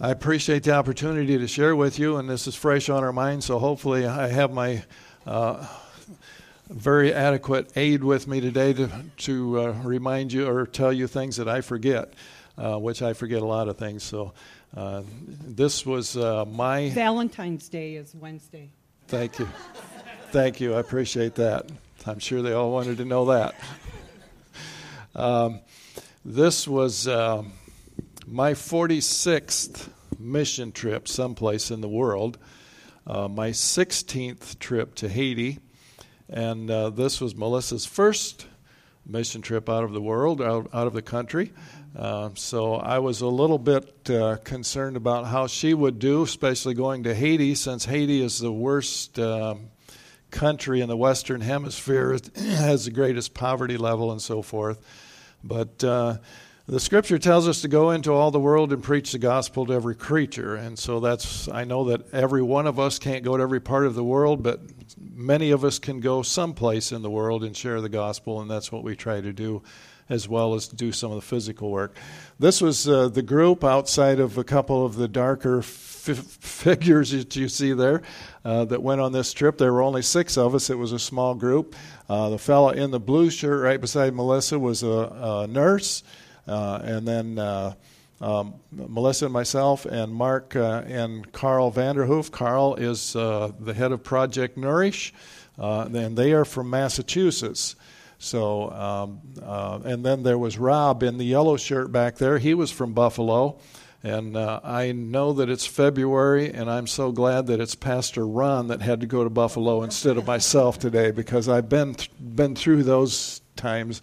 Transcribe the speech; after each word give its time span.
I 0.00 0.12
appreciate 0.12 0.62
the 0.62 0.74
opportunity 0.74 1.38
to 1.38 1.48
share 1.48 1.74
with 1.74 1.98
you, 1.98 2.18
and 2.18 2.30
this 2.30 2.46
is 2.46 2.54
fresh 2.54 2.88
on 2.88 3.02
our 3.02 3.12
minds, 3.12 3.46
so 3.46 3.58
hopefully 3.58 4.06
I 4.06 4.28
have 4.28 4.52
my 4.52 4.84
uh, 5.26 5.66
very 6.70 7.12
adequate 7.12 7.72
aid 7.74 8.04
with 8.04 8.28
me 8.28 8.40
today 8.40 8.72
to, 8.74 8.88
to 9.16 9.60
uh, 9.60 9.72
remind 9.82 10.32
you 10.32 10.46
or 10.46 10.66
tell 10.66 10.92
you 10.92 11.08
things 11.08 11.34
that 11.38 11.48
I 11.48 11.62
forget, 11.62 12.14
uh, 12.56 12.78
which 12.78 13.02
I 13.02 13.12
forget 13.12 13.42
a 13.42 13.44
lot 13.44 13.66
of 13.66 13.76
things. 13.76 14.04
So 14.04 14.34
uh, 14.76 15.02
this 15.44 15.84
was 15.84 16.16
uh, 16.16 16.44
my. 16.44 16.90
Valentine's 16.90 17.68
Day 17.68 17.96
is 17.96 18.14
Wednesday. 18.14 18.70
Thank 19.08 19.40
you. 19.40 19.48
Thank 20.30 20.60
you. 20.60 20.74
I 20.74 20.78
appreciate 20.78 21.34
that. 21.34 21.68
I'm 22.06 22.20
sure 22.20 22.40
they 22.40 22.52
all 22.52 22.70
wanted 22.70 22.98
to 22.98 23.04
know 23.04 23.24
that. 23.24 23.56
Um, 25.16 25.58
this 26.24 26.68
was. 26.68 27.08
Um, 27.08 27.54
my 28.30 28.52
46th 28.52 29.88
mission 30.18 30.70
trip 30.70 31.08
someplace 31.08 31.70
in 31.70 31.80
the 31.80 31.88
world, 31.88 32.36
uh, 33.06 33.26
my 33.26 33.50
16th 33.50 34.58
trip 34.58 34.94
to 34.96 35.08
Haiti, 35.08 35.58
and 36.28 36.70
uh, 36.70 36.90
this 36.90 37.22
was 37.22 37.34
Melissa's 37.34 37.86
first 37.86 38.46
mission 39.06 39.40
trip 39.40 39.70
out 39.70 39.82
of 39.82 39.92
the 39.92 40.00
world, 40.00 40.42
out, 40.42 40.68
out 40.74 40.86
of 40.86 40.92
the 40.92 41.00
country. 41.00 41.52
Uh, 41.96 42.28
so 42.34 42.74
I 42.74 42.98
was 42.98 43.22
a 43.22 43.26
little 43.26 43.58
bit 43.58 44.10
uh, 44.10 44.36
concerned 44.44 44.98
about 44.98 45.26
how 45.26 45.46
she 45.46 45.72
would 45.72 45.98
do, 45.98 46.22
especially 46.22 46.74
going 46.74 47.04
to 47.04 47.14
Haiti, 47.14 47.54
since 47.54 47.86
Haiti 47.86 48.20
is 48.20 48.38
the 48.38 48.52
worst 48.52 49.18
um, 49.18 49.70
country 50.30 50.82
in 50.82 50.88
the 50.88 50.98
Western 50.98 51.40
Hemisphere, 51.40 52.18
has 52.36 52.84
the 52.84 52.90
greatest 52.90 53.32
poverty 53.32 53.78
level 53.78 54.12
and 54.12 54.20
so 54.20 54.42
forth. 54.42 54.84
But 55.42 55.82
uh, 55.82 56.18
the 56.68 56.78
scripture 56.78 57.18
tells 57.18 57.48
us 57.48 57.62
to 57.62 57.68
go 57.68 57.92
into 57.92 58.12
all 58.12 58.30
the 58.30 58.38
world 58.38 58.74
and 58.74 58.82
preach 58.82 59.12
the 59.12 59.18
gospel 59.18 59.64
to 59.64 59.72
every 59.72 59.94
creature. 59.94 60.54
And 60.54 60.78
so 60.78 61.00
that's, 61.00 61.48
I 61.48 61.64
know 61.64 61.84
that 61.84 62.12
every 62.12 62.42
one 62.42 62.66
of 62.66 62.78
us 62.78 62.98
can't 62.98 63.24
go 63.24 63.38
to 63.38 63.42
every 63.42 63.60
part 63.60 63.86
of 63.86 63.94
the 63.94 64.04
world, 64.04 64.42
but 64.42 64.60
many 65.00 65.50
of 65.50 65.64
us 65.64 65.78
can 65.78 66.00
go 66.00 66.20
someplace 66.20 66.92
in 66.92 67.00
the 67.00 67.08
world 67.10 67.42
and 67.42 67.56
share 67.56 67.80
the 67.80 67.88
gospel, 67.88 68.42
and 68.42 68.50
that's 68.50 68.70
what 68.70 68.84
we 68.84 68.94
try 68.94 69.22
to 69.22 69.32
do 69.32 69.62
as 70.10 70.28
well 70.28 70.54
as 70.54 70.68
do 70.68 70.92
some 70.92 71.10
of 71.10 71.16
the 71.16 71.22
physical 71.22 71.70
work. 71.70 71.96
This 72.38 72.60
was 72.60 72.86
uh, 72.86 73.08
the 73.08 73.22
group 73.22 73.64
outside 73.64 74.20
of 74.20 74.36
a 74.36 74.44
couple 74.44 74.84
of 74.84 74.96
the 74.96 75.08
darker 75.08 75.60
f- 75.60 75.66
figures 75.70 77.12
that 77.12 77.34
you 77.34 77.48
see 77.48 77.72
there 77.72 78.02
uh, 78.44 78.66
that 78.66 78.82
went 78.82 79.00
on 79.00 79.12
this 79.12 79.32
trip. 79.32 79.56
There 79.56 79.72
were 79.72 79.82
only 79.82 80.02
six 80.02 80.36
of 80.36 80.54
us, 80.54 80.68
it 80.68 80.76
was 80.76 80.92
a 80.92 80.98
small 80.98 81.34
group. 81.34 81.74
Uh, 82.10 82.28
the 82.28 82.38
fellow 82.38 82.70
in 82.70 82.90
the 82.90 83.00
blue 83.00 83.30
shirt 83.30 83.62
right 83.62 83.80
beside 83.80 84.14
Melissa 84.14 84.58
was 84.58 84.82
a, 84.82 84.88
a 84.88 85.46
nurse. 85.46 86.02
Uh, 86.48 86.80
and 86.82 87.06
then 87.06 87.38
uh, 87.38 87.74
um, 88.20 88.54
Melissa 88.72 89.26
and 89.26 89.32
myself 89.32 89.84
and 89.84 90.12
Mark 90.12 90.56
uh, 90.56 90.82
and 90.86 91.30
Carl 91.32 91.70
Vanderhoof. 91.70 92.30
Carl 92.30 92.74
is 92.76 93.12
the 93.12 93.74
head 93.76 93.92
of 93.92 94.02
Project 94.02 94.56
Nourish, 94.56 95.12
and 95.56 96.16
they 96.16 96.32
are 96.32 96.44
from 96.44 96.70
Massachusetts. 96.70 97.76
So, 98.18 98.70
um, 98.72 99.20
uh, 99.40 99.78
and 99.84 100.04
then 100.04 100.24
there 100.24 100.38
was 100.38 100.58
Rob 100.58 101.04
in 101.04 101.18
the 101.18 101.24
yellow 101.24 101.56
shirt 101.56 101.92
back 101.92 102.16
there. 102.16 102.38
He 102.38 102.52
was 102.52 102.70
from 102.70 102.92
Buffalo. 102.92 103.60
And 104.02 104.36
uh, 104.36 104.60
I 104.62 104.92
know 104.92 105.32
that 105.32 105.50
it's 105.50 105.66
February, 105.66 106.52
and 106.52 106.70
I'm 106.70 106.86
so 106.86 107.10
glad 107.10 107.48
that 107.48 107.60
it's 107.60 107.74
Pastor 107.74 108.24
Ron 108.26 108.68
that 108.68 108.80
had 108.80 109.00
to 109.00 109.06
go 109.06 109.24
to 109.24 109.30
Buffalo 109.30 109.82
instead 109.82 110.16
of 110.16 110.26
myself 110.26 110.78
today 110.78 111.10
because 111.10 111.48
I've 111.48 111.68
been 111.68 111.94
th- 111.94 112.10
been 112.20 112.54
through 112.54 112.84
those 112.84 113.40
times. 113.56 114.00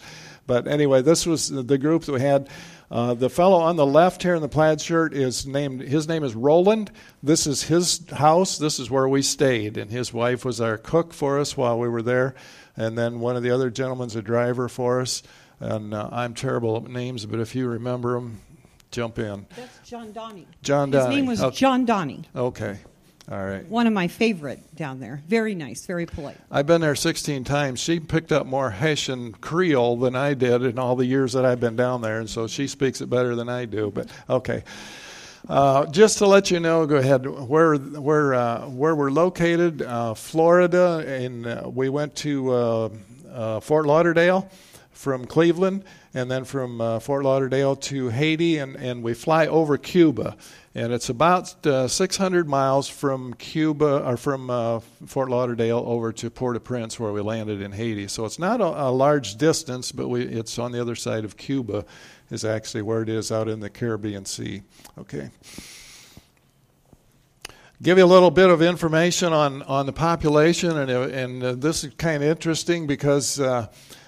But 0.47 0.67
anyway, 0.67 1.01
this 1.01 1.25
was 1.25 1.49
the 1.49 1.77
group 1.77 2.03
that 2.03 2.13
we 2.13 2.21
had. 2.21 2.49
Uh, 2.91 3.15
the 3.15 3.29
fellow 3.29 3.57
on 3.57 3.77
the 3.77 3.85
left 3.85 4.21
here 4.21 4.35
in 4.35 4.41
the 4.41 4.47
plaid 4.47 4.79
shirt 4.79 5.13
is 5.13 5.47
named. 5.47 5.81
His 5.81 6.07
name 6.07 6.23
is 6.23 6.35
Roland. 6.35 6.91
This 7.23 7.47
is 7.47 7.63
his 7.63 8.07
house. 8.11 8.57
This 8.59 8.79
is 8.79 8.91
where 8.91 9.07
we 9.07 9.23
stayed, 9.23 9.77
and 9.77 9.89
his 9.89 10.13
wife 10.13 10.45
was 10.45 10.61
our 10.61 10.77
cook 10.77 11.13
for 11.13 11.39
us 11.39 11.57
while 11.57 11.79
we 11.79 11.89
were 11.89 12.03
there. 12.03 12.35
And 12.77 12.97
then 12.97 13.19
one 13.19 13.35
of 13.35 13.43
the 13.43 13.51
other 13.51 13.71
gentlemen's 13.71 14.15
a 14.15 14.21
driver 14.21 14.69
for 14.69 15.01
us. 15.01 15.23
And 15.59 15.93
uh, 15.93 16.09
I'm 16.11 16.33
terrible 16.33 16.77
at 16.77 16.83
names, 16.83 17.25
but 17.25 17.39
if 17.39 17.55
you 17.55 17.67
remember 17.67 18.15
them, 18.15 18.41
jump 18.91 19.17
in. 19.17 19.47
That's 19.55 19.89
John 19.89 20.11
Donnie. 20.11 20.47
John 20.61 20.91
Donnie. 20.91 21.05
His 21.05 21.15
name 21.15 21.25
was 21.25 21.41
okay. 21.41 21.55
John 21.55 21.85
Donnie. 21.85 22.23
Okay. 22.35 22.77
All 23.31 23.43
right. 23.43 23.67
One 23.67 23.87
of 23.87 23.93
my 23.93 24.07
favorite 24.07 24.75
down 24.75 24.99
there. 24.99 25.23
Very 25.27 25.55
nice, 25.55 25.85
very 25.85 26.05
polite. 26.05 26.37
I've 26.51 26.67
been 26.67 26.81
there 26.81 26.95
16 26.95 27.43
times. 27.43 27.79
She 27.79 27.99
picked 27.99 28.31
up 28.31 28.45
more 28.45 28.69
Haitian 28.69 29.33
Creole 29.33 29.97
than 29.97 30.15
I 30.15 30.35
did 30.35 30.61
in 30.61 30.77
all 30.77 30.95
the 30.95 31.07
years 31.07 31.33
that 31.33 31.43
I've 31.43 31.59
been 31.59 31.75
down 31.75 32.01
there, 32.01 32.19
and 32.19 32.29
so 32.29 32.45
she 32.45 32.67
speaks 32.67 33.01
it 33.01 33.09
better 33.09 33.35
than 33.35 33.49
I 33.49 33.65
do. 33.65 33.89
But 33.89 34.09
okay. 34.29 34.63
Uh, 35.49 35.85
just 35.87 36.19
to 36.19 36.27
let 36.27 36.51
you 36.51 36.59
know, 36.59 36.85
go 36.85 36.97
ahead. 36.97 37.25
Where 37.25 37.75
where 37.75 38.33
uh, 38.33 38.67
where 38.67 38.95
we're 38.95 39.11
located, 39.11 39.81
uh, 39.81 40.13
Florida, 40.13 41.03
and 41.07 41.45
uh, 41.47 41.69
we 41.71 41.89
went 41.89 42.15
to 42.17 42.51
uh, 42.51 42.89
uh, 43.31 43.59
Fort 43.59 43.85
Lauderdale 43.85 44.49
from 44.95 45.25
Cleveland, 45.25 45.83
and 46.13 46.31
then 46.31 46.45
from 46.45 46.99
Fort 46.99 47.23
Lauderdale 47.23 47.75
to 47.75 48.09
Haiti, 48.09 48.57
and, 48.57 48.75
and 48.75 49.03
we 49.03 49.13
fly 49.13 49.45
over 49.45 49.77
Cuba 49.77 50.35
and 50.77 50.91
it's 50.91 51.07
about 51.07 51.65
uh, 51.65 51.87
600 51.87 52.49
miles 52.49 52.89
from 52.89 53.33
Cuba 53.35 54.05
or 54.05 54.17
from 54.17 54.49
uh, 54.49 54.81
Fort 55.05 55.29
Lauderdale 55.29 55.81
over 55.87 56.11
to 56.11 56.29
Port-au-Prince, 56.29 56.99
where 56.99 57.13
we 57.13 57.21
landed 57.21 57.61
in 57.61 57.71
Haiti. 57.71 58.09
So 58.09 58.25
it's 58.25 58.37
not 58.37 58.59
a, 58.59 58.87
a, 58.87 58.91
large 58.91 59.37
distance, 59.37 59.93
but 59.93 60.09
we, 60.09 60.23
it's 60.23 60.59
on 60.59 60.73
the 60.73 60.81
other 60.81 60.95
side 60.95 61.23
of 61.23 61.37
Cuba, 61.37 61.85
is 62.29 62.43
actually 62.43 62.81
where 62.81 63.01
it 63.01 63.07
is 63.07 63.31
out 63.31 63.47
in 63.47 63.61
the 63.61 63.69
Caribbean 63.69 64.25
Sea. 64.25 64.63
Okay. 64.97 65.29
Give 67.81 67.97
you 67.97 68.03
a 68.03 68.05
little 68.05 68.31
bit 68.31 68.49
of 68.49 68.61
information 68.61 69.31
on, 69.31 69.61
on 69.63 69.85
the 69.85 69.93
population, 69.93 70.77
and, 70.77 70.91
and 70.91 71.43
uh, 71.43 71.53
this 71.53 71.85
is 71.85 71.93
kind 71.93 72.21
of 72.21 72.29
interesting 72.29 72.85
because 72.85 73.39
uh, 73.39 73.67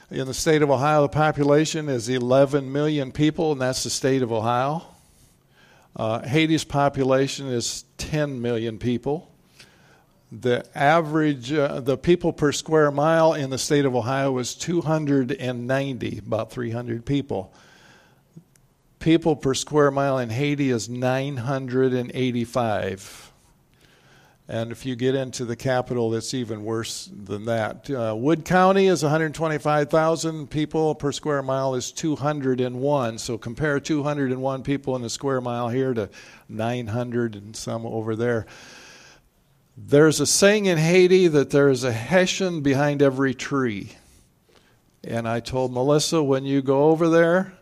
in 0.09 0.25
the 0.25 0.34
state 0.34 0.62
of 0.62 0.72
Ohio, 0.72 1.01
the 1.01 1.09
population 1.09 1.90
is 1.90 2.07
11 2.07 2.72
million 2.72 3.12
people, 3.12 3.51
and 3.51 3.59
that's 3.59 3.84
the 3.84 3.90
state 3.90 4.22
of 4.22 4.31
Ohio. 4.31 4.84
Uh, 5.95 6.22
Haiti's 6.22 6.63
population 6.63 7.47
is 7.47 7.84
10 7.97 8.40
million 8.41 8.78
people. 8.78 9.29
The 10.31 10.66
average, 10.75 11.51
uh, 11.51 11.81
the 11.81 11.97
people 11.97 12.31
per 12.34 12.51
square 12.51 12.91
mile 12.91 13.34
in 13.34 13.50
the 13.50 13.57
state 13.57 13.85
of 13.85 13.95
Ohio 13.95 14.38
is 14.38 14.53
290, 14.56 16.18
about 16.19 16.51
300 16.51 17.03
people. 17.06 17.51
People 19.00 19.35
per 19.35 19.53
square 19.53 19.91
mile 19.91 20.19
in 20.19 20.29
Haiti 20.29 20.69
is 20.69 20.88
985. 20.89 23.31
And 24.49 24.71
if 24.71 24.85
you 24.85 24.95
get 24.95 25.13
into 25.13 25.43
the 25.43 25.57
capital, 25.57 26.15
it's 26.15 26.33
even 26.33 26.63
worse 26.63 27.09
than 27.11 27.45
that. 27.45 27.89
Uh, 27.89 28.15
Wood 28.15 28.45
County 28.45 28.87
is 28.87 29.03
125,000 29.03 30.49
people 30.49 30.95
per 30.95 31.11
square 31.11 31.43
mile 31.43 31.75
is 31.75 31.91
201. 31.91 33.17
So 33.17 33.37
compare 33.37 33.79
201 33.81 34.63
people 34.63 34.95
in 34.95 35.03
a 35.03 35.09
square 35.09 35.41
mile 35.41 35.67
here 35.67 35.93
to 35.93 36.09
900 36.47 37.35
and 37.35 37.55
some 37.57 37.85
over 37.85 38.15
there. 38.15 38.45
There's 39.75 40.21
a 40.21 40.25
saying 40.25 40.65
in 40.65 40.77
Haiti 40.77 41.27
that 41.27 41.49
there 41.49 41.67
is 41.67 41.83
a 41.83 41.91
Haitian 41.91 42.61
behind 42.61 43.01
every 43.01 43.33
tree. 43.33 43.91
And 45.03 45.27
I 45.27 45.41
told 45.41 45.73
Melissa, 45.73 46.23
when 46.23 46.45
you 46.45 46.61
go 46.61 46.85
over 46.85 47.09
there, 47.09 47.53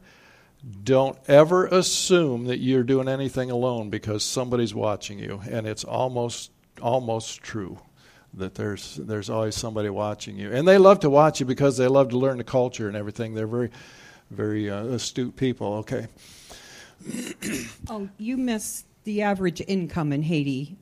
don't 0.83 1.17
ever 1.27 1.65
assume 1.65 2.45
that 2.45 2.59
you're 2.59 2.83
doing 2.83 3.07
anything 3.07 3.51
alone 3.51 3.89
because 3.89 4.23
somebody's 4.23 4.73
watching 4.73 5.19
you. 5.19 5.41
And 5.49 5.67
it's 5.67 5.83
almost 5.83 6.51
almost 6.81 7.41
true 7.41 7.79
that 8.33 8.55
there's 8.55 8.97
there's 8.97 9.29
always 9.29 9.55
somebody 9.55 9.89
watching 9.89 10.37
you, 10.37 10.51
and 10.51 10.67
they 10.67 10.77
love 10.77 10.99
to 11.01 11.09
watch 11.09 11.39
you 11.39 11.45
because 11.45 11.77
they 11.77 11.87
love 11.87 12.09
to 12.09 12.17
learn 12.17 12.37
the 12.37 12.43
culture 12.43 12.87
and 12.87 12.97
everything. 12.97 13.33
They're 13.33 13.47
very, 13.47 13.69
very 14.31 14.69
uh, 14.69 14.85
astute 14.85 15.35
people. 15.35 15.75
Okay. 15.75 16.07
oh, 17.89 18.09
you 18.17 18.37
missed 18.37 18.85
the 19.03 19.21
average 19.21 19.61
income 19.67 20.11
in 20.11 20.23
Haiti, 20.23 20.75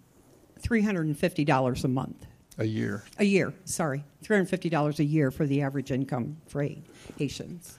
three 0.60 0.82
hundred 0.82 1.08
and 1.08 1.18
fifty 1.18 1.46
dollars 1.46 1.84
a 1.84 1.88
month. 1.88 2.26
A 2.58 2.66
year. 2.66 3.04
A 3.18 3.24
year. 3.24 3.54
Sorry, 3.66 4.04
three 4.22 4.36
hundred 4.36 4.50
fifty 4.50 4.70
dollars 4.70 5.00
a 5.00 5.06
year 5.06 5.32
for 5.32 5.46
the 5.46 5.62
average 5.62 5.92
income 5.92 6.38
for 6.48 6.68
Haitians 7.18 7.78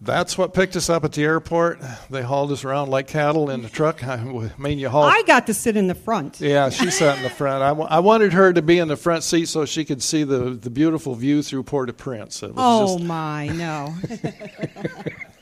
that's 0.00 0.38
what 0.38 0.54
picked 0.54 0.76
us 0.76 0.88
up 0.88 1.04
at 1.04 1.12
the 1.12 1.24
airport. 1.24 1.80
They 2.08 2.22
hauled 2.22 2.52
us 2.52 2.64
around 2.64 2.88
like 2.90 3.08
cattle 3.08 3.50
in 3.50 3.62
the 3.62 3.68
truck. 3.68 4.04
I 4.06 4.22
mean, 4.58 4.78
you 4.78 4.88
hauled. 4.88 5.12
I 5.12 5.22
got 5.22 5.46
to 5.46 5.54
sit 5.54 5.76
in 5.76 5.88
the 5.88 5.94
front. 5.94 6.40
Yeah, 6.40 6.70
she 6.70 6.90
sat 6.90 7.18
in 7.18 7.22
the 7.22 7.30
front. 7.30 7.62
I, 7.62 7.68
w- 7.68 7.88
I 7.88 7.98
wanted 8.00 8.32
her 8.32 8.52
to 8.52 8.62
be 8.62 8.78
in 8.78 8.88
the 8.88 8.96
front 8.96 9.24
seat 9.24 9.46
so 9.46 9.64
she 9.64 9.84
could 9.84 10.02
see 10.02 10.24
the, 10.24 10.50
the 10.50 10.70
beautiful 10.70 11.14
view 11.14 11.42
through 11.42 11.64
Port-au-Prince. 11.64 12.42
oh 12.56 12.98
just... 12.98 13.04
my, 13.04 13.48
no. 13.48 13.94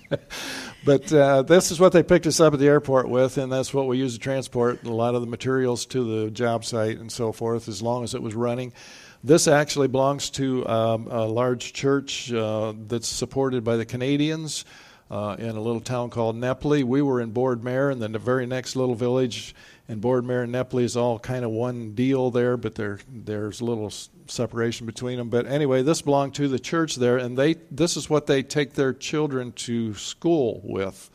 but 0.84 1.12
uh, 1.12 1.42
this 1.42 1.70
is 1.70 1.78
what 1.78 1.92
they 1.92 2.02
picked 2.02 2.26
us 2.26 2.40
up 2.40 2.54
at 2.54 2.58
the 2.58 2.68
airport 2.68 3.08
with, 3.08 3.38
and 3.38 3.52
that's 3.52 3.74
what 3.74 3.86
we 3.86 3.98
use 3.98 4.14
to 4.14 4.20
transport 4.20 4.84
a 4.84 4.92
lot 4.92 5.14
of 5.14 5.20
the 5.20 5.26
materials 5.26 5.84
to 5.86 6.22
the 6.24 6.30
job 6.30 6.64
site 6.64 6.98
and 6.98 7.10
so 7.12 7.32
forth, 7.32 7.68
as 7.68 7.82
long 7.82 8.04
as 8.04 8.14
it 8.14 8.22
was 8.22 8.34
running. 8.34 8.72
This 9.26 9.48
actually 9.48 9.88
belongs 9.88 10.30
to 10.30 10.64
um, 10.68 11.08
a 11.10 11.24
large 11.24 11.72
church 11.72 12.32
uh, 12.32 12.74
that's 12.86 13.08
supported 13.08 13.64
by 13.64 13.76
the 13.76 13.84
Canadians. 13.84 14.64
uh, 15.10 15.36
in 15.38 15.50
a 15.56 15.60
little 15.60 15.80
town 15.80 16.10
called 16.10 16.36
Nepley. 16.36 16.82
We 16.82 17.02
were 17.02 17.20
in 17.20 17.30
Boardmare, 17.30 17.90
and 17.90 18.02
then 18.02 18.12
the 18.12 18.18
very 18.18 18.46
next 18.46 18.76
little 18.76 18.94
village 18.94 19.54
in 19.88 20.00
Boardmare 20.00 20.42
and 20.42 20.52
Nepley 20.52 20.82
is 20.82 20.96
all 20.96 21.18
kind 21.18 21.44
of 21.44 21.52
one 21.52 21.92
deal 21.94 22.30
there, 22.30 22.56
but 22.56 22.74
there 22.74 22.98
there's 23.08 23.60
a 23.60 23.64
little 23.64 23.92
separation 24.26 24.86
between 24.86 25.18
them. 25.18 25.28
But 25.28 25.46
anyway, 25.46 25.82
this 25.82 26.02
belonged 26.02 26.34
to 26.36 26.48
the 26.48 26.58
church 26.58 26.96
there, 26.96 27.18
and 27.18 27.38
they 27.38 27.54
this 27.70 27.96
is 27.96 28.10
what 28.10 28.26
they 28.26 28.42
take 28.42 28.72
their 28.72 28.92
children 28.92 29.52
to 29.52 29.94
school 29.94 30.60
with. 30.64 31.10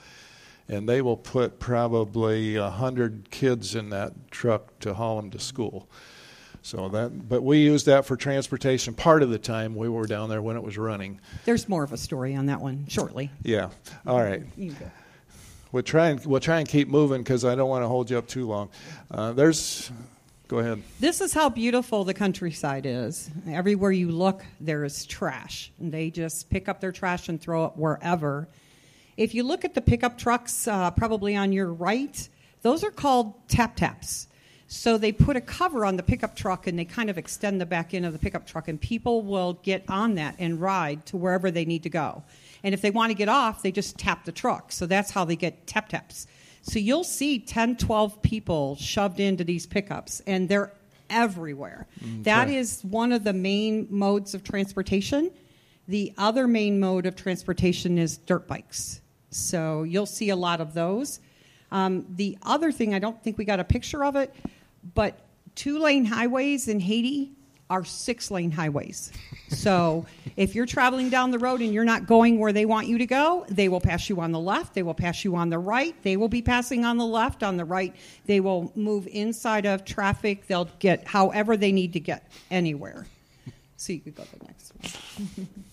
And 0.69 0.87
they 0.87 1.01
will 1.01 1.17
put 1.17 1.59
probably 1.59 2.55
a 2.55 2.69
hundred 2.69 3.29
kids 3.29 3.75
in 3.75 3.89
that 3.89 4.31
truck 4.31 4.79
to 4.79 4.93
haul 4.93 5.17
them 5.17 5.29
to 5.31 5.39
school. 5.39 5.89
So 6.63 6.89
that, 6.89 7.27
but 7.27 7.41
we 7.41 7.59
used 7.59 7.87
that 7.87 8.05
for 8.05 8.15
transportation 8.15 8.93
part 8.93 9.23
of 9.23 9.29
the 9.29 9.39
time 9.39 9.75
we 9.75 9.89
were 9.89 10.05
down 10.05 10.29
there 10.29 10.41
when 10.41 10.55
it 10.55 10.63
was 10.63 10.77
running. 10.77 11.19
There's 11.45 11.67
more 11.67 11.83
of 11.83 11.91
a 11.91 11.97
story 11.97 12.35
on 12.35 12.45
that 12.47 12.61
one 12.61 12.85
shortly. 12.87 13.31
Yeah. 13.41 13.69
All 14.05 14.21
right. 14.21 14.43
We'll 15.71 15.83
try 15.83 16.09
and 16.09 16.25
we'll 16.25 16.39
try 16.39 16.59
and 16.59 16.67
keep 16.67 16.87
moving 16.87 17.23
because 17.23 17.45
I 17.45 17.55
don't 17.55 17.69
want 17.69 17.83
to 17.83 17.87
hold 17.87 18.11
you 18.11 18.17
up 18.17 18.27
too 18.27 18.47
long. 18.47 18.69
Uh, 19.09 19.31
there's. 19.31 19.91
Go 20.47 20.59
ahead. 20.59 20.83
This 20.99 21.21
is 21.21 21.33
how 21.33 21.47
beautiful 21.47 22.03
the 22.03 22.13
countryside 22.13 22.85
is. 22.85 23.31
Everywhere 23.47 23.93
you 23.93 24.11
look, 24.11 24.43
there 24.59 24.83
is 24.83 25.05
trash. 25.05 25.71
And 25.79 25.93
they 25.93 26.09
just 26.09 26.49
pick 26.49 26.67
up 26.67 26.81
their 26.81 26.91
trash 26.91 27.29
and 27.29 27.39
throw 27.39 27.65
it 27.65 27.77
wherever. 27.77 28.49
If 29.15 29.33
you 29.33 29.43
look 29.43 29.63
at 29.63 29.73
the 29.73 29.81
pickup 29.81 30.17
trucks, 30.17 30.67
uh, 30.67 30.91
probably 30.91 31.37
on 31.37 31.53
your 31.53 31.71
right, 31.71 32.27
those 32.63 32.83
are 32.83 32.91
called 32.91 33.47
tap 33.47 33.77
taps. 33.77 34.27
So 34.73 34.97
they 34.97 35.11
put 35.11 35.35
a 35.35 35.41
cover 35.41 35.85
on 35.85 35.97
the 35.97 36.01
pickup 36.01 36.33
truck 36.33 36.65
and 36.65 36.79
they 36.79 36.85
kind 36.85 37.09
of 37.09 37.17
extend 37.17 37.59
the 37.59 37.65
back 37.65 37.93
end 37.93 38.05
of 38.05 38.13
the 38.13 38.19
pickup 38.19 38.47
truck, 38.47 38.69
and 38.69 38.79
people 38.79 39.21
will 39.21 39.59
get 39.63 39.83
on 39.89 40.15
that 40.15 40.35
and 40.39 40.61
ride 40.61 41.05
to 41.07 41.17
wherever 41.17 41.51
they 41.51 41.65
need 41.65 41.83
to 41.83 41.89
go. 41.89 42.23
And 42.63 42.73
if 42.73 42.81
they 42.81 42.89
want 42.89 43.09
to 43.09 43.13
get 43.13 43.27
off, 43.27 43.63
they 43.63 43.73
just 43.73 43.97
tap 43.97 44.23
the 44.23 44.31
truck. 44.31 44.71
So 44.71 44.85
that's 44.85 45.11
how 45.11 45.25
they 45.25 45.35
get 45.35 45.67
tap 45.67 45.89
taps. 45.89 46.25
So 46.61 46.79
you'll 46.79 47.03
see 47.03 47.37
10, 47.37 47.75
12 47.75 48.21
people 48.21 48.77
shoved 48.77 49.19
into 49.19 49.43
these 49.43 49.65
pickups, 49.65 50.21
and 50.25 50.47
they're 50.47 50.71
everywhere. 51.09 51.85
Okay. 52.01 52.21
That 52.21 52.49
is 52.49 52.81
one 52.85 53.11
of 53.11 53.25
the 53.25 53.33
main 53.33 53.87
modes 53.89 54.33
of 54.33 54.41
transportation. 54.41 55.31
The 55.89 56.13
other 56.17 56.47
main 56.47 56.79
mode 56.79 57.05
of 57.05 57.17
transportation 57.17 57.97
is 57.97 58.19
dirt 58.19 58.47
bikes. 58.47 59.01
So 59.31 59.83
you'll 59.83 60.05
see 60.05 60.29
a 60.29 60.35
lot 60.37 60.61
of 60.61 60.73
those. 60.73 61.19
Um, 61.73 62.05
the 62.09 62.37
other 62.43 62.71
thing, 62.71 62.93
I 62.93 62.99
don't 62.99 63.21
think 63.21 63.37
we 63.37 63.43
got 63.43 63.59
a 63.59 63.65
picture 63.65 64.05
of 64.05 64.15
it, 64.15 64.33
but 64.93 65.19
two 65.55 65.79
lane 65.79 66.05
highways 66.05 66.67
in 66.67 66.79
Haiti 66.79 67.31
are 67.69 67.85
six 67.85 68.29
lane 68.29 68.51
highways. 68.51 69.13
So 69.47 70.05
if 70.35 70.55
you're 70.55 70.65
traveling 70.65 71.09
down 71.09 71.31
the 71.31 71.39
road 71.39 71.61
and 71.61 71.73
you're 71.73 71.85
not 71.85 72.05
going 72.05 72.37
where 72.37 72.51
they 72.51 72.65
want 72.65 72.87
you 72.87 72.97
to 72.97 73.05
go, 73.05 73.45
they 73.47 73.69
will 73.69 73.79
pass 73.79 74.09
you 74.09 74.19
on 74.19 74.33
the 74.33 74.39
left, 74.39 74.73
they 74.73 74.83
will 74.83 74.93
pass 74.93 75.23
you 75.23 75.37
on 75.37 75.49
the 75.49 75.57
right, 75.57 75.95
they 76.03 76.17
will 76.17 76.27
be 76.27 76.41
passing 76.41 76.83
on 76.83 76.97
the 76.97 77.05
left, 77.05 77.43
on 77.43 77.55
the 77.55 77.63
right, 77.63 77.95
they 78.25 78.41
will 78.41 78.73
move 78.75 79.07
inside 79.07 79.65
of 79.65 79.85
traffic, 79.85 80.47
they'll 80.47 80.69
get 80.79 81.07
however 81.07 81.55
they 81.55 81.71
need 81.71 81.93
to 81.93 82.01
get 82.01 82.29
anywhere. 82.49 83.07
So 83.77 83.93
you 83.93 84.01
could 84.01 84.15
go 84.15 84.23
to 84.23 84.39
the 84.39 84.45
next 84.45 84.73
one. 84.75 85.47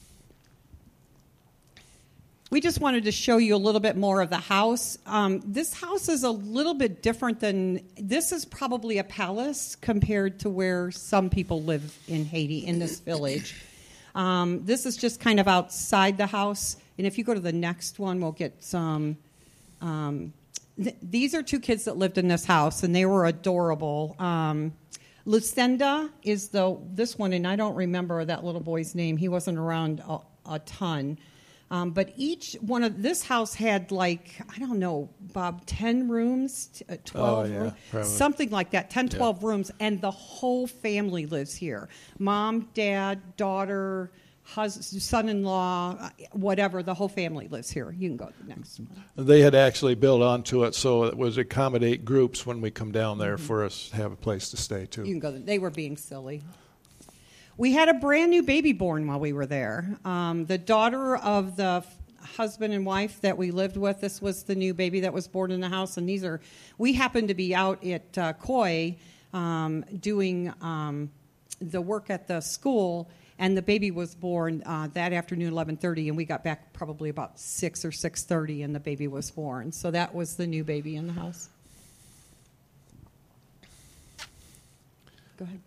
we 2.50 2.61
just 2.61 2.81
wanted 2.81 3.05
to 3.05 3.12
show 3.12 3.37
you 3.37 3.55
a 3.55 3.59
little 3.59 3.81
bit 3.81 3.97
more 3.97 4.23
of 4.23 4.31
the 4.31 4.39
house. 4.39 4.97
Um, 5.06 5.43
this 5.45 5.75
house 5.75 6.09
is 6.09 6.23
a 6.25 6.31
little 6.31 6.75
bit 6.75 7.03
different 7.03 7.41
than 7.41 7.87
this 7.99 8.33
is 8.33 8.45
probably 8.45 8.99
a 8.99 9.05
palace 9.05 9.77
compared 9.77 10.41
to 10.41 10.49
where 10.49 10.91
some 10.91 11.29
people 11.29 11.62
live 11.62 11.97
in 12.09 12.25
Haiti 12.25 12.67
in 12.67 12.79
this 12.79 13.00
village. 13.00 13.55
Um, 14.15 14.65
this 14.65 14.87
is 14.87 14.97
just 14.97 15.21
kind 15.21 15.39
of 15.41 15.47
outside 15.47 16.17
the 16.17 16.27
house. 16.27 16.77
And 16.97 17.06
if 17.06 17.19
you 17.19 17.25
go 17.25 17.35
to 17.35 17.41
the 17.41 17.53
next 17.53 17.99
one, 17.99 18.21
we'll 18.21 18.33
get 18.33 18.65
some. 18.65 19.19
Um, 19.81 20.33
th- 20.83 20.97
these 21.03 21.35
are 21.35 21.43
two 21.43 21.61
kids 21.61 21.85
that 21.85 21.97
lived 21.99 22.19
in 22.19 22.29
this 22.29 22.45
house, 22.45 22.83
and 22.83 22.97
they 22.97 23.05
were 23.05 23.27
adorable. 23.27 24.17
Um, 24.19 24.73
Lucenda 25.27 26.11
is 26.23 26.49
the 26.49 26.79
this 26.95 27.19
one, 27.19 27.35
and 27.35 27.47
I 27.47 27.55
don't 27.56 27.75
remember 27.75 28.25
that 28.25 28.43
little 28.43 28.62
boy's 28.62 28.95
name. 28.95 29.19
He 29.19 29.29
wasn't 29.29 29.59
around 29.59 30.00
a, 30.09 30.19
a 30.50 30.59
ton. 30.61 31.19
Um, 31.70 31.91
but 31.91 32.12
each 32.17 32.56
one 32.61 32.82
of 32.82 33.03
this 33.03 33.23
house 33.23 33.55
had 33.55 33.93
like 33.93 34.41
I 34.55 34.59
don't 34.59 34.79
know, 34.79 35.11
Bob, 35.20 35.67
ten 35.67 36.09
rooms, 36.09 36.82
uh, 36.88 36.97
twelve, 37.05 37.47
oh, 37.47 37.53
yeah, 37.53 37.73
rooms, 37.93 38.09
something 38.09 38.50
like 38.50 38.70
that, 38.70 38.91
10, 38.91 39.11
12 39.11 39.43
yeah. 39.43 39.49
rooms, 39.49 39.70
and 39.79 40.00
the 40.00 40.11
whole 40.11 40.67
family 40.67 41.26
lives 41.26 41.55
here: 41.55 41.88
mom, 42.19 42.69
dad, 42.73 43.37
daughter, 43.37 44.11
husband, 44.44 45.03
son-in-law, 45.03 45.97
uh, 46.00 46.11
whatever. 46.32 46.82
The 46.82 46.94
whole 46.94 47.09
family 47.09 47.49
lives 47.49 47.71
here. 47.71 47.91
You 47.91 48.09
can 48.09 48.17
go 48.17 48.26
to 48.26 48.43
the 48.43 48.49
next 48.49 48.81
one. 48.81 49.26
They 49.26 49.41
had 49.41 49.55
actually 49.55 49.94
built 49.94 50.23
onto 50.23 50.64
it 50.64 50.75
so 50.75 51.05
it 51.05 51.17
was 51.19 51.37
accommodate 51.37 52.05
groups 52.05 52.47
when 52.47 52.62
we 52.62 52.71
come 52.71 52.93
down 52.93 53.19
there 53.19 53.37
mm-hmm. 53.37 53.47
for 53.47 53.64
us 53.64 53.91
to 53.91 53.97
have 53.97 54.12
a 54.12 54.17
place 54.17 54.50
to 54.50 54.56
stay 54.56 54.87
too. 54.87 55.05
You 55.05 55.12
can 55.12 55.21
go. 55.21 55.32
They 55.32 55.59
were 55.59 55.71
being 55.71 55.99
silly. 55.99 56.43
We 57.58 57.72
had 57.72 57.88
a 57.88 57.94
brand 57.94 58.31
new 58.31 58.44
baby 58.44 58.72
born 58.72 59.08
while 59.08 59.19
we 59.19 59.32
were 59.32 59.44
there. 59.44 59.99
Um, 60.05 60.46
the 60.46 60.58
daughter 60.58 61.16
of 61.16 61.56
the 61.56 61.84
husband 62.22 62.72
and 62.72 62.87
wife 62.87 63.20
that 63.22 63.37
we 63.37 63.50
lived 63.50 63.76
with, 63.76 64.00
this 64.00 64.22
was 64.22 64.44
the 64.44 64.55
new 64.55 64.72
baby 64.72 65.00
that 65.00 65.12
was 65.12 65.26
born 65.26 65.50
in 65.50 65.60
the 65.60 65.69
house. 65.69 65.96
And 65.96 66.08
these 66.08 66.22
are, 66.22 66.40
we 66.78 66.93
happened 66.93 67.26
to 67.26 67.34
be 67.34 67.56
out 67.56 67.84
at 67.84 68.16
uh, 68.16 68.32
Coy 68.34 68.96
um, 69.32 69.84
doing 69.99 70.55
um, 70.60 71.10
the 71.60 71.81
work 71.81 72.10
at 72.10 72.28
the 72.28 72.40
school 72.40 73.10
and 73.40 73.56
the 73.56 73.62
baby 73.62 73.90
was 73.90 74.14
born 74.14 74.62
uh, 74.64 74.88
that 74.94 75.12
afternoon 75.12 75.52
11.30 75.52 76.06
and 76.06 76.16
we 76.16 76.25
got 76.25 76.44
back 76.44 76.72
probably 76.72 77.08
about 77.08 77.40
6 77.40 77.84
or 77.84 77.90
6.30 77.90 78.64
and 78.64 78.72
the 78.72 78.81
baby 78.81 79.08
was 79.08 79.32
born 79.32 79.72
so 79.72 79.90
that 79.90 80.14
was 80.14 80.37
the 80.37 80.46
new 80.46 80.64
baby 80.64 80.96
in 80.96 81.08
the 81.08 81.12
house 81.12 81.49
go 85.37 85.44
ahead 85.44 85.61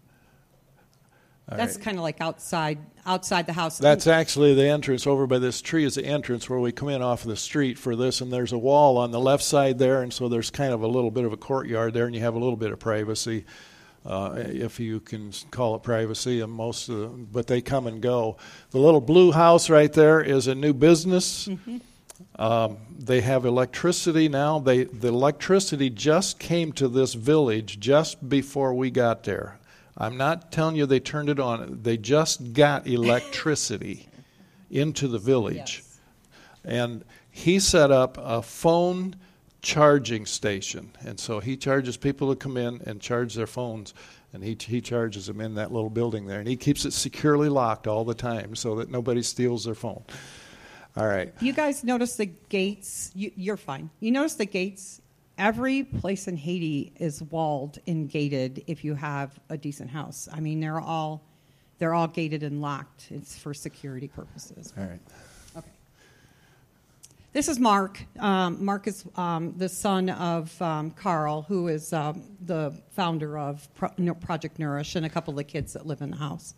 all 1.51 1.57
That's 1.57 1.75
right. 1.75 1.83
kind 1.83 1.97
of 1.97 2.03
like 2.03 2.21
outside 2.21 2.79
outside 3.05 3.45
the 3.45 3.53
house. 3.53 3.77
That's 3.77 4.07
actually 4.07 4.53
the 4.53 4.67
entrance 4.67 5.05
over 5.05 5.27
by 5.27 5.39
this 5.39 5.61
tree 5.61 5.83
is 5.83 5.95
the 5.95 6.05
entrance 6.05 6.49
where 6.49 6.59
we 6.59 6.71
come 6.71 6.89
in 6.89 7.01
off 7.01 7.23
of 7.23 7.29
the 7.29 7.35
street 7.35 7.77
for 7.77 7.95
this, 7.95 8.21
and 8.21 8.31
there's 8.31 8.53
a 8.53 8.57
wall 8.57 8.97
on 8.97 9.11
the 9.11 9.19
left 9.19 9.43
side 9.43 9.77
there, 9.79 10.01
and 10.01 10.13
so 10.13 10.29
there's 10.29 10.49
kind 10.49 10.71
of 10.73 10.81
a 10.81 10.87
little 10.87 11.11
bit 11.11 11.25
of 11.25 11.33
a 11.33 11.37
courtyard 11.37 11.93
there, 11.93 12.05
and 12.05 12.15
you 12.15 12.21
have 12.21 12.35
a 12.35 12.39
little 12.39 12.55
bit 12.55 12.71
of 12.71 12.79
privacy, 12.79 13.45
uh, 14.05 14.35
if 14.37 14.79
you 14.79 14.99
can 14.99 15.31
call 15.49 15.75
it 15.75 15.83
privacy. 15.83 16.39
And 16.41 16.51
most, 16.53 16.89
of 16.89 16.97
the, 16.97 17.07
but 17.07 17.47
they 17.47 17.61
come 17.61 17.87
and 17.87 18.01
go. 18.01 18.37
The 18.69 18.79
little 18.79 19.01
blue 19.01 19.31
house 19.31 19.69
right 19.69 19.91
there 19.91 20.21
is 20.21 20.47
a 20.47 20.55
new 20.55 20.73
business. 20.73 21.47
Mm-hmm. 21.47 21.77
Um, 22.35 22.77
they 22.97 23.21
have 23.21 23.45
electricity 23.45 24.29
now. 24.29 24.59
They 24.59 24.83
the 24.83 25.07
electricity 25.07 25.89
just 25.89 26.39
came 26.39 26.71
to 26.73 26.87
this 26.87 27.15
village 27.15 27.79
just 27.79 28.29
before 28.29 28.73
we 28.73 28.91
got 28.91 29.23
there. 29.23 29.57
I'm 29.97 30.17
not 30.17 30.51
telling 30.51 30.75
you 30.75 30.85
they 30.85 30.99
turned 30.99 31.29
it 31.29 31.39
on. 31.39 31.79
They 31.81 31.97
just 31.97 32.53
got 32.53 32.87
electricity 32.87 34.07
into 34.69 35.07
the 35.07 35.19
village. 35.19 35.83
Yes. 35.83 35.99
And 36.63 37.03
he 37.29 37.59
set 37.59 37.91
up 37.91 38.17
a 38.19 38.41
phone 38.41 39.15
charging 39.61 40.25
station. 40.25 40.91
And 41.05 41.19
so 41.19 41.39
he 41.39 41.57
charges 41.57 41.97
people 41.97 42.29
to 42.29 42.35
come 42.35 42.57
in 42.57 42.81
and 42.85 43.01
charge 43.01 43.35
their 43.35 43.47
phones. 43.47 43.93
And 44.33 44.43
he, 44.43 44.57
he 44.59 44.81
charges 44.81 45.27
them 45.27 45.41
in 45.41 45.55
that 45.55 45.71
little 45.71 45.89
building 45.89 46.25
there. 46.25 46.39
And 46.39 46.47
he 46.47 46.55
keeps 46.55 46.85
it 46.85 46.93
securely 46.93 47.49
locked 47.49 47.87
all 47.87 48.05
the 48.05 48.13
time 48.13 48.55
so 48.55 48.75
that 48.75 48.89
nobody 48.89 49.21
steals 49.21 49.65
their 49.65 49.75
phone. 49.75 50.03
All 50.95 51.07
right. 51.07 51.33
You 51.41 51.53
guys 51.53 51.83
notice 51.83 52.15
the 52.15 52.25
gates? 52.25 53.11
You, 53.13 53.31
you're 53.35 53.57
fine. 53.57 53.89
You 53.99 54.11
notice 54.11 54.35
the 54.35 54.45
gates 54.45 55.00
every 55.41 55.83
place 55.83 56.27
in 56.27 56.37
Haiti 56.37 56.93
is 56.97 57.21
walled 57.23 57.79
and 57.87 58.07
gated 58.07 58.63
if 58.67 58.85
you 58.85 58.93
have 58.93 59.37
a 59.49 59.57
decent 59.57 59.89
house. 59.89 60.29
I 60.31 60.39
mean, 60.39 60.59
they're 60.61 60.79
all 60.79 61.23
they're 61.79 61.95
all 61.95 62.07
gated 62.07 62.43
and 62.43 62.61
locked. 62.61 63.07
It's 63.09 63.35
for 63.35 63.55
security 63.55 64.07
purposes. 64.07 64.71
All 64.77 64.83
right. 64.83 64.99
Okay. 65.57 65.67
This 67.33 67.49
is 67.49 67.59
Mark. 67.59 68.05
Um, 68.19 68.63
Mark 68.63 68.85
is 68.85 69.03
um, 69.15 69.55
the 69.57 69.67
son 69.67 70.09
of 70.11 70.61
um, 70.61 70.91
Carl, 70.91 71.41
who 71.41 71.69
is 71.69 71.91
um, 71.91 72.23
the 72.45 72.71
founder 72.91 73.35
of 73.35 73.67
Pro- 73.73 74.13
Project 74.13 74.59
Nourish, 74.59 74.95
and 74.95 75.07
a 75.07 75.09
couple 75.09 75.31
of 75.31 75.37
the 75.37 75.43
kids 75.43 75.73
that 75.73 75.87
live 75.87 76.01
in 76.03 76.11
the 76.11 76.17
house. 76.17 76.53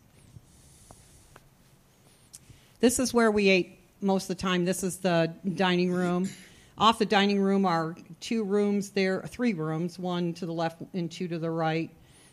This 2.82 3.00
is 3.00 3.13
where 3.13 3.32
we 3.32 3.48
ate 3.48 3.80
most 4.02 4.30
of 4.30 4.36
the 4.36 4.42
time. 4.42 4.66
This 4.66 4.84
is 4.84 4.98
the 4.98 5.34
dining 5.56 5.90
room. 5.90 6.28
Off 6.77 6.98
the 6.98 7.06
dining 7.06 7.39
room 7.39 7.65
are 7.65 7.96
two 8.20 8.44
rooms 8.44 8.89
there, 8.89 9.22
three 9.27 9.53
rooms, 9.53 10.00
one 10.00 10.34
to 10.34 10.46
the 10.46 10.53
left 10.53 10.82
and 10.94 11.12
two 11.12 11.27
to 11.27 11.38
the 11.38 11.50
right, 11.50 11.92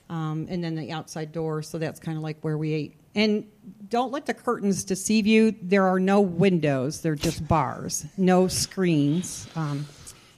um, 0.09 0.47
and 0.49 0.65
then 0.65 0.75
the 0.75 0.91
outside 0.93 1.31
door. 1.31 1.63
So 1.63 1.79
that's 1.79 2.01
kind 2.01 2.17
of 2.17 2.23
like 2.23 2.39
where 2.41 2.57
we 2.57 2.73
ate. 2.73 2.95
And 3.15 3.47
don't 3.89 4.13
let 4.13 4.25
the 4.25 4.35
curtains 4.35 4.85
deceive 4.85 5.27
you. 5.27 5.55
There 5.61 5.87
are 5.87 6.01
no 6.01 6.21
windows; 6.21 7.03
they're 7.03 7.15
just 7.15 7.47
bars, 7.47 8.07
no 8.17 8.49
screens. 8.49 9.47
Um, 9.57 9.87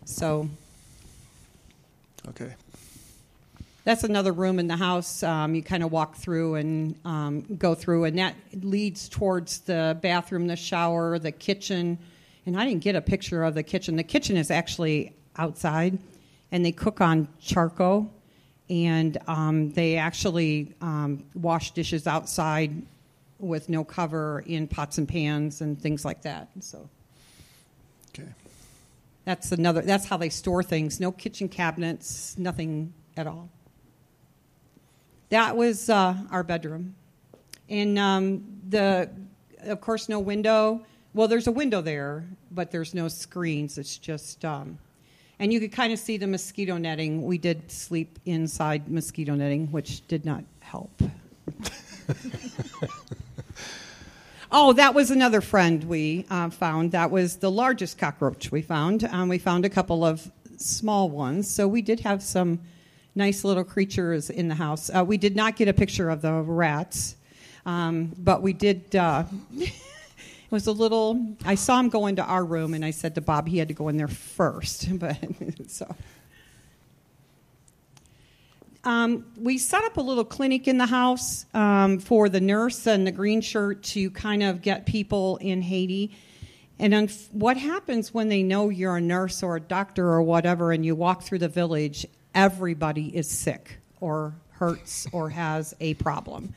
so, 0.05 0.49
okay. 2.29 2.55
That's 3.85 4.05
another 4.05 4.33
room 4.33 4.59
in 4.59 4.69
the 4.69 4.77
house. 4.77 5.23
Um, 5.23 5.55
you 5.55 5.63
kind 5.63 5.83
of 5.83 5.91
walk 5.91 6.17
through 6.17 6.55
and 6.55 6.95
um, 7.05 7.57
go 7.57 7.75
through, 7.75 8.05
and 8.05 8.19
that 8.19 8.37
leads 8.63 9.09
towards 9.09 9.61
the 9.61 9.99
bathroom, 10.01 10.47
the 10.47 10.57
shower, 10.57 11.19
the 11.19 11.33
kitchen 11.33 11.99
And 12.45 12.59
I 12.59 12.65
didn't 12.65 12.83
get 12.83 12.97
a 12.97 13.01
picture 13.01 13.45
of 13.45 13.55
the 13.55 13.63
kitchen. 13.63 13.97
The 13.97 14.03
kitchen 14.03 14.37
is 14.37 14.51
actually 14.51 15.15
outside, 15.37 15.99
and 16.51 16.65
they 16.65 16.73
cook 16.73 17.01
on 17.01 17.29
charcoal, 17.41 18.13
and 18.69 19.17
um, 19.29 19.71
they 19.73 19.97
actually 19.97 20.75
um, 20.81 21.25
wash 21.35 21.71
dishes 21.73 22.07
outside 22.07 22.83
with 23.39 23.69
no 23.69 23.85
cover 23.85 24.43
in 24.47 24.67
pots 24.69 24.99
and 24.99 25.09
pans 25.09 25.61
and 25.61 25.81
things 25.81 26.05
like 26.05 26.23
that. 26.23 26.49
So 26.61 26.89
Okay. 28.11 28.29
that's 29.25 29.53
another. 29.53 29.83
That's 29.83 30.05
how 30.07 30.17
they 30.17 30.29
store 30.29 30.63
things. 30.63 31.01
No 31.01 31.13
kitchen 31.13 31.49
cabinets, 31.49 32.37
nothing 32.39 32.93
at 33.17 33.27
all. 33.27 33.49
That 35.31 35.57
was 35.57 35.89
uh, 35.89 36.15
our 36.31 36.43
bedroom, 36.43 36.95
and 37.69 37.99
um, 37.99 38.45
the, 38.69 39.09
of 39.61 39.81
course, 39.81 40.09
no 40.09 40.19
window. 40.21 40.85
Well, 41.15 41.29
there's 41.29 41.47
a 41.47 41.53
window 41.53 41.83
there, 41.83 42.25
but 42.51 42.71
there's 42.71 42.95
no 42.95 43.09
screens. 43.09 43.77
It's 43.77 43.99
just, 43.99 44.45
um, 44.47 44.79
and 45.39 45.53
you 45.53 45.61
could 45.61 45.73
kind 45.73 45.93
of 45.93 45.99
see 45.99 46.17
the 46.17 46.27
mosquito 46.27 46.79
netting. 46.79 47.23
We 47.23 47.37
did 47.37 47.71
sleep 47.71 48.19
inside 48.25 48.89
mosquito 48.89 49.35
netting, 49.35 49.71
which 49.71 50.07
did 50.09 50.25
not 50.25 50.45
help. 50.61 51.03
Oh, 54.55 54.75
that 54.75 54.95
was 54.95 55.11
another 55.11 55.41
friend 55.41 55.83
we 55.85 56.27
uh, 56.29 56.51
found. 56.51 56.93
That 56.93 57.11
was 57.11 57.37
the 57.37 57.51
largest 57.51 57.97
cockroach 57.97 58.53
we 58.53 58.61
found. 58.61 59.03
Um, 59.05 59.31
we 59.31 59.39
found 59.39 59.65
a 59.65 59.71
couple 59.71 60.05
of 60.05 60.31
small 60.59 61.09
ones. 61.09 61.51
So 61.51 61.67
we 61.67 61.81
did 61.81 62.01
have 62.01 62.23
some 62.23 62.61
nice 63.15 63.45
little 63.45 63.65
creatures 63.65 64.29
in 64.29 64.49
the 64.49 64.55
house. 64.55 64.91
Uh, 64.95 65.07
we 65.07 65.17
did 65.17 65.35
not 65.35 65.57
get 65.57 65.69
a 65.69 65.73
picture 65.73 66.11
of 66.11 66.21
the 66.21 66.35
rats, 66.35 67.17
um, 67.65 68.13
but 68.19 68.43
we 68.43 68.53
did. 68.53 68.95
Uh, 68.95 69.25
was 70.53 70.69
a 70.69 70.73
little. 70.73 71.35
I 71.45 71.57
saw 71.57 71.81
him 71.81 71.89
go 71.89 72.07
into 72.07 72.23
our 72.23 72.45
room, 72.45 72.75
and 72.75 72.85
I 72.85 72.93
said 72.93 73.17
to 73.17 73.21
Bob 73.21 73.49
he 73.49 73.59
had 73.59 73.69
to 73.69 73.75
go 73.75 73.89
in 73.89 73.97
there 73.97 74.07
first. 74.07 74.89
But 74.99 75.17
so. 75.67 75.97
Um, 78.85 79.27
we 79.37 79.59
set 79.59 79.85
up 79.85 79.97
a 79.97 80.01
little 80.01 80.25
clinic 80.25 80.67
in 80.67 80.77
the 80.77 80.87
house 80.87 81.47
um, 81.55 81.99
for 82.01 82.29
the 82.29 82.41
nurse 82.41 82.87
and 82.87 83.07
the 83.07 83.13
green 83.13 83.41
shirt 83.41 83.83
to 83.85 84.11
kind 84.11 84.43
of 84.43 84.61
get 84.61 84.87
people 84.87 85.39
in 85.39 85.63
Haiti. 85.63 86.17
And 86.79 86.93
unf- 86.93 87.33
what 87.33 87.57
happens 87.57 88.13
when 88.13 88.29
they 88.29 88.43
know 88.43 88.71
you're 88.71 88.97
a 88.97 89.01
nurse 89.01 89.43
or 89.43 89.57
a 89.57 89.61
doctor 89.61 90.09
or 90.09 90.23
whatever, 90.23 90.73
and 90.73 90.85
you 90.85 90.97
walk 90.97 91.23
through 91.23 91.39
the 91.39 91.49
village, 91.49 92.07
everybody 92.35 93.17
is 93.17 93.31
sick 93.31 93.79
or 94.01 94.35
hurts 94.51 95.07
or 95.13 95.31
has 95.31 95.75
a 95.81 95.95
problem. 95.95 96.55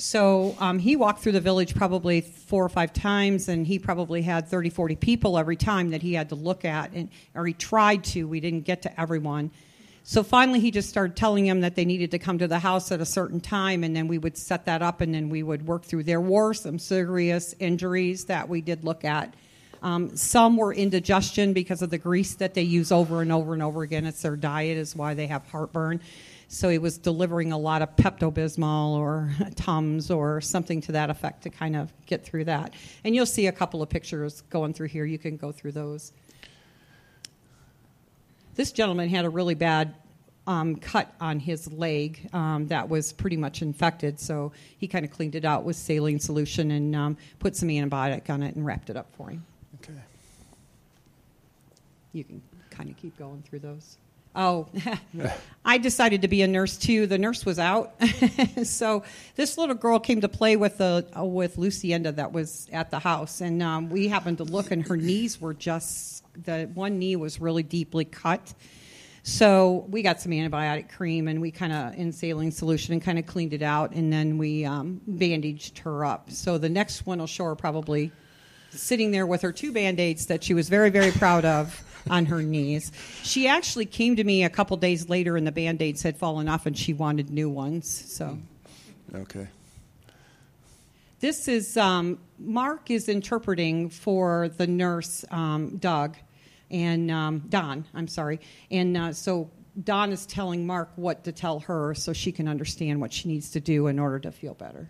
So 0.00 0.56
um, 0.58 0.78
he 0.78 0.96
walked 0.96 1.20
through 1.20 1.32
the 1.32 1.40
village 1.40 1.74
probably 1.74 2.22
four 2.22 2.64
or 2.64 2.68
five 2.70 2.92
times, 2.92 3.48
and 3.48 3.66
he 3.66 3.78
probably 3.78 4.22
had 4.22 4.48
30, 4.48 4.70
40 4.70 4.96
people 4.96 5.36
every 5.36 5.56
time 5.56 5.90
that 5.90 6.00
he 6.00 6.14
had 6.14 6.30
to 6.30 6.34
look 6.34 6.64
at, 6.64 6.92
and, 6.92 7.10
or 7.34 7.46
he 7.46 7.52
tried 7.52 8.04
to. 8.04 8.26
We 8.26 8.40
didn't 8.40 8.62
get 8.62 8.82
to 8.82 9.00
everyone. 9.00 9.50
So 10.02 10.22
finally, 10.22 10.58
he 10.58 10.70
just 10.70 10.88
started 10.88 11.16
telling 11.16 11.44
them 11.44 11.60
that 11.60 11.76
they 11.76 11.84
needed 11.84 12.12
to 12.12 12.18
come 12.18 12.38
to 12.38 12.48
the 12.48 12.58
house 12.58 12.90
at 12.90 13.00
a 13.00 13.04
certain 13.04 13.40
time, 13.40 13.84
and 13.84 13.94
then 13.94 14.08
we 14.08 14.16
would 14.16 14.38
set 14.38 14.64
that 14.64 14.80
up, 14.80 15.02
and 15.02 15.14
then 15.14 15.28
we 15.28 15.42
would 15.42 15.66
work 15.66 15.84
through. 15.84 16.04
There 16.04 16.20
were 16.20 16.54
some 16.54 16.78
serious 16.78 17.54
injuries 17.58 18.24
that 18.24 18.48
we 18.48 18.62
did 18.62 18.84
look 18.84 19.04
at. 19.04 19.34
Um, 19.82 20.16
some 20.16 20.56
were 20.56 20.72
indigestion 20.72 21.52
because 21.52 21.82
of 21.82 21.90
the 21.90 21.98
grease 21.98 22.34
that 22.36 22.54
they 22.54 22.62
use 22.62 22.90
over 22.90 23.20
and 23.20 23.30
over 23.30 23.52
and 23.52 23.62
over 23.62 23.82
again. 23.82 24.06
It's 24.06 24.22
their 24.22 24.36
diet, 24.36 24.78
is 24.78 24.96
why 24.96 25.12
they 25.12 25.26
have 25.26 25.46
heartburn. 25.48 26.00
So 26.52 26.68
he 26.68 26.78
was 26.78 26.98
delivering 26.98 27.52
a 27.52 27.56
lot 27.56 27.80
of 27.80 27.94
Pepto 27.94 28.32
Bismol 28.32 28.96
or 28.96 29.30
Tums 29.54 30.10
or 30.10 30.40
something 30.40 30.80
to 30.80 30.92
that 30.92 31.08
effect 31.08 31.44
to 31.44 31.50
kind 31.50 31.76
of 31.76 31.92
get 32.06 32.24
through 32.24 32.46
that. 32.46 32.74
And 33.04 33.14
you'll 33.14 33.24
see 33.24 33.46
a 33.46 33.52
couple 33.52 33.82
of 33.82 33.88
pictures 33.88 34.40
going 34.50 34.74
through 34.74 34.88
here. 34.88 35.04
You 35.04 35.16
can 35.16 35.36
go 35.36 35.52
through 35.52 35.72
those. 35.72 36.12
This 38.56 38.72
gentleman 38.72 39.08
had 39.08 39.24
a 39.24 39.30
really 39.30 39.54
bad 39.54 39.94
um, 40.48 40.74
cut 40.74 41.14
on 41.20 41.38
his 41.38 41.72
leg 41.72 42.28
um, 42.32 42.66
that 42.66 42.88
was 42.88 43.12
pretty 43.12 43.36
much 43.36 43.62
infected, 43.62 44.18
so 44.18 44.50
he 44.76 44.88
kind 44.88 45.04
of 45.04 45.12
cleaned 45.12 45.36
it 45.36 45.44
out 45.44 45.62
with 45.62 45.76
saline 45.76 46.18
solution 46.18 46.72
and 46.72 46.96
um, 46.96 47.16
put 47.38 47.54
some 47.54 47.68
antibiotic 47.68 48.28
on 48.28 48.42
it 48.42 48.56
and 48.56 48.66
wrapped 48.66 48.90
it 48.90 48.96
up 48.96 49.06
for 49.14 49.30
him. 49.30 49.46
Okay. 49.76 50.00
You 52.12 52.24
can 52.24 52.42
kind 52.70 52.90
of 52.90 52.96
keep 52.96 53.16
going 53.16 53.40
through 53.42 53.60
those. 53.60 53.98
Oh, 54.34 54.68
I 55.64 55.78
decided 55.78 56.22
to 56.22 56.28
be 56.28 56.42
a 56.42 56.48
nurse 56.48 56.76
too. 56.76 57.06
The 57.06 57.18
nurse 57.18 57.44
was 57.44 57.58
out, 57.58 57.94
so 58.62 59.02
this 59.34 59.58
little 59.58 59.74
girl 59.74 59.98
came 59.98 60.20
to 60.20 60.28
play 60.28 60.56
with 60.56 60.78
the 60.78 61.06
uh, 61.16 61.24
with 61.24 61.56
Lucienda 61.56 62.14
that 62.14 62.32
was 62.32 62.68
at 62.72 62.90
the 62.90 63.00
house, 63.00 63.40
and 63.40 63.62
um, 63.62 63.90
we 63.90 64.08
happened 64.08 64.38
to 64.38 64.44
look, 64.44 64.70
and 64.70 64.86
her 64.86 64.96
knees 64.96 65.40
were 65.40 65.52
just 65.52 66.24
the 66.44 66.70
one 66.74 66.98
knee 66.98 67.16
was 67.16 67.40
really 67.40 67.64
deeply 67.64 68.04
cut. 68.04 68.54
So 69.22 69.84
we 69.90 70.02
got 70.02 70.20
some 70.20 70.32
antibiotic 70.32 70.90
cream, 70.90 71.26
and 71.26 71.40
we 71.40 71.50
kind 71.50 71.72
of 71.72 71.94
in 71.94 72.12
saline 72.12 72.52
solution, 72.52 72.92
and 72.92 73.02
kind 73.02 73.18
of 73.18 73.26
cleaned 73.26 73.52
it 73.52 73.62
out, 73.62 73.92
and 73.92 74.12
then 74.12 74.38
we 74.38 74.64
um, 74.64 75.00
bandaged 75.06 75.80
her 75.80 76.04
up. 76.04 76.30
So 76.30 76.56
the 76.56 76.68
next 76.68 77.04
one 77.04 77.18
will 77.18 77.26
show 77.26 77.44
her 77.44 77.56
probably 77.56 78.12
sitting 78.70 79.10
there 79.10 79.26
with 79.26 79.42
her 79.42 79.50
two 79.50 79.72
band 79.72 79.98
aids 79.98 80.26
that 80.26 80.44
she 80.44 80.54
was 80.54 80.68
very 80.68 80.90
very 80.90 81.10
proud 81.10 81.44
of 81.44 81.84
on 82.08 82.26
her 82.26 82.42
knees. 82.42 82.92
She 83.22 83.46
actually 83.48 83.86
came 83.86 84.16
to 84.16 84.24
me 84.24 84.44
a 84.44 84.50
couple 84.50 84.76
days 84.76 85.08
later, 85.08 85.36
and 85.36 85.46
the 85.46 85.52
band 85.52 85.82
aids 85.82 86.02
had 86.02 86.16
fallen 86.16 86.48
off, 86.48 86.66
and 86.66 86.76
she 86.76 86.92
wanted 86.92 87.30
new 87.30 87.48
ones. 87.48 87.88
So. 87.88 88.38
Okay. 89.14 89.48
This 91.20 91.48
is 91.48 91.76
um, 91.76 92.18
Mark 92.38 92.90
is 92.90 93.08
interpreting 93.08 93.90
for 93.90 94.48
the 94.48 94.66
nurse 94.66 95.24
um, 95.30 95.76
Doug 95.76 96.16
and 96.70 97.10
um, 97.10 97.40
Don. 97.50 97.84
I'm 97.92 98.08
sorry, 98.08 98.40
and 98.70 98.96
uh, 98.96 99.12
so 99.12 99.50
Don 99.84 100.12
is 100.12 100.24
telling 100.24 100.66
Mark 100.66 100.90
what 100.96 101.24
to 101.24 101.32
tell 101.32 101.60
her 101.60 101.94
so 101.94 102.12
she 102.14 102.32
can 102.32 102.48
understand 102.48 103.00
what 103.00 103.12
she 103.12 103.28
needs 103.28 103.50
to 103.50 103.60
do 103.60 103.86
in 103.86 103.98
order 103.98 104.18
to 104.20 104.32
feel 104.32 104.54
better. 104.54 104.88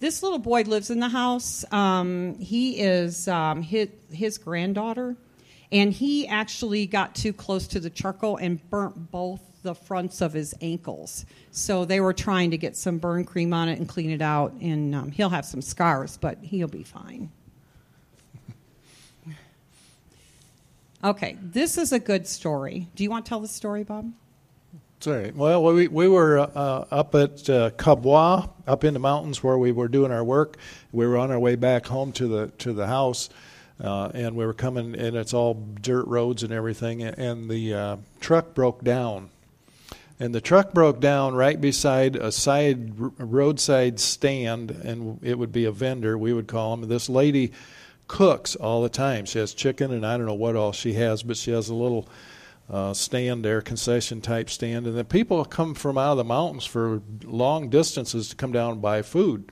This 0.00 0.22
little 0.22 0.38
boy 0.38 0.62
lives 0.62 0.88
in 0.88 0.98
the 0.98 1.10
house. 1.10 1.62
Um, 1.70 2.34
he 2.38 2.80
is 2.80 3.28
um, 3.28 3.60
his, 3.60 3.90
his 4.10 4.38
granddaughter, 4.38 5.14
and 5.70 5.92
he 5.92 6.26
actually 6.26 6.86
got 6.86 7.14
too 7.14 7.34
close 7.34 7.66
to 7.68 7.80
the 7.80 7.90
charcoal 7.90 8.38
and 8.38 8.58
burnt 8.70 9.10
both 9.10 9.42
the 9.62 9.74
fronts 9.74 10.22
of 10.22 10.32
his 10.32 10.54
ankles. 10.62 11.26
So 11.50 11.84
they 11.84 12.00
were 12.00 12.14
trying 12.14 12.50
to 12.52 12.56
get 12.56 12.76
some 12.76 12.96
burn 12.96 13.24
cream 13.24 13.52
on 13.52 13.68
it 13.68 13.78
and 13.78 13.86
clean 13.86 14.10
it 14.10 14.22
out, 14.22 14.54
and 14.54 14.94
um, 14.94 15.10
he'll 15.10 15.28
have 15.28 15.44
some 15.44 15.60
scars, 15.60 16.16
but 16.16 16.38
he'll 16.42 16.68
be 16.68 16.82
fine. 16.82 17.30
Okay, 21.02 21.38
this 21.40 21.78
is 21.78 21.92
a 21.92 21.98
good 21.98 22.26
story. 22.26 22.86
Do 22.94 23.02
you 23.02 23.08
want 23.08 23.24
to 23.24 23.28
tell 23.30 23.40
the 23.40 23.48
story, 23.48 23.84
Bob? 23.84 24.12
All 25.06 25.14
right. 25.14 25.34
Well, 25.34 25.62
we, 25.62 25.88
we 25.88 26.08
were 26.08 26.38
uh, 26.38 26.84
up 26.90 27.14
at 27.14 27.48
uh, 27.48 27.70
up 28.66 28.84
in 28.84 28.92
the 28.92 29.00
mountains 29.00 29.42
where 29.42 29.56
we 29.56 29.72
were 29.72 29.88
doing 29.88 30.12
our 30.12 30.22
work. 30.22 30.58
We 30.92 31.06
were 31.06 31.16
on 31.16 31.30
our 31.30 31.38
way 31.38 31.56
back 31.56 31.86
home 31.86 32.12
to 32.12 32.28
the 32.28 32.48
to 32.58 32.74
the 32.74 32.86
house, 32.86 33.30
uh, 33.82 34.10
and 34.12 34.36
we 34.36 34.44
were 34.44 34.52
coming, 34.52 34.94
and 34.94 35.16
it's 35.16 35.32
all 35.32 35.54
dirt 35.54 36.06
roads 36.06 36.42
and 36.42 36.52
everything. 36.52 37.02
And 37.02 37.48
the 37.48 37.72
uh, 37.72 37.96
truck 38.20 38.52
broke 38.52 38.84
down, 38.84 39.30
and 40.18 40.34
the 40.34 40.40
truck 40.42 40.74
broke 40.74 41.00
down 41.00 41.34
right 41.34 41.58
beside 41.58 42.16
a 42.16 42.30
side 42.30 42.92
roadside 43.18 44.00
stand, 44.00 44.70
and 44.70 45.18
it 45.22 45.38
would 45.38 45.52
be 45.52 45.64
a 45.64 45.72
vendor. 45.72 46.18
We 46.18 46.34
would 46.34 46.46
call 46.46 46.74
him. 46.74 46.86
This 46.88 47.08
lady 47.08 47.52
cooks 48.06 48.54
all 48.54 48.82
the 48.82 48.90
time. 48.90 49.24
She 49.24 49.38
has 49.38 49.54
chicken, 49.54 49.92
and 49.92 50.04
I 50.04 50.18
don't 50.18 50.26
know 50.26 50.34
what 50.34 50.56
all 50.56 50.72
she 50.72 50.92
has, 50.92 51.22
but 51.22 51.38
she 51.38 51.52
has 51.52 51.70
a 51.70 51.74
little 51.74 52.06
uh, 52.70 52.94
stand 52.94 53.44
there, 53.44 53.60
concession 53.60 54.20
type 54.20 54.48
stand, 54.48 54.86
and 54.86 54.96
then 54.96 55.04
people 55.06 55.44
come 55.44 55.74
from 55.74 55.98
out 55.98 56.12
of 56.12 56.18
the 56.18 56.24
mountains 56.24 56.64
for 56.64 57.02
long 57.24 57.68
distances 57.68 58.28
to 58.28 58.36
come 58.36 58.52
down 58.52 58.72
and 58.72 58.82
buy 58.82 59.02
food. 59.02 59.50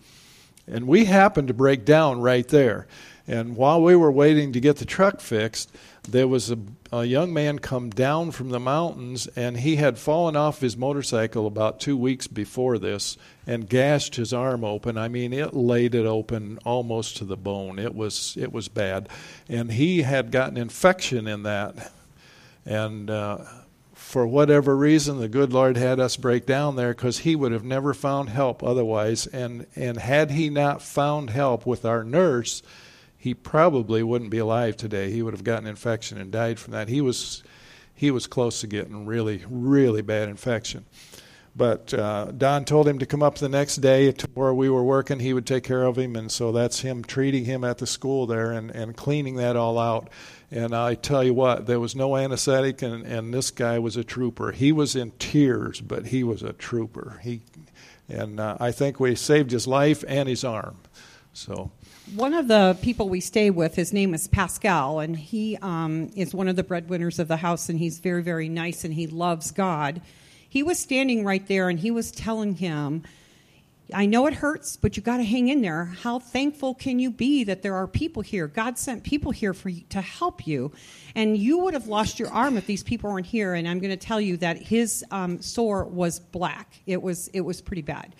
And 0.66 0.86
we 0.86 1.06
happened 1.06 1.48
to 1.48 1.54
break 1.54 1.84
down 1.84 2.20
right 2.20 2.46
there. 2.46 2.86
And 3.26 3.56
while 3.56 3.82
we 3.82 3.96
were 3.96 4.12
waiting 4.12 4.52
to 4.52 4.60
get 4.60 4.76
the 4.76 4.84
truck 4.84 5.20
fixed, 5.20 5.74
there 6.08 6.28
was 6.28 6.50
a, 6.50 6.58
a 6.90 7.04
young 7.04 7.32
man 7.34 7.58
come 7.58 7.90
down 7.90 8.30
from 8.30 8.48
the 8.48 8.60
mountains, 8.60 9.26
and 9.36 9.58
he 9.58 9.76
had 9.76 9.98
fallen 9.98 10.36
off 10.36 10.60
his 10.60 10.76
motorcycle 10.76 11.46
about 11.46 11.80
two 11.80 11.96
weeks 11.96 12.26
before 12.26 12.78
this 12.78 13.18
and 13.46 13.68
gashed 13.68 14.16
his 14.16 14.32
arm 14.32 14.64
open. 14.64 14.96
I 14.96 15.08
mean, 15.08 15.34
it 15.34 15.52
laid 15.52 15.94
it 15.94 16.06
open 16.06 16.58
almost 16.64 17.18
to 17.18 17.24
the 17.24 17.36
bone. 17.36 17.78
It 17.78 17.94
was 17.94 18.36
it 18.38 18.52
was 18.52 18.68
bad, 18.68 19.10
and 19.48 19.72
he 19.72 20.02
had 20.02 20.30
gotten 20.30 20.56
infection 20.56 21.26
in 21.26 21.42
that 21.42 21.92
and 22.68 23.08
uh, 23.08 23.38
for 23.94 24.26
whatever 24.26 24.76
reason, 24.76 25.18
the 25.18 25.28
good 25.28 25.54
Lord 25.54 25.78
had 25.78 25.98
us 25.98 26.18
break 26.18 26.44
down 26.44 26.76
there 26.76 26.92
because 26.92 27.20
he 27.20 27.34
would 27.34 27.50
have 27.50 27.64
never 27.64 27.94
found 27.94 28.28
help 28.28 28.62
otherwise. 28.62 29.26
And, 29.26 29.66
and 29.74 29.96
had 29.96 30.32
he 30.32 30.50
not 30.50 30.82
found 30.82 31.30
help 31.30 31.64
with 31.64 31.86
our 31.86 32.04
nurse, 32.04 32.62
he 33.16 33.32
probably 33.32 34.02
wouldn't 34.02 34.30
be 34.30 34.36
alive 34.38 34.76
today. 34.76 35.10
He 35.10 35.22
would 35.22 35.32
have 35.32 35.44
gotten 35.44 35.66
infection 35.66 36.18
and 36.18 36.30
died 36.30 36.58
from 36.58 36.72
that. 36.74 36.88
He 36.88 37.00
was, 37.00 37.42
he 37.94 38.10
was 38.10 38.26
close 38.26 38.60
to 38.60 38.66
getting 38.66 39.06
really, 39.06 39.44
really 39.48 40.02
bad 40.02 40.28
infection. 40.28 40.84
But 41.56 41.92
uh, 41.92 42.26
Don 42.26 42.64
told 42.64 42.86
him 42.86 42.98
to 43.00 43.06
come 43.06 43.22
up 43.22 43.36
the 43.36 43.48
next 43.48 43.76
day 43.76 44.12
to 44.12 44.28
where 44.34 44.54
we 44.54 44.70
were 44.70 44.84
working. 44.84 45.18
He 45.18 45.32
would 45.32 45.46
take 45.46 45.64
care 45.64 45.82
of 45.82 45.98
him, 45.98 46.14
and 46.14 46.30
so 46.30 46.52
that's 46.52 46.80
him 46.80 47.02
treating 47.02 47.44
him 47.44 47.64
at 47.64 47.78
the 47.78 47.86
school 47.86 48.26
there 48.26 48.52
and, 48.52 48.70
and 48.70 48.96
cleaning 48.96 49.36
that 49.36 49.56
all 49.56 49.78
out. 49.78 50.08
And 50.50 50.74
I 50.74 50.94
tell 50.94 51.24
you 51.24 51.34
what, 51.34 51.66
there 51.66 51.80
was 51.80 51.96
no 51.96 52.16
anesthetic, 52.16 52.80
and, 52.82 53.04
and 53.04 53.34
this 53.34 53.50
guy 53.50 53.78
was 53.78 53.96
a 53.96 54.04
trooper. 54.04 54.52
He 54.52 54.72
was 54.72 54.94
in 54.94 55.10
tears, 55.18 55.80
but 55.80 56.06
he 56.06 56.22
was 56.22 56.42
a 56.42 56.52
trooper. 56.52 57.20
He, 57.22 57.42
and 58.08 58.38
uh, 58.40 58.56
I 58.60 58.70
think 58.70 59.00
we 59.00 59.14
saved 59.14 59.50
his 59.50 59.66
life 59.66 60.04
and 60.06 60.28
his 60.28 60.44
arm. 60.44 60.78
So 61.32 61.70
one 62.14 62.34
of 62.34 62.48
the 62.48 62.78
people 62.80 63.08
we 63.08 63.20
stay 63.20 63.50
with, 63.50 63.74
his 63.74 63.92
name 63.92 64.14
is 64.14 64.28
Pascal, 64.28 65.00
and 65.00 65.16
he 65.16 65.58
um, 65.60 66.10
is 66.16 66.34
one 66.34 66.48
of 66.48 66.56
the 66.56 66.64
breadwinners 66.64 67.18
of 67.18 67.28
the 67.28 67.36
house, 67.36 67.68
and 67.68 67.78
he's 67.78 67.98
very, 67.98 68.22
very 68.22 68.48
nice, 68.48 68.84
and 68.84 68.94
he 68.94 69.06
loves 69.06 69.50
God 69.50 70.00
he 70.48 70.62
was 70.62 70.78
standing 70.78 71.24
right 71.24 71.46
there 71.46 71.68
and 71.68 71.78
he 71.78 71.90
was 71.90 72.10
telling 72.10 72.54
him, 72.56 73.02
I 73.92 74.04
know 74.04 74.26
it 74.26 74.34
hurts, 74.34 74.76
but 74.76 74.96
you 74.96 75.02
got 75.02 75.16
to 75.16 75.24
hang 75.24 75.48
in 75.48 75.62
there. 75.62 75.86
How 76.02 76.18
thankful 76.18 76.74
can 76.74 76.98
you 76.98 77.10
be 77.10 77.44
that 77.44 77.62
there 77.62 77.74
are 77.74 77.86
people 77.86 78.22
here? 78.22 78.46
God 78.46 78.78
sent 78.78 79.02
people 79.02 79.30
here 79.32 79.54
for 79.54 79.70
to 79.70 80.00
help 80.00 80.46
you, 80.46 80.72
and 81.14 81.38
you 81.38 81.58
would 81.60 81.72
have 81.72 81.86
lost 81.86 82.18
your 82.18 82.28
arm 82.28 82.58
if 82.58 82.66
these 82.66 82.82
people 82.82 83.10
weren't 83.10 83.26
here. 83.26 83.54
And 83.54 83.66
I'm 83.66 83.78
going 83.78 83.90
to 83.90 83.96
tell 83.96 84.20
you 84.20 84.36
that 84.38 84.58
his 84.58 85.04
um, 85.10 85.40
sore 85.40 85.84
was 85.84 86.20
black. 86.20 86.80
It 86.86 87.00
was 87.00 87.28
it 87.28 87.40
was 87.40 87.62
pretty 87.62 87.82
bad. 87.82 88.14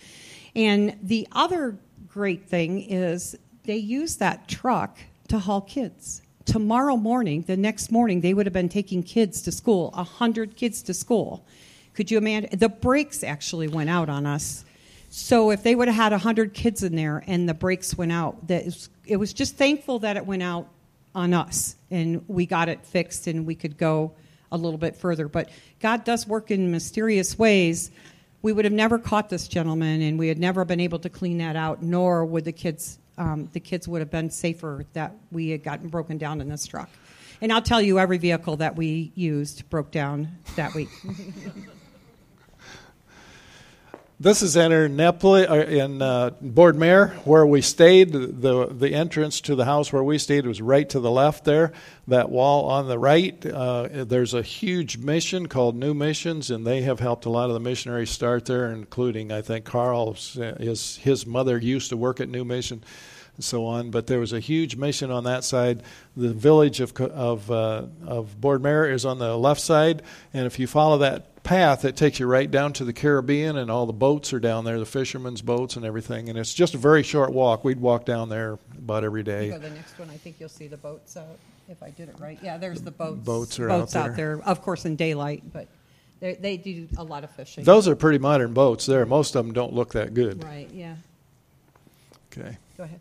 And 0.55 0.97
the 1.03 1.27
other 1.31 1.77
great 2.07 2.47
thing 2.47 2.81
is 2.81 3.35
they 3.65 3.77
use 3.77 4.15
that 4.17 4.47
truck 4.47 4.97
to 5.27 5.37
haul 5.37 5.61
kids. 5.61 6.23
Tomorrow 6.45 6.97
morning, 6.97 7.43
the 7.43 7.57
next 7.57 7.91
morning, 7.91 8.21
they 8.21 8.33
would 8.33 8.47
have 8.47 8.53
been 8.53 8.69
taking 8.69 9.03
kids 9.03 9.43
to 9.43 9.51
school, 9.51 9.91
hundred 9.91 10.55
kids 10.55 10.81
to 10.83 10.95
school 10.95 11.45
could 11.99 12.09
you 12.09 12.17
imagine? 12.17 12.57
The 12.57 12.69
brakes 12.69 13.25
actually 13.25 13.67
went 13.67 13.89
out 13.89 14.07
on 14.07 14.25
us. 14.25 14.63
So 15.09 15.51
if 15.51 15.63
they 15.63 15.75
would 15.75 15.89
have 15.89 15.97
had 15.97 16.11
100 16.13 16.53
kids 16.53 16.81
in 16.81 16.95
there 16.95 17.21
and 17.27 17.49
the 17.49 17.53
brakes 17.53 17.97
went 17.97 18.13
out, 18.13 18.47
that 18.47 18.65
is, 18.65 18.89
it 19.05 19.17
was 19.17 19.33
just 19.33 19.57
thankful 19.57 19.99
that 19.99 20.15
it 20.15 20.25
went 20.25 20.41
out 20.41 20.69
on 21.13 21.33
us 21.33 21.75
and 21.91 22.23
we 22.29 22.45
got 22.45 22.69
it 22.69 22.85
fixed 22.85 23.27
and 23.27 23.45
we 23.45 23.53
could 23.53 23.77
go 23.77 24.13
a 24.49 24.55
little 24.55 24.77
bit 24.77 24.95
further. 24.95 25.27
But 25.27 25.49
God 25.81 26.05
does 26.05 26.25
work 26.25 26.51
in 26.51 26.71
mysterious 26.71 27.37
ways. 27.37 27.91
We 28.43 28.53
would 28.53 28.63
have 28.63 28.73
never 28.73 28.97
caught 28.97 29.27
this 29.27 29.49
gentleman 29.49 30.01
and 30.01 30.17
we 30.17 30.29
had 30.29 30.39
never 30.39 30.63
been 30.63 30.79
able 30.79 30.99
to 30.99 31.09
clean 31.09 31.39
that 31.39 31.57
out, 31.57 31.83
nor 31.83 32.23
would 32.23 32.45
the 32.45 32.53
kids, 32.53 32.97
um, 33.17 33.49
the 33.51 33.59
kids 33.59 33.89
would 33.89 33.99
have 33.99 34.09
been 34.09 34.29
safer 34.29 34.85
that 34.93 35.13
we 35.33 35.49
had 35.49 35.65
gotten 35.65 35.89
broken 35.89 36.17
down 36.17 36.39
in 36.39 36.47
this 36.47 36.65
truck. 36.65 36.89
And 37.41 37.51
I'll 37.51 37.61
tell 37.61 37.81
you, 37.81 37.99
every 37.99 38.19
vehicle 38.19 38.55
that 38.55 38.77
we 38.77 39.11
used 39.15 39.69
broke 39.69 39.91
down 39.91 40.37
that 40.55 40.73
week. 40.73 40.87
This 44.21 44.41
is 44.41 44.57
in 44.57 44.97
Nepli, 44.97 45.47
uh, 45.47 45.55
in 45.55 46.01
uh, 46.01 46.31
Boardmere, 46.43 47.13
where 47.25 47.45
we 47.45 47.61
stayed. 47.61 48.11
The, 48.11 48.67
the 48.69 48.93
entrance 48.93 49.39
to 49.39 49.55
the 49.55 49.63
house 49.63 49.93
where 49.93 50.03
we 50.03 50.17
stayed 50.17 50.45
was 50.45 50.61
right 50.61 50.89
to 50.89 50.99
the 50.99 51.09
left 51.09 51.45
there. 51.45 51.71
That 52.05 52.29
wall 52.29 52.65
on 52.65 52.89
the 52.89 52.99
right, 52.99 53.45
uh, 53.45 53.87
there's 54.03 54.33
a 54.33 54.41
huge 54.41 54.97
mission 54.97 55.47
called 55.47 55.77
New 55.77 55.93
Missions, 55.93 56.51
and 56.51 56.67
they 56.67 56.81
have 56.81 56.99
helped 56.99 57.23
a 57.23 57.29
lot 57.29 57.47
of 57.47 57.53
the 57.53 57.61
missionaries 57.61 58.09
start 58.09 58.43
there, 58.43 58.69
including, 58.69 59.31
I 59.31 59.41
think, 59.41 59.63
Carl. 59.63 60.11
His, 60.11 60.97
his 60.97 61.25
mother 61.25 61.57
used 61.57 61.87
to 61.91 61.95
work 61.95 62.19
at 62.19 62.27
New 62.27 62.43
Mission 62.43 62.83
and 63.39 63.43
so 63.45 63.65
on. 63.65 63.89
But 63.89 64.07
there 64.07 64.19
was 64.19 64.33
a 64.33 64.39
huge 64.41 64.75
mission 64.75 65.11
on 65.11 65.23
that 65.23 65.45
side. 65.45 65.81
The 66.17 66.33
village 66.33 66.81
of, 66.81 66.93
of, 66.99 67.49
uh, 67.49 67.83
of 68.05 68.35
Boardmere 68.41 68.91
is 68.91 69.05
on 69.05 69.17
the 69.17 69.37
left 69.37 69.61
side, 69.61 70.01
and 70.33 70.45
if 70.45 70.59
you 70.59 70.67
follow 70.67 70.97
that 70.97 71.41
path 71.41 71.85
it 71.85 71.95
takes 71.95 72.19
you 72.19 72.27
right 72.27 72.51
down 72.51 72.73
to 72.73 72.83
the 72.83 72.91
Caribbean, 72.91 73.57
and 73.57 73.71
all 73.71 73.85
the 73.85 73.93
boats 73.93 74.33
are 74.33 74.41
down 74.41 74.65
there, 74.65 74.77
the 74.77 74.85
fishermen's 74.85 75.41
boats 75.41 75.77
and 75.77 75.85
everything. 75.85 76.27
And 76.27 76.37
it's 76.37 76.53
just 76.53 76.75
a 76.75 76.77
very 76.77 77.01
short 77.01 77.31
walk. 77.31 77.63
We'd 77.63 77.79
walk 77.79 78.03
down 78.03 78.27
there 78.27 78.59
about 78.77 79.05
every 79.05 79.23
day. 79.23 79.49
Go 79.49 79.57
the 79.57 79.69
next 79.69 79.97
one, 79.97 80.09
I 80.09 80.17
think 80.17 80.35
you'll 80.41 80.49
see 80.49 80.67
the 80.67 80.77
boats 80.77 81.15
out. 81.15 81.39
If 81.69 81.81
I 81.81 81.91
did 81.91 82.09
it 82.09 82.19
right, 82.19 82.37
yeah, 82.41 82.57
there's 82.57 82.81
the 82.81 82.91
boats. 82.91 83.23
Boats 83.23 83.59
are 83.59 83.69
boats 83.69 83.95
out, 83.95 84.09
out 84.09 84.15
there. 84.17 84.41
Of 84.43 84.61
course, 84.61 84.85
in 84.85 84.97
daylight, 84.97 85.43
but 85.53 85.67
they, 86.19 86.33
they 86.33 86.57
do 86.57 86.89
a 86.97 87.03
lot 87.03 87.23
of 87.23 87.29
fishing. 87.29 87.63
Those 87.63 87.87
are 87.87 87.95
pretty 87.95 88.17
modern 88.17 88.53
boats. 88.53 88.85
There, 88.87 89.05
most 89.05 89.35
of 89.35 89.45
them 89.45 89.53
don't 89.53 89.73
look 89.73 89.93
that 89.93 90.13
good. 90.13 90.43
Right. 90.43 90.69
Yeah. 90.73 90.95
Okay. 92.33 92.57
Go 92.75 92.83
ahead. 92.83 92.99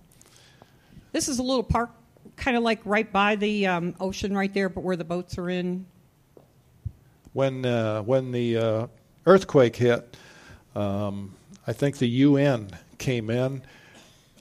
This 1.12 1.28
is 1.28 1.38
a 1.38 1.42
little 1.42 1.62
park, 1.62 1.90
kind 2.36 2.56
of 2.56 2.62
like 2.62 2.80
right 2.84 3.10
by 3.10 3.36
the 3.36 3.66
um, 3.66 3.94
ocean, 4.00 4.36
right 4.36 4.52
there, 4.52 4.68
but 4.68 4.82
where 4.82 4.96
the 4.96 5.04
boats 5.04 5.38
are 5.38 5.48
in 5.48 5.86
when 7.32 7.64
uh, 7.64 8.02
when 8.02 8.32
the 8.32 8.56
uh, 8.56 8.86
earthquake 9.26 9.76
hit, 9.76 10.16
um, 10.74 11.34
I 11.66 11.72
think 11.72 11.98
the 11.98 12.08
UN 12.08 12.70
came 12.98 13.30
in 13.30 13.62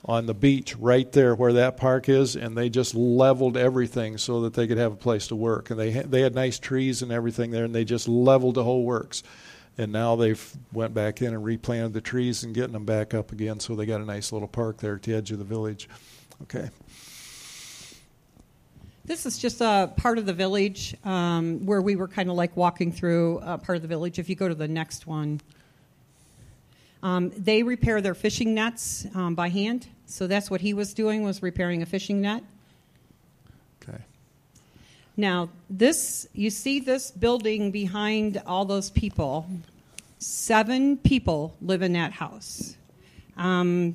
on 0.04 0.26
the 0.26 0.34
beach 0.34 0.74
right 0.76 1.10
there 1.12 1.34
where 1.34 1.52
that 1.52 1.76
park 1.76 2.08
is, 2.08 2.34
and 2.34 2.56
they 2.56 2.68
just 2.68 2.94
leveled 2.94 3.56
everything 3.56 4.18
so 4.18 4.40
that 4.42 4.54
they 4.54 4.66
could 4.66 4.78
have 4.78 4.92
a 4.92 4.96
place 4.96 5.28
to 5.28 5.36
work. 5.36 5.70
And 5.70 5.78
they 5.78 5.92
ha- 5.92 6.06
they 6.06 6.22
had 6.22 6.34
nice 6.34 6.58
trees 6.58 7.02
and 7.02 7.12
everything 7.12 7.52
there, 7.52 7.64
and 7.64 7.74
they 7.74 7.84
just 7.84 8.08
leveled 8.08 8.56
the 8.56 8.64
whole 8.64 8.84
works. 8.84 9.22
And 9.76 9.92
now 9.92 10.16
they've 10.16 10.56
went 10.72 10.92
back 10.92 11.22
in 11.22 11.34
and 11.34 11.44
replanted 11.44 11.92
the 11.92 12.00
trees 12.00 12.42
and 12.42 12.52
getting 12.52 12.72
them 12.72 12.84
back 12.84 13.14
up 13.14 13.30
again, 13.30 13.60
so 13.60 13.76
they 13.76 13.86
got 13.86 14.00
a 14.00 14.04
nice 14.04 14.32
little 14.32 14.48
park 14.48 14.78
there 14.78 14.96
at 14.96 15.02
the 15.02 15.14
edge 15.14 15.30
of 15.30 15.38
the 15.38 15.44
village. 15.44 15.88
Okay. 16.42 16.70
This 19.04 19.24
is 19.24 19.38
just 19.38 19.62
a 19.62 19.90
part 19.96 20.18
of 20.18 20.26
the 20.26 20.34
village 20.34 20.94
um, 21.04 21.64
where 21.64 21.80
we 21.80 21.96
were 21.96 22.08
kind 22.08 22.28
of 22.28 22.36
like 22.36 22.54
walking 22.56 22.92
through 22.92 23.40
a 23.42 23.56
part 23.56 23.76
of 23.76 23.82
the 23.82 23.88
village. 23.88 24.18
If 24.18 24.28
you 24.28 24.36
go 24.36 24.48
to 24.48 24.54
the 24.54 24.68
next 24.68 25.06
one, 25.06 25.40
um, 27.02 27.30
they 27.36 27.62
repair 27.62 28.00
their 28.00 28.14
fishing 28.14 28.54
nets 28.54 29.06
um, 29.14 29.34
by 29.34 29.48
hand. 29.48 29.88
So 30.04 30.26
that's 30.26 30.50
what 30.50 30.60
he 30.60 30.74
was 30.74 30.92
doing 30.92 31.22
was 31.22 31.42
repairing 31.42 31.80
a 31.80 31.86
fishing 31.86 32.20
net. 32.20 32.42
Okay. 33.82 34.02
Now 35.16 35.48
this, 35.70 36.28
you 36.34 36.50
see 36.50 36.78
this 36.78 37.10
building 37.10 37.70
behind 37.70 38.42
all 38.46 38.66
those 38.66 38.90
people. 38.90 39.48
Seven 40.18 40.98
people 40.98 41.56
live 41.62 41.80
in 41.80 41.94
that 41.94 42.12
house. 42.12 42.76
Um, 43.38 43.94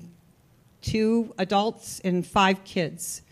two 0.83 1.33
adults 1.39 1.99
and 2.01 2.25
five 2.25 2.63
kids. 2.63 3.23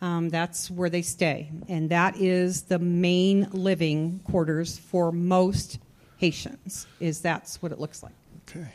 Um, 0.00 0.30
that's 0.30 0.70
where 0.70 0.88
they 0.88 1.02
stay, 1.02 1.50
and 1.68 1.90
that 1.90 2.16
is 2.16 2.62
the 2.62 2.78
main 2.78 3.48
living 3.50 4.20
quarters 4.20 4.78
for 4.78 5.12
most 5.12 5.78
Haitians. 6.16 6.86
Is 7.00 7.20
that's 7.20 7.60
what 7.60 7.70
it 7.70 7.78
looks 7.78 8.02
like. 8.02 8.14
Okay. 8.48 8.68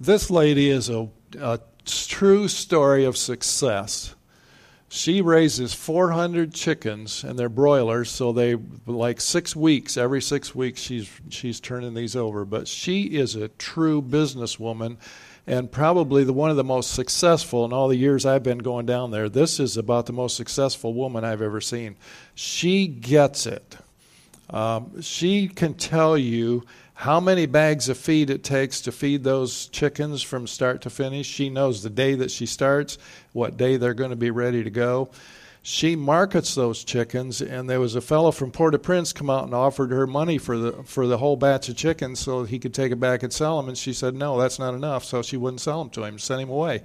This 0.00 0.28
lady 0.28 0.70
is 0.70 0.88
a, 0.90 1.08
a 1.38 1.60
true 1.84 2.48
story 2.48 3.04
of 3.04 3.16
success. 3.16 4.16
She 4.88 5.22
raises 5.22 5.72
400 5.72 6.52
chickens, 6.52 7.24
and 7.24 7.38
they're 7.38 7.48
broilers, 7.48 8.10
so 8.10 8.32
they 8.32 8.56
like 8.86 9.20
six 9.20 9.54
weeks. 9.54 9.96
Every 9.96 10.20
six 10.20 10.54
weeks, 10.54 10.80
she's 10.80 11.10
she's 11.28 11.60
turning 11.60 11.94
these 11.94 12.16
over. 12.16 12.44
But 12.44 12.66
she 12.66 13.04
is 13.04 13.36
a 13.36 13.48
true 13.48 14.02
businesswoman 14.02 14.96
and 15.46 15.70
probably 15.70 16.24
the 16.24 16.32
one 16.32 16.50
of 16.50 16.56
the 16.56 16.64
most 16.64 16.92
successful 16.92 17.64
in 17.64 17.72
all 17.72 17.88
the 17.88 17.96
years 17.96 18.24
I've 18.24 18.42
been 18.42 18.58
going 18.58 18.86
down 18.86 19.10
there. 19.10 19.28
This 19.28 19.60
is 19.60 19.76
about 19.76 20.06
the 20.06 20.12
most 20.12 20.36
successful 20.36 20.94
woman 20.94 21.24
I've 21.24 21.42
ever 21.42 21.60
seen. 21.60 21.96
She 22.34 22.86
gets 22.86 23.46
it. 23.46 23.76
Um, 24.50 25.00
she 25.02 25.48
can 25.48 25.74
tell 25.74 26.16
you 26.16 26.64
how 26.94 27.18
many 27.20 27.46
bags 27.46 27.88
of 27.88 27.98
feed 27.98 28.30
it 28.30 28.44
takes 28.44 28.80
to 28.82 28.92
feed 28.92 29.24
those 29.24 29.66
chickens 29.68 30.22
from 30.22 30.46
start 30.46 30.82
to 30.82 30.90
finish. 30.90 31.26
She 31.26 31.50
knows 31.50 31.82
the 31.82 31.90
day 31.90 32.14
that 32.14 32.30
she 32.30 32.46
starts, 32.46 32.98
what 33.32 33.56
day 33.56 33.76
they're 33.76 33.94
going 33.94 34.10
to 34.10 34.16
be 34.16 34.30
ready 34.30 34.62
to 34.62 34.70
go 34.70 35.10
she 35.66 35.96
markets 35.96 36.54
those 36.54 36.84
chickens 36.84 37.40
and 37.40 37.70
there 37.70 37.80
was 37.80 37.94
a 37.94 38.00
fellow 38.02 38.30
from 38.30 38.50
Port-au-Prince 38.50 39.14
come 39.14 39.30
out 39.30 39.44
and 39.44 39.54
offered 39.54 39.90
her 39.92 40.06
money 40.06 40.36
for 40.36 40.58
the 40.58 40.72
for 40.84 41.06
the 41.06 41.16
whole 41.16 41.36
batch 41.36 41.70
of 41.70 41.76
chickens 41.76 42.20
so 42.20 42.44
he 42.44 42.58
could 42.58 42.74
take 42.74 42.92
it 42.92 43.00
back 43.00 43.22
and 43.22 43.32
sell 43.32 43.56
them 43.56 43.68
and 43.68 43.78
she 43.78 43.94
said 43.94 44.14
no 44.14 44.38
that's 44.38 44.58
not 44.58 44.74
enough 44.74 45.04
so 45.04 45.22
she 45.22 45.38
wouldn't 45.38 45.62
sell 45.62 45.78
them 45.82 45.88
to 45.88 46.04
him 46.04 46.18
sent 46.18 46.42
him 46.42 46.50
away 46.50 46.82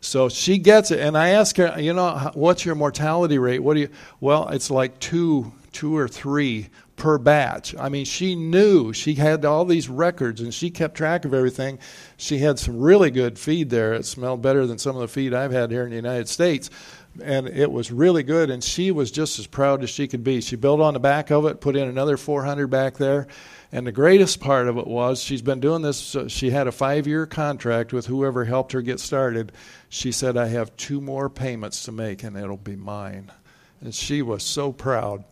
so 0.00 0.30
she 0.30 0.56
gets 0.56 0.90
it 0.90 0.98
and 0.98 1.16
I 1.16 1.28
ask 1.28 1.58
her 1.58 1.78
you 1.78 1.92
know 1.92 2.30
what's 2.32 2.64
your 2.64 2.74
mortality 2.74 3.36
rate 3.36 3.58
what 3.58 3.74
do 3.74 3.80
you 3.80 3.90
well 4.18 4.48
it's 4.48 4.70
like 4.70 4.98
2 4.98 5.52
2 5.72 5.94
or 5.94 6.08
3 6.08 6.70
per 6.96 7.18
batch. 7.18 7.74
I 7.78 7.90
mean, 7.90 8.06
she 8.06 8.34
knew 8.34 8.92
she 8.92 9.14
had 9.14 9.44
all 9.44 9.64
these 9.64 9.88
records 9.88 10.40
and 10.40 10.52
she 10.52 10.70
kept 10.70 10.96
track 10.96 11.24
of 11.24 11.34
everything. 11.34 11.78
She 12.16 12.38
had 12.38 12.58
some 12.58 12.80
really 12.80 13.10
good 13.10 13.38
feed 13.38 13.68
there. 13.70 13.92
It 13.92 14.06
smelled 14.06 14.40
better 14.40 14.66
than 14.66 14.78
some 14.78 14.96
of 14.96 15.02
the 15.02 15.08
feed 15.08 15.34
I've 15.34 15.52
had 15.52 15.70
here 15.70 15.84
in 15.84 15.90
the 15.90 15.96
United 15.96 16.28
States 16.28 16.70
and 17.22 17.48
it 17.48 17.70
was 17.70 17.90
really 17.90 18.22
good. 18.22 18.50
And 18.50 18.62
she 18.62 18.90
was 18.90 19.10
just 19.10 19.38
as 19.38 19.46
proud 19.46 19.82
as 19.82 19.90
she 19.90 20.08
could 20.08 20.24
be. 20.24 20.40
She 20.40 20.56
built 20.56 20.80
on 20.80 20.94
the 20.94 21.00
back 21.00 21.30
of 21.30 21.46
it, 21.46 21.60
put 21.60 21.76
in 21.76 21.88
another 21.88 22.16
400 22.16 22.68
back 22.68 22.96
there. 22.96 23.26
And 23.72 23.86
the 23.86 23.92
greatest 23.92 24.40
part 24.40 24.68
of 24.68 24.78
it 24.78 24.86
was 24.86 25.20
she's 25.20 25.42
been 25.42 25.60
doing 25.60 25.82
this. 25.82 26.14
Uh, 26.14 26.28
she 26.28 26.50
had 26.50 26.66
a 26.66 26.72
five 26.72 27.06
year 27.06 27.26
contract 27.26 27.92
with 27.92 28.06
whoever 28.06 28.44
helped 28.44 28.72
her 28.72 28.82
get 28.82 29.00
started. 29.00 29.52
She 29.88 30.12
said, 30.12 30.36
I 30.36 30.46
have 30.48 30.76
two 30.76 31.00
more 31.00 31.28
payments 31.28 31.84
to 31.84 31.92
make, 31.92 32.22
and 32.22 32.36
it'll 32.36 32.56
be 32.56 32.76
mine. 32.76 33.30
And 33.80 33.94
she 33.94 34.22
was 34.22 34.42
so 34.42 34.72
proud. 34.72 35.24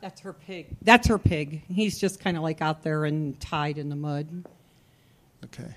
That's 0.00 0.20
her 0.22 0.32
pig. 0.32 0.76
That's 0.82 1.08
her 1.08 1.18
pig. 1.18 1.62
He's 1.68 1.98
just 1.98 2.20
kind 2.20 2.36
of 2.36 2.42
like 2.42 2.62
out 2.62 2.82
there 2.82 3.04
and 3.04 3.38
tied 3.38 3.78
in 3.78 3.90
the 3.90 3.96
mud. 3.96 4.44
Okay. 5.44 5.74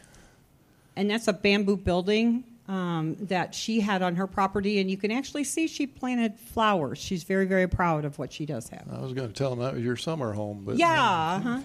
And 0.95 1.10
that's 1.10 1.27
a 1.27 1.34
bamboo 1.34 1.77
building 1.77 2.43
um, 2.67 3.15
that 3.21 3.53
she 3.53 3.79
had 3.82 4.01
on 4.01 4.15
her 4.15 4.27
property, 4.27 4.79
and 4.79 4.89
you 4.89 4.95
can 4.97 5.12
actually 5.12 5.43
see 5.43 5.67
she 5.67 5.86
planted 5.88 6.39
flowers. 6.39 6.97
She's 6.97 7.23
very, 7.23 7.45
very 7.45 7.67
proud 7.67 8.06
of 8.06 8.17
what 8.19 8.32
she 8.32 8.45
does 8.45 8.69
have. 8.69 8.86
I 8.91 8.99
was 9.01 9.12
going 9.13 9.27
to 9.27 9.34
tell 9.34 9.49
them 9.49 9.60
that 9.60 9.73
was 9.73 9.84
your 9.84 9.97
summer 9.97 10.32
home, 10.34 10.63
but 10.65 10.77
Yeah, 10.77 11.41
uh-huh. 11.43 11.60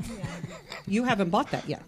you 0.87 1.05
haven't 1.05 1.31
bought 1.31 1.51
that 1.53 1.69
yet. 1.69 1.83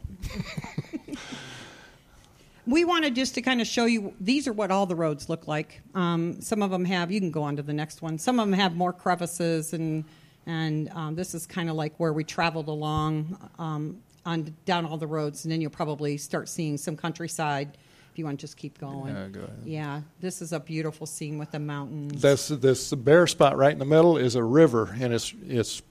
we 2.66 2.85
wanted 2.85 3.14
just 3.14 3.35
to 3.35 3.42
kind 3.42 3.61
of 3.61 3.66
show 3.66 3.87
you 3.87 4.14
these 4.20 4.46
are 4.46 4.53
what 4.53 4.70
all 4.70 4.87
the 4.87 4.94
roads 4.94 5.29
look 5.29 5.48
like. 5.48 5.81
Um, 5.94 6.40
some 6.40 6.62
of 6.62 6.70
them 6.70 6.85
have. 6.85 7.11
You 7.11 7.20
can 7.20 7.31
go 7.31 7.42
on 7.42 7.57
to 7.57 7.62
the 7.62 7.72
next 7.72 8.03
one. 8.03 8.18
Some 8.18 8.38
of 8.38 8.48
them 8.48 8.59
have 8.59 8.76
more 8.76 8.92
crevices, 8.92 9.72
and 9.72 10.05
and 10.46 10.88
um, 10.90 11.14
this 11.16 11.35
is 11.35 11.46
kind 11.46 11.68
of 11.68 11.76
like 11.76 11.94
where 11.98 12.12
we 12.12 12.22
traveled 12.24 12.68
along 12.68 13.37
um, 13.59 13.98
on 14.26 14.54
down 14.64 14.87
all 14.87 14.96
the 14.96 15.06
roads, 15.06 15.44
and 15.44 15.52
then 15.52 15.61
you'll 15.61 15.70
probably 15.70 16.16
start 16.16 16.48
seeing 16.48 16.76
some 16.76 16.96
countryside. 16.96 17.76
If 18.12 18.18
you 18.18 18.24
want 18.24 18.40
to 18.40 18.44
just 18.44 18.56
keep 18.56 18.78
going. 18.78 19.14
Yeah, 19.14 19.28
go 19.28 19.40
ahead. 19.40 19.61
Yeah, 19.64 20.00
this 20.20 20.42
is 20.42 20.52
a 20.52 20.59
beautiful 20.59 21.06
scene 21.06 21.38
with 21.38 21.52
the 21.52 21.61
mountains. 21.61 22.20
This 22.20 22.48
this 22.48 22.92
bare 22.92 23.26
spot 23.26 23.56
right 23.56 23.72
in 23.72 23.78
the 23.78 23.85
middle 23.85 24.16
is 24.16 24.35
a 24.35 24.42
river, 24.42 24.94
and 25.00 25.14
it's 25.14 25.33
it's 25.46 25.83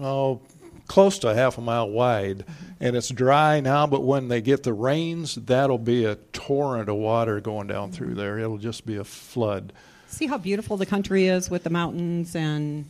oh 0.00 0.40
close 0.86 1.18
to 1.18 1.34
half 1.34 1.58
a 1.58 1.60
mile 1.60 1.90
wide, 1.90 2.44
and 2.80 2.96
it's 2.96 3.08
dry 3.08 3.60
now. 3.60 3.86
But 3.86 4.02
when 4.02 4.28
they 4.28 4.40
get 4.40 4.62
the 4.62 4.72
rains, 4.72 5.34
that'll 5.34 5.78
be 5.78 6.04
a 6.04 6.14
torrent 6.32 6.88
of 6.88 6.96
water 6.96 7.40
going 7.40 7.66
down 7.66 7.92
through 7.92 8.14
there. 8.14 8.38
It'll 8.38 8.58
just 8.58 8.86
be 8.86 8.96
a 8.96 9.04
flood. 9.04 9.72
See 10.06 10.26
how 10.26 10.38
beautiful 10.38 10.76
the 10.76 10.86
country 10.86 11.26
is 11.26 11.50
with 11.50 11.64
the 11.64 11.70
mountains 11.70 12.34
and 12.36 12.88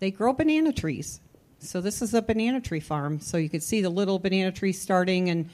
they 0.00 0.10
grow 0.10 0.32
banana 0.32 0.72
trees. 0.72 1.20
So 1.64 1.80
this 1.80 2.02
is 2.02 2.14
a 2.14 2.22
banana 2.22 2.60
tree 2.60 2.80
farm. 2.80 3.20
So 3.20 3.36
you 3.36 3.48
can 3.48 3.60
see 3.60 3.80
the 3.80 3.90
little 3.90 4.18
banana 4.18 4.52
trees 4.52 4.80
starting, 4.80 5.30
and 5.30 5.50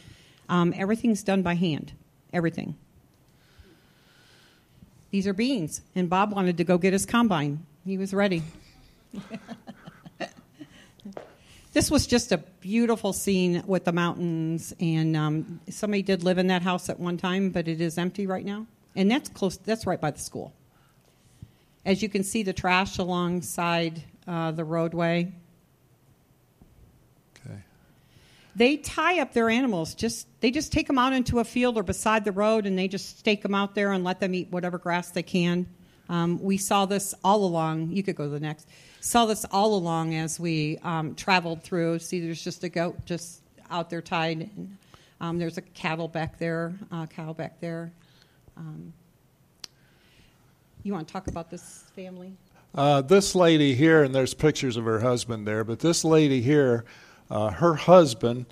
um, 0.49 0.75
everything's 0.77 1.23
done 1.23 1.43
by 1.43 1.55
hand. 1.55 1.93
Everything. 2.33 2.77
These 5.11 5.27
are 5.27 5.33
beans, 5.33 5.81
and 5.95 6.09
Bob 6.09 6.33
wanted 6.33 6.59
to 6.59 6.65
go 6.65 6.79
get 6.79 6.93
his 6.93 7.05
combine. 7.05 7.67
He 7.85 7.99
was 7.99 8.15
ready. 8.15 8.45
this 11.73 11.91
was 11.91 12.07
just 12.07 12.31
a 12.31 12.39
beautiful 12.39 13.13
scene 13.13 13.65
with 13.67 13.85
the 13.85 13.93
mountains, 13.93 14.73
and 14.79 15.17
um, 15.17 15.61
somebody 15.69 16.03
did 16.03 16.23
live 16.23 16.39
in 16.39 16.47
that 16.47 16.63
house 16.63 16.89
at 16.89 17.01
one 17.01 17.17
time, 17.17 17.51
but 17.51 17.67
it 17.67 17.81
is 17.81 17.99
empty 17.99 18.29
right 18.29 18.45
now, 18.45 18.67
and 18.95 19.11
that's 19.11 19.29
close. 19.29 19.57
That's 19.57 19.85
right 19.85 20.01
by 20.01 20.13
the 20.13 20.21
school. 20.21 20.53
As 21.85 22.03
you 22.03 22.09
can 22.09 22.23
see, 22.23 22.45
the 22.45 22.53
trash 22.53 22.99
alongside 22.99 24.05
uh, 24.29 24.53
the 24.53 24.65
roadway. 24.65 25.33
Okay. 27.37 27.59
They 28.61 28.77
tie 28.77 29.21
up 29.21 29.33
their 29.33 29.49
animals. 29.49 29.95
Just 29.95 30.27
they 30.43 30.51
just 30.51 30.71
take 30.71 30.87
them 30.87 30.99
out 30.99 31.15
into 31.15 31.39
a 31.39 31.45
field 31.45 31.79
or 31.79 31.83
beside 31.83 32.27
the 32.27 32.33
road, 32.33 32.67
and 32.67 32.79
they 32.79 32.89
just 32.89 33.19
stake 33.19 33.41
them 33.41 33.55
out 33.55 33.75
there 33.75 33.93
and 33.93 34.05
let 34.05 34.21
them 34.21 34.35
eat 34.35 34.49
whatever 34.51 34.77
grass 34.77 35.11
they 35.13 35.23
can. 35.23 35.67
Um, 36.11 36.39
we 36.43 36.59
saw 36.59 36.85
this 36.85 37.15
all 37.25 37.43
along. 37.45 37.93
You 37.93 38.03
could 38.03 38.17
go 38.17 38.25
to 38.25 38.29
the 38.29 38.39
next. 38.39 38.69
Saw 39.01 39.25
this 39.25 39.47
all 39.51 39.73
along 39.73 40.15
as 40.15 40.39
we 40.39 40.77
um, 40.83 41.15
traveled 41.15 41.63
through. 41.63 42.01
See, 42.01 42.21
there's 42.21 42.45
just 42.45 42.63
a 42.63 42.69
goat 42.69 43.03
just 43.07 43.41
out 43.71 43.89
there 43.89 44.03
tied. 44.03 44.41
And, 44.41 44.77
um, 45.23 45.39
there's 45.39 45.57
a 45.57 45.63
cattle 45.63 46.09
back 46.09 46.39
there, 46.39 46.75
uh, 46.93 47.07
cow 47.07 47.33
back 47.33 47.61
there. 47.61 47.91
Um, 48.59 48.93
you 50.83 50.93
want 50.93 51.09
to 51.09 51.13
talk 51.15 51.29
about 51.29 51.51
this 51.51 51.85
family? 51.97 52.35
Uh, 52.75 53.01
this 53.01 53.35
lady 53.35 53.75
here, 53.75 54.03
and 54.03 54.15
there's 54.15 54.35
pictures 54.35 54.77
of 54.77 54.85
her 54.85 55.01
husband 55.01 55.47
there, 55.47 55.65
but 55.65 55.79
this 55.79 56.05
lady 56.05 56.43
here, 56.43 56.85
uh, 57.31 57.51
her 57.51 57.75
husband 57.75 58.47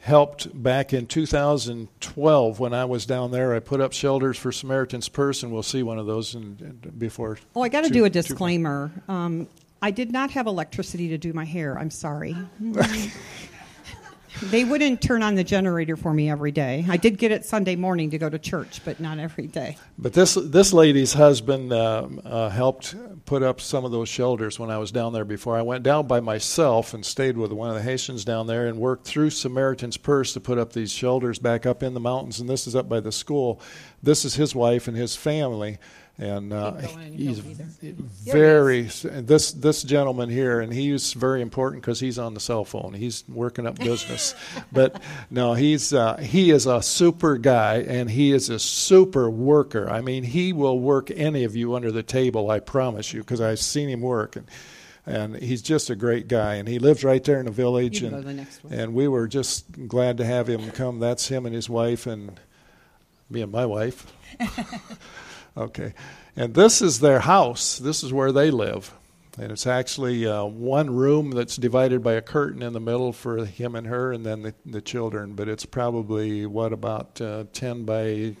helped 0.00 0.62
back 0.62 0.92
in 0.92 1.06
2012 1.06 2.60
when 2.60 2.72
I 2.72 2.84
was 2.84 3.06
down 3.06 3.32
there. 3.32 3.54
I 3.54 3.58
put 3.58 3.80
up 3.80 3.92
shelters 3.92 4.38
for 4.38 4.52
Samaritan's 4.52 5.08
Purse, 5.08 5.42
and 5.42 5.52
we'll 5.52 5.64
see 5.64 5.82
one 5.82 5.98
of 5.98 6.06
those 6.06 6.34
in, 6.34 6.42
in, 6.60 6.92
before. 6.96 7.38
Oh, 7.56 7.62
I 7.62 7.68
got 7.68 7.84
to 7.84 7.90
do 7.90 8.04
a 8.04 8.10
disclaimer. 8.10 8.92
Um, 9.08 9.48
I 9.82 9.90
did 9.90 10.12
not 10.12 10.30
have 10.30 10.46
electricity 10.46 11.08
to 11.08 11.18
do 11.18 11.32
my 11.32 11.44
hair. 11.44 11.78
I'm 11.78 11.90
sorry. 11.90 12.36
they 14.42 14.64
wouldn't 14.64 15.00
turn 15.00 15.22
on 15.22 15.34
the 15.34 15.44
generator 15.44 15.96
for 15.96 16.12
me 16.12 16.30
every 16.30 16.52
day. 16.52 16.84
I 16.88 16.96
did 16.96 17.18
get 17.18 17.32
it 17.32 17.44
Sunday 17.44 17.76
morning 17.76 18.10
to 18.10 18.18
go 18.18 18.28
to 18.28 18.38
church, 18.38 18.80
but 18.84 19.00
not 19.00 19.18
every 19.18 19.46
day. 19.46 19.76
But 19.98 20.12
this 20.12 20.34
this 20.34 20.72
lady's 20.72 21.12
husband 21.12 21.72
um, 21.72 22.20
uh, 22.24 22.50
helped 22.50 22.94
put 23.24 23.42
up 23.42 23.60
some 23.60 23.84
of 23.84 23.90
those 23.90 24.08
shelters 24.08 24.58
when 24.58 24.70
I 24.70 24.78
was 24.78 24.92
down 24.92 25.12
there 25.12 25.24
before. 25.24 25.56
I 25.56 25.62
went 25.62 25.82
down 25.82 26.06
by 26.06 26.20
myself 26.20 26.94
and 26.94 27.04
stayed 27.04 27.36
with 27.36 27.52
one 27.52 27.68
of 27.70 27.76
the 27.76 27.82
Haitians 27.82 28.24
down 28.24 28.46
there 28.46 28.66
and 28.66 28.78
worked 28.78 29.06
through 29.06 29.30
Samaritan's 29.30 29.96
Purse 29.96 30.32
to 30.34 30.40
put 30.40 30.58
up 30.58 30.72
these 30.72 30.92
shelters 30.92 31.38
back 31.38 31.66
up 31.66 31.82
in 31.82 31.94
the 31.94 32.00
mountains. 32.00 32.40
And 32.40 32.48
this 32.48 32.66
is 32.66 32.76
up 32.76 32.88
by 32.88 33.00
the 33.00 33.12
school. 33.12 33.60
This 34.02 34.24
is 34.24 34.34
his 34.34 34.54
wife 34.54 34.88
and 34.88 34.96
his 34.96 35.16
family. 35.16 35.78
And 36.18 36.50
uh, 36.50 36.70
going, 36.70 37.12
he's 37.12 37.40
very 37.40 38.82
this 38.84 39.52
this 39.52 39.82
gentleman 39.82 40.30
here, 40.30 40.60
and 40.60 40.72
he's 40.72 41.12
very 41.12 41.42
important 41.42 41.82
because 41.82 42.00
he's 42.00 42.18
on 42.18 42.32
the 42.32 42.40
cell 42.40 42.64
phone. 42.64 42.94
He's 42.94 43.22
working 43.28 43.66
up 43.66 43.78
business, 43.78 44.34
but 44.72 45.02
no, 45.30 45.52
he's 45.52 45.92
uh, 45.92 46.16
he 46.16 46.50
is 46.50 46.64
a 46.64 46.80
super 46.80 47.36
guy, 47.36 47.84
and 47.86 48.10
he 48.10 48.32
is 48.32 48.48
a 48.48 48.58
super 48.58 49.28
worker. 49.28 49.90
I 49.90 50.00
mean, 50.00 50.24
he 50.24 50.54
will 50.54 50.80
work 50.80 51.10
any 51.10 51.44
of 51.44 51.54
you 51.54 51.74
under 51.74 51.92
the 51.92 52.02
table. 52.02 52.50
I 52.50 52.60
promise 52.60 53.12
you, 53.12 53.20
because 53.20 53.42
I've 53.42 53.58
seen 53.58 53.90
him 53.90 54.00
work, 54.00 54.36
and 54.36 54.46
and 55.04 55.36
he's 55.36 55.60
just 55.60 55.90
a 55.90 55.94
great 55.96 56.28
guy. 56.28 56.54
And 56.54 56.66
he 56.66 56.78
lives 56.78 57.04
right 57.04 57.22
there 57.22 57.40
in 57.40 57.44
the 57.44 57.52
village, 57.52 58.02
and 58.02 58.24
the 58.24 58.46
and 58.70 58.94
we 58.94 59.06
were 59.06 59.28
just 59.28 59.86
glad 59.86 60.16
to 60.16 60.24
have 60.24 60.48
him 60.48 60.70
come. 60.70 60.98
That's 60.98 61.28
him 61.28 61.44
and 61.44 61.54
his 61.54 61.68
wife, 61.68 62.06
and 62.06 62.40
me 63.28 63.42
and 63.42 63.52
my 63.52 63.66
wife. 63.66 64.10
Okay. 65.56 65.94
And 66.36 66.54
this 66.54 66.82
is 66.82 67.00
their 67.00 67.20
house. 67.20 67.78
This 67.78 68.02
is 68.02 68.12
where 68.12 68.32
they 68.32 68.50
live. 68.50 68.92
And 69.38 69.52
it's 69.52 69.66
actually 69.66 70.26
uh, 70.26 70.44
one 70.44 70.94
room 70.94 71.30
that's 71.30 71.56
divided 71.56 72.02
by 72.02 72.14
a 72.14 72.22
curtain 72.22 72.62
in 72.62 72.72
the 72.72 72.80
middle 72.80 73.12
for 73.12 73.44
him 73.44 73.74
and 73.74 73.86
her, 73.86 74.12
and 74.12 74.24
then 74.24 74.42
the, 74.42 74.54
the 74.64 74.80
children. 74.80 75.34
But 75.34 75.48
it's 75.48 75.66
probably, 75.66 76.46
what, 76.46 76.72
about 76.72 77.20
uh, 77.20 77.44
10 77.52 77.84
by 77.84 78.34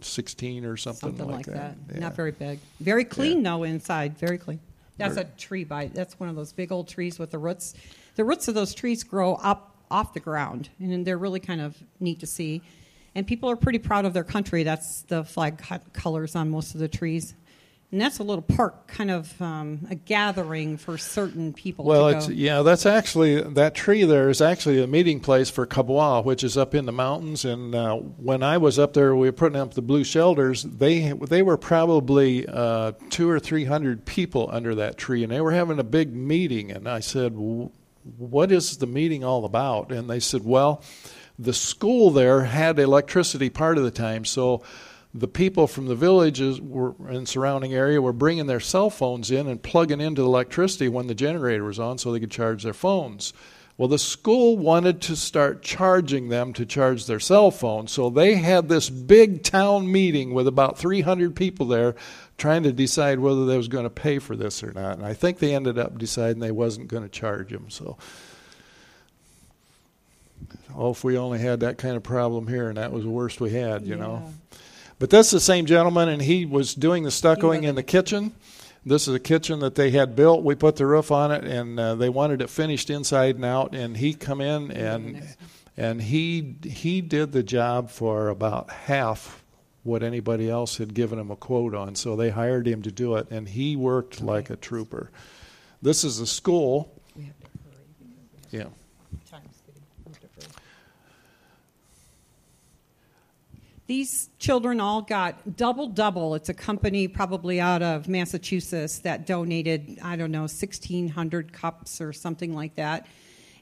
16 0.00 0.64
or 0.64 0.76
something, 0.76 1.16
Something 1.16 1.30
like 1.30 1.46
that. 1.46 1.76
Yeah. 1.92 2.00
Not 2.00 2.16
very 2.16 2.32
big. 2.32 2.58
Very 2.80 3.04
clean 3.04 3.44
though 3.44 3.62
inside. 3.62 4.18
Very 4.18 4.38
clean. 4.38 4.58
That's 4.96 5.16
a 5.16 5.24
tree 5.24 5.64
by. 5.64 5.86
That's 5.86 6.18
one 6.18 6.28
of 6.28 6.36
those 6.36 6.52
big 6.52 6.70
old 6.72 6.88
trees 6.88 7.18
with 7.18 7.30
the 7.30 7.38
roots. 7.38 7.74
The 8.16 8.24
roots 8.24 8.48
of 8.48 8.54
those 8.54 8.74
trees 8.74 9.02
grow 9.02 9.34
up 9.34 9.76
off 9.90 10.14
the 10.14 10.20
ground, 10.20 10.68
and 10.80 11.04
they're 11.04 11.18
really 11.18 11.40
kind 11.40 11.60
of 11.60 11.76
neat 12.00 12.20
to 12.20 12.26
see. 12.26 12.62
And 13.14 13.26
people 13.26 13.50
are 13.50 13.56
pretty 13.56 13.78
proud 13.78 14.04
of 14.04 14.12
their 14.12 14.24
country. 14.24 14.64
That's 14.64 15.02
the 15.02 15.24
flag 15.24 15.58
co- 15.58 15.78
colors 15.92 16.34
on 16.34 16.50
most 16.50 16.74
of 16.74 16.80
the 16.80 16.88
trees. 16.88 17.34
And 17.92 18.00
that's 18.00 18.18
a 18.18 18.24
little 18.24 18.42
park, 18.42 18.88
kind 18.88 19.08
of 19.08 19.40
um, 19.40 19.86
a 19.88 19.94
gathering 19.94 20.78
for 20.78 20.98
certain 20.98 21.52
people. 21.52 21.84
Well, 21.84 22.08
it's 22.08 22.28
yeah. 22.28 22.62
That's 22.62 22.86
actually 22.86 23.40
that 23.40 23.76
tree 23.76 24.02
there 24.02 24.28
is 24.30 24.40
actually 24.40 24.82
a 24.82 24.88
meeting 24.88 25.20
place 25.20 25.48
for 25.48 25.64
Kabwa, 25.64 26.24
which 26.24 26.42
is 26.42 26.56
up 26.56 26.74
in 26.74 26.86
the 26.86 26.92
mountains. 26.92 27.44
And 27.44 27.72
uh, 27.72 27.94
when 27.94 28.42
I 28.42 28.58
was 28.58 28.80
up 28.80 28.94
there, 28.94 29.14
we 29.14 29.28
were 29.28 29.32
putting 29.32 29.60
up 29.60 29.74
the 29.74 29.82
blue 29.82 30.02
shelters. 30.02 30.64
They 30.64 31.12
they 31.12 31.42
were 31.42 31.56
probably 31.56 32.48
uh, 32.48 32.92
two 33.10 33.30
or 33.30 33.38
three 33.38 33.64
hundred 33.64 34.04
people 34.04 34.48
under 34.50 34.74
that 34.74 34.98
tree, 34.98 35.22
and 35.22 35.30
they 35.30 35.40
were 35.40 35.52
having 35.52 35.78
a 35.78 35.84
big 35.84 36.12
meeting. 36.12 36.72
And 36.72 36.88
I 36.88 36.98
said, 36.98 37.34
"What 37.36 38.50
is 38.50 38.78
the 38.78 38.88
meeting 38.88 39.22
all 39.22 39.44
about?" 39.44 39.92
And 39.92 40.10
they 40.10 40.18
said, 40.18 40.44
"Well, 40.44 40.82
the 41.38 41.52
school 41.52 42.10
there 42.10 42.44
had 42.44 42.78
electricity 42.78 43.50
part 43.50 43.78
of 43.78 43.84
the 43.84 43.90
time, 43.90 44.24
so." 44.24 44.62
the 45.16 45.28
people 45.28 45.68
from 45.68 45.86
the 45.86 45.94
villages 45.94 46.60
were 46.60 46.92
and 47.06 47.28
surrounding 47.28 47.72
area 47.72 48.02
were 48.02 48.12
bringing 48.12 48.46
their 48.46 48.58
cell 48.58 48.90
phones 48.90 49.30
in 49.30 49.46
and 49.46 49.62
plugging 49.62 50.00
into 50.00 50.22
the 50.22 50.26
electricity 50.26 50.88
when 50.88 51.06
the 51.06 51.14
generator 51.14 51.62
was 51.62 51.78
on 51.78 51.96
so 51.96 52.10
they 52.10 52.18
could 52.18 52.32
charge 52.32 52.64
their 52.64 52.74
phones. 52.74 53.32
Well, 53.76 53.88
the 53.88 53.98
school 53.98 54.56
wanted 54.56 55.00
to 55.02 55.16
start 55.16 55.62
charging 55.62 56.28
them 56.28 56.52
to 56.52 56.66
charge 56.66 57.06
their 57.06 57.18
cell 57.18 57.50
phones, 57.50 57.90
so 57.90 58.08
they 58.08 58.36
had 58.36 58.68
this 58.68 58.88
big 58.88 59.42
town 59.42 59.90
meeting 59.90 60.32
with 60.32 60.46
about 60.46 60.78
300 60.78 61.34
people 61.34 61.66
there 61.66 61.96
trying 62.38 62.62
to 62.64 62.72
decide 62.72 63.18
whether 63.18 63.46
they 63.46 63.56
was 63.56 63.66
going 63.66 63.84
to 63.84 63.90
pay 63.90 64.20
for 64.20 64.36
this 64.36 64.62
or 64.62 64.72
not. 64.72 64.98
And 64.98 65.06
I 65.06 65.12
think 65.12 65.38
they 65.38 65.54
ended 65.54 65.76
up 65.76 65.98
deciding 65.98 66.38
they 66.38 66.52
wasn't 66.52 66.86
going 66.86 67.02
to 67.02 67.08
charge 67.08 67.50
them. 67.50 67.66
So, 67.68 67.96
oh, 70.76 70.90
if 70.90 71.04
we 71.04 71.16
only 71.18 71.38
had 71.38 71.60
that 71.60 71.78
kind 71.78 71.96
of 71.96 72.02
problem 72.02 72.46
here, 72.46 72.68
and 72.68 72.76
that 72.76 72.92
was 72.92 73.04
the 73.04 73.10
worst 73.10 73.40
we 73.40 73.50
had, 73.50 73.86
you 73.86 73.96
know. 73.96 74.22
Yeah. 74.24 74.58
But 74.98 75.10
that's 75.10 75.30
the 75.30 75.40
same 75.40 75.66
gentleman, 75.66 76.08
and 76.08 76.22
he 76.22 76.46
was 76.46 76.74
doing 76.74 77.02
the 77.02 77.10
stuccoing 77.10 77.64
in 77.64 77.74
the 77.74 77.82
kitchen. 77.82 78.32
This 78.86 79.08
is 79.08 79.14
a 79.14 79.18
kitchen 79.20 79.60
that 79.60 79.74
they 79.74 79.90
had 79.90 80.14
built. 80.14 80.44
We 80.44 80.54
put 80.54 80.76
the 80.76 80.86
roof 80.86 81.10
on 81.10 81.32
it, 81.32 81.44
and 81.44 81.80
uh, 81.80 81.94
they 81.96 82.08
wanted 82.08 82.42
it 82.42 82.50
finished 82.50 82.90
inside 82.90 83.36
and 83.36 83.44
out. 83.44 83.74
And 83.74 83.96
he 83.96 84.14
come 84.14 84.40
in 84.40 84.70
and 84.70 85.22
and 85.76 86.00
he 86.02 86.56
he 86.62 87.00
did 87.00 87.32
the 87.32 87.42
job 87.42 87.90
for 87.90 88.28
about 88.28 88.70
half 88.70 89.42
what 89.82 90.02
anybody 90.02 90.48
else 90.48 90.76
had 90.78 90.94
given 90.94 91.18
him 91.18 91.30
a 91.30 91.36
quote 91.36 91.74
on. 91.74 91.94
So 91.94 92.14
they 92.14 92.30
hired 92.30 92.68
him 92.68 92.82
to 92.82 92.92
do 92.92 93.16
it, 93.16 93.30
and 93.30 93.48
he 93.48 93.74
worked 93.74 94.20
like 94.22 94.48
a 94.50 94.56
trooper. 94.56 95.10
This 95.82 96.04
is 96.04 96.20
a 96.20 96.26
school. 96.26 96.92
We 97.16 97.24
have 97.24 97.38
to 97.40 97.46
hurry. 97.64 97.76
because 98.00 98.52
Yeah. 98.52 99.30
time's 99.30 99.60
getting- 99.66 99.82
we 100.06 100.12
have 100.12 100.20
to 100.20 100.46
hurry. 100.46 100.54
These 103.86 104.30
children 104.38 104.80
all 104.80 105.02
got 105.02 105.56
double 105.56 105.88
double. 105.88 106.34
It's 106.34 106.48
a 106.48 106.54
company 106.54 107.06
probably 107.06 107.60
out 107.60 107.82
of 107.82 108.08
Massachusetts 108.08 109.00
that 109.00 109.26
donated, 109.26 109.98
I 110.02 110.16
don't 110.16 110.30
know, 110.30 110.42
1,600 110.42 111.52
cups 111.52 112.00
or 112.00 112.14
something 112.14 112.54
like 112.54 112.76
that. 112.76 113.06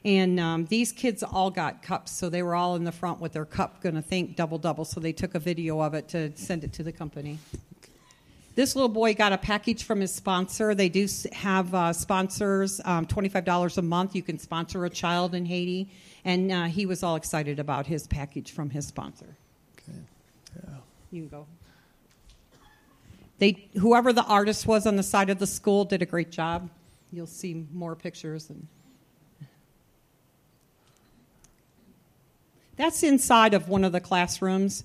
And 0.05 0.39
um, 0.39 0.65
these 0.65 0.93
kids 0.93 1.23
all 1.23 1.49
got 1.49 1.81
cups, 1.81 2.11
so 2.11 2.29
they 2.29 2.41
were 2.41 2.55
all 2.55 2.75
in 2.75 2.85
the 2.85 2.91
front 2.91 3.19
with 3.19 3.33
their 3.33 3.45
cup, 3.45 3.81
going 3.81 3.95
to 3.95 4.01
thank 4.01 4.37
Double 4.37 4.57
Double. 4.57 4.85
So 4.85 5.01
they 5.01 5.11
took 5.13 5.35
a 5.35 5.39
video 5.39 5.81
of 5.81 5.93
it 5.93 6.07
to 6.09 6.35
send 6.37 6.63
it 6.63 6.71
to 6.73 6.83
the 6.83 6.91
company. 6.93 7.39
This 8.55 8.75
little 8.75 8.89
boy 8.89 9.15
got 9.15 9.33
a 9.33 9.37
package 9.37 9.83
from 9.83 9.99
his 9.99 10.13
sponsor. 10.13 10.75
They 10.75 10.89
do 10.89 11.07
have 11.33 11.73
uh, 11.73 11.91
sponsors, 11.91 12.79
um, 12.85 13.07
$25 13.07 13.77
a 13.77 13.81
month. 13.81 14.15
You 14.15 14.21
can 14.21 14.39
sponsor 14.39 14.85
a 14.85 14.89
child 14.89 15.33
in 15.35 15.45
Haiti. 15.45 15.89
And 16.23 16.51
uh, 16.51 16.63
he 16.65 16.85
was 16.85 17.03
all 17.03 17.15
excited 17.15 17.59
about 17.59 17.87
his 17.87 18.07
package 18.07 18.51
from 18.51 18.69
his 18.69 18.87
sponsor. 18.87 19.37
Yeah. 20.55 20.75
You 21.11 21.21
can 21.21 21.29
go. 21.29 21.47
They, 23.39 23.67
whoever 23.79 24.13
the 24.13 24.23
artist 24.23 24.67
was 24.67 24.85
on 24.87 24.95
the 24.95 25.03
side 25.03 25.29
of 25.29 25.39
the 25.39 25.47
school 25.47 25.85
did 25.85 26.01
a 26.01 26.05
great 26.05 26.31
job. 26.31 26.69
You'll 27.11 27.27
see 27.27 27.65
more 27.73 27.95
pictures. 27.95 28.49
And 28.49 28.67
that's 32.75 33.03
inside 33.03 33.53
of 33.53 33.69
one 33.69 33.83
of 33.83 33.91
the 33.91 33.99
classrooms 33.99 34.83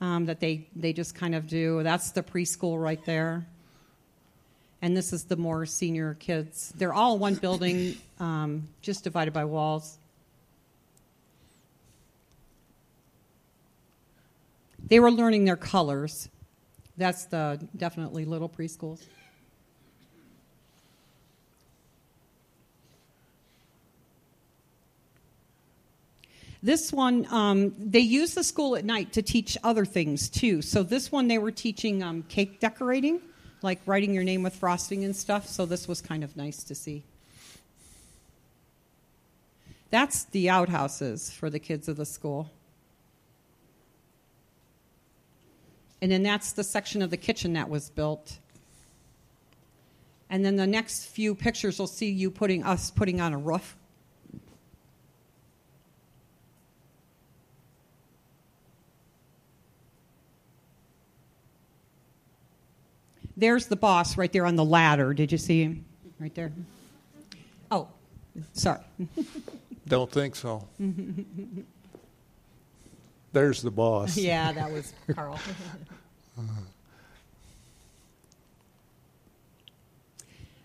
um, 0.00 0.26
that 0.26 0.40
they, 0.40 0.66
they 0.76 0.92
just 0.92 1.14
kind 1.14 1.34
of 1.34 1.46
do. 1.46 1.82
That's 1.82 2.12
the 2.12 2.22
preschool 2.22 2.80
right 2.80 3.04
there. 3.04 3.46
And 4.80 4.96
this 4.96 5.12
is 5.12 5.24
the 5.24 5.36
more 5.36 5.66
senior 5.66 6.14
kids. 6.20 6.72
They're 6.76 6.94
all 6.94 7.18
one 7.18 7.34
building, 7.34 7.96
um, 8.20 8.68
just 8.80 9.02
divided 9.02 9.34
by 9.34 9.44
walls. 9.44 9.98
They 14.88 15.00
were 15.00 15.10
learning 15.10 15.44
their 15.44 15.56
colors. 15.56 16.28
That's 16.96 17.26
the 17.26 17.60
definitely 17.76 18.24
little 18.24 18.48
preschools. 18.48 19.04
This 26.60 26.92
one, 26.92 27.26
um, 27.30 27.72
they 27.78 28.00
use 28.00 28.34
the 28.34 28.42
school 28.42 28.74
at 28.74 28.84
night 28.84 29.12
to 29.12 29.22
teach 29.22 29.56
other 29.62 29.84
things 29.84 30.28
too. 30.28 30.60
So 30.60 30.82
this 30.82 31.12
one, 31.12 31.28
they 31.28 31.38
were 31.38 31.52
teaching 31.52 32.02
um, 32.02 32.24
cake 32.24 32.58
decorating, 32.58 33.20
like 33.62 33.80
writing 33.86 34.12
your 34.12 34.24
name 34.24 34.42
with 34.42 34.56
frosting 34.56 35.04
and 35.04 35.14
stuff. 35.14 35.46
So 35.46 35.66
this 35.66 35.86
was 35.86 36.00
kind 36.00 36.24
of 36.24 36.36
nice 36.36 36.64
to 36.64 36.74
see. 36.74 37.04
That's 39.90 40.24
the 40.24 40.50
outhouses 40.50 41.30
for 41.30 41.48
the 41.48 41.60
kids 41.60 41.88
of 41.88 41.96
the 41.96 42.04
school. 42.04 42.50
And 46.00 46.12
then 46.12 46.22
that's 46.22 46.52
the 46.52 46.64
section 46.64 47.02
of 47.02 47.10
the 47.10 47.16
kitchen 47.16 47.54
that 47.54 47.68
was 47.68 47.90
built. 47.90 48.38
And 50.30 50.44
then 50.44 50.56
the 50.56 50.66
next 50.66 51.06
few 51.06 51.34
pictures 51.34 51.78
will 51.78 51.86
see 51.86 52.10
you 52.10 52.30
putting 52.30 52.62
us 52.62 52.90
putting 52.90 53.20
on 53.20 53.32
a 53.32 53.38
roof. 53.38 53.76
There's 63.36 63.66
the 63.66 63.76
boss 63.76 64.16
right 64.16 64.32
there 64.32 64.46
on 64.46 64.56
the 64.56 64.64
ladder. 64.64 65.14
Did 65.14 65.30
you 65.30 65.38
see 65.38 65.62
him? 65.62 65.84
Right 66.18 66.34
there. 66.34 66.52
Oh, 67.70 67.88
sorry. 68.52 68.80
Don't 69.86 70.10
think 70.10 70.34
so. 70.34 70.66
There's 73.38 73.62
the 73.62 73.70
boss. 73.70 74.16
yeah, 74.18 74.50
that 74.50 74.72
was 74.72 74.92
Carl. 75.14 75.38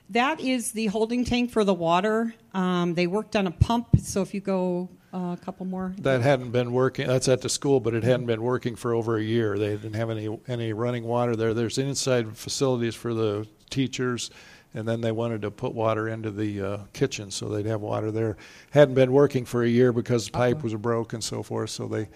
that 0.10 0.40
is 0.40 0.72
the 0.72 0.88
holding 0.88 1.24
tank 1.24 1.52
for 1.52 1.64
the 1.64 1.74
water. 1.74 2.34
Um, 2.56 2.96
they 2.96 3.06
worked 3.06 3.36
on 3.36 3.46
a 3.46 3.52
pump, 3.52 3.90
so 4.00 4.24
if 4.24 4.34
you 4.34 4.42
go 4.42 4.90
uh, 5.14 5.38
a 5.40 5.46
couple 5.46 5.68
more. 5.68 5.94
That 6.00 6.22
hadn't 6.22 6.50
been 6.50 6.74
working. 6.74 7.06
That's 7.06 7.28
at 7.28 7.42
the 7.42 7.50
school, 7.50 7.80
but 7.80 7.94
it 7.94 8.04
hadn't 8.04 8.26
been 8.26 8.42
working 8.42 8.76
for 8.76 8.96
over 8.96 9.18
a 9.18 9.24
year. 9.24 9.60
They 9.60 9.70
didn't 9.70 9.94
have 9.94 10.10
any 10.10 10.36
any 10.48 10.74
running 10.74 11.04
water 11.04 11.36
there. 11.36 11.54
There's 11.54 11.78
inside 11.78 12.36
facilities 12.36 12.96
for 12.96 13.14
the 13.14 13.48
teachers, 13.70 14.32
and 14.74 14.88
then 14.88 15.02
they 15.02 15.12
wanted 15.12 15.44
to 15.44 15.52
put 15.52 15.76
water 15.76 16.08
into 16.08 16.32
the 16.32 16.62
uh, 16.62 16.78
kitchen 16.94 17.30
so 17.30 17.50
they'd 17.50 17.68
have 17.68 17.82
water 17.82 18.10
there. 18.10 18.38
Hadn't 18.72 18.96
been 18.96 19.12
working 19.12 19.46
for 19.46 19.62
a 19.62 19.70
year 19.70 19.94
because 19.94 20.26
the 20.26 20.32
pipe 20.32 20.64
was 20.64 20.74
broke 20.74 21.14
and 21.14 21.24
so 21.24 21.44
forth. 21.44 21.70
So 21.70 21.88
they 21.88 22.08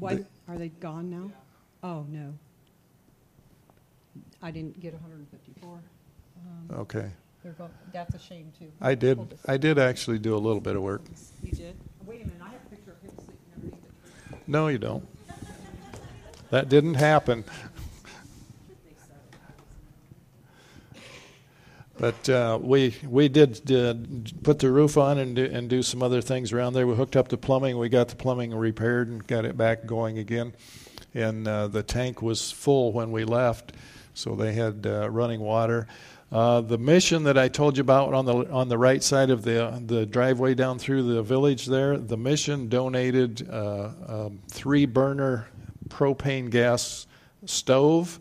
Why, 0.00 0.24
are 0.48 0.58
they 0.58 0.68
gone 0.68 1.10
now? 1.10 1.30
Oh, 1.82 2.06
no. 2.08 2.34
I 4.42 4.50
didn't 4.50 4.80
get 4.80 4.94
154. 4.94 5.70
Um, 5.70 6.80
okay. 6.80 7.10
They're 7.42 7.52
go- 7.52 7.70
that's 7.92 8.14
a 8.14 8.18
shame, 8.18 8.52
too. 8.58 8.72
I 8.80 8.94
did. 8.94 9.30
This. 9.30 9.40
I 9.46 9.56
did 9.56 9.78
actually 9.78 10.18
do 10.18 10.34
a 10.34 10.38
little 10.38 10.60
bit 10.60 10.76
of 10.76 10.82
work. 10.82 11.02
You 11.42 11.52
did? 11.52 11.76
Wait 12.06 12.22
a 12.22 12.24
minute, 12.24 12.42
I 12.42 12.48
have 12.48 12.60
a 12.66 12.68
picture 12.70 12.92
of 12.92 13.00
him 13.02 13.10
sleeping 13.16 13.36
underneath 13.54 13.80
tree. 14.28 14.38
No, 14.46 14.68
you 14.68 14.78
don't. 14.78 15.06
That 16.50 16.68
didn't 16.68 16.94
happen. 16.94 17.44
But 22.00 22.28
uh, 22.30 22.58
we 22.62 22.96
we 23.06 23.28
did 23.28 23.70
uh, 23.70 23.94
put 24.42 24.58
the 24.58 24.70
roof 24.70 24.96
on 24.96 25.18
and 25.18 25.36
do, 25.36 25.44
and 25.44 25.68
do 25.68 25.82
some 25.82 26.02
other 26.02 26.22
things 26.22 26.50
around 26.50 26.72
there. 26.72 26.86
We 26.86 26.94
hooked 26.94 27.14
up 27.14 27.28
the 27.28 27.36
plumbing. 27.36 27.76
We 27.76 27.90
got 27.90 28.08
the 28.08 28.16
plumbing 28.16 28.54
repaired 28.54 29.08
and 29.08 29.26
got 29.26 29.44
it 29.44 29.54
back 29.54 29.84
going 29.84 30.18
again. 30.18 30.54
And 31.12 31.46
uh, 31.46 31.68
the 31.68 31.82
tank 31.82 32.22
was 32.22 32.50
full 32.50 32.92
when 32.92 33.12
we 33.12 33.24
left, 33.24 33.74
so 34.14 34.34
they 34.34 34.54
had 34.54 34.86
uh, 34.86 35.10
running 35.10 35.40
water. 35.40 35.88
Uh, 36.32 36.62
the 36.62 36.78
mission 36.78 37.24
that 37.24 37.36
I 37.36 37.48
told 37.48 37.76
you 37.76 37.82
about 37.82 38.14
on 38.14 38.24
the 38.24 38.50
on 38.50 38.70
the 38.70 38.78
right 38.78 39.02
side 39.02 39.28
of 39.28 39.42
the 39.42 39.82
the 39.84 40.06
driveway 40.06 40.54
down 40.54 40.78
through 40.78 41.02
the 41.14 41.22
village 41.22 41.66
there, 41.66 41.98
the 41.98 42.16
mission 42.16 42.70
donated 42.70 43.46
uh, 43.50 43.90
um, 44.06 44.38
three 44.48 44.86
burner 44.86 45.48
propane 45.88 46.48
gas 46.48 47.06
stove 47.44 48.20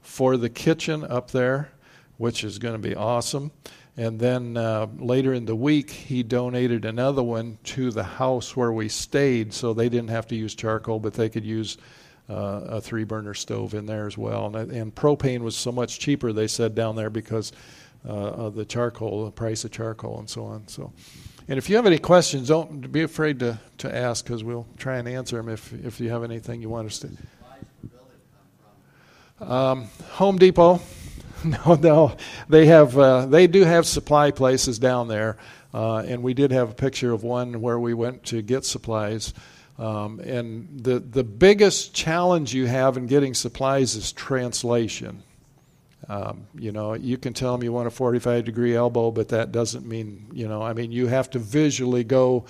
for 0.00 0.38
the 0.38 0.48
kitchen 0.48 1.04
up 1.04 1.30
there, 1.32 1.72
which 2.18 2.44
is 2.44 2.58
going 2.58 2.80
to 2.80 2.88
be 2.88 2.94
awesome. 2.94 3.50
And 3.96 4.20
then 4.20 4.56
uh, 4.56 4.86
later 4.98 5.34
in 5.34 5.44
the 5.44 5.56
week, 5.56 5.90
he 5.90 6.22
donated 6.22 6.84
another 6.84 7.22
one 7.22 7.58
to 7.64 7.90
the 7.90 8.04
house 8.04 8.54
where 8.54 8.72
we 8.72 8.88
stayed, 8.88 9.52
so 9.52 9.74
they 9.74 9.88
didn't 9.88 10.10
have 10.10 10.28
to 10.28 10.36
use 10.36 10.54
charcoal, 10.54 11.00
but 11.00 11.14
they 11.14 11.28
could 11.28 11.44
use 11.44 11.78
uh, 12.30 12.60
a 12.68 12.80
three 12.80 13.02
burner 13.02 13.34
stove 13.34 13.74
in 13.74 13.86
there 13.86 14.06
as 14.06 14.16
well. 14.16 14.54
And, 14.54 14.70
and 14.70 14.94
propane 14.94 15.40
was 15.40 15.56
so 15.56 15.72
much 15.72 15.98
cheaper, 15.98 16.32
they 16.32 16.46
said 16.46 16.76
down 16.76 16.94
there, 16.94 17.10
because 17.10 17.50
uh, 18.08 18.12
of 18.12 18.54
the 18.54 18.64
charcoal, 18.64 19.24
the 19.24 19.32
price 19.32 19.64
of 19.64 19.72
charcoal, 19.72 20.20
and 20.20 20.30
so 20.30 20.44
on. 20.44 20.68
So. 20.68 20.92
And 21.48 21.56
if 21.56 21.68
you 21.70 21.76
have 21.76 21.86
any 21.86 21.98
questions, 21.98 22.48
don't 22.48 22.92
be 22.92 23.02
afraid 23.02 23.40
to, 23.40 23.58
to 23.78 23.92
ask 23.92 24.24
because 24.24 24.44
we'll 24.44 24.66
try 24.76 24.98
and 24.98 25.08
answer 25.08 25.38
them 25.38 25.48
if, 25.48 25.72
if 25.72 25.98
you 25.98 26.10
have 26.10 26.22
anything 26.22 26.60
you 26.60 26.68
want 26.68 26.86
us 26.86 26.98
to. 27.00 27.08
Um, 29.40 29.88
Home 30.12 30.36
Depot. 30.36 30.80
No, 31.44 31.74
no, 31.74 32.16
they 32.48 32.66
have. 32.66 32.98
Uh, 32.98 33.26
they 33.26 33.46
do 33.46 33.62
have 33.62 33.86
supply 33.86 34.30
places 34.30 34.78
down 34.78 35.08
there, 35.08 35.36
uh, 35.72 35.98
and 35.98 36.22
we 36.22 36.34
did 36.34 36.50
have 36.50 36.70
a 36.70 36.74
picture 36.74 37.12
of 37.12 37.22
one 37.22 37.60
where 37.60 37.78
we 37.78 37.94
went 37.94 38.24
to 38.24 38.42
get 38.42 38.64
supplies. 38.64 39.32
Um, 39.78 40.18
and 40.20 40.68
the 40.82 40.98
the 40.98 41.22
biggest 41.22 41.94
challenge 41.94 42.54
you 42.54 42.66
have 42.66 42.96
in 42.96 43.06
getting 43.06 43.34
supplies 43.34 43.94
is 43.94 44.10
translation. 44.12 45.22
Um, 46.08 46.46
you 46.54 46.72
know, 46.72 46.94
you 46.94 47.18
can 47.18 47.34
tell 47.34 47.52
them 47.52 47.62
you 47.62 47.72
want 47.72 47.86
a 47.86 47.90
45 47.90 48.44
degree 48.44 48.74
elbow, 48.74 49.10
but 49.10 49.28
that 49.28 49.52
doesn't 49.52 49.86
mean, 49.86 50.26
you 50.32 50.48
know, 50.48 50.62
I 50.62 50.72
mean, 50.72 50.90
you 50.90 51.06
have 51.06 51.28
to 51.30 51.38
visually 51.38 52.02
go 52.02 52.46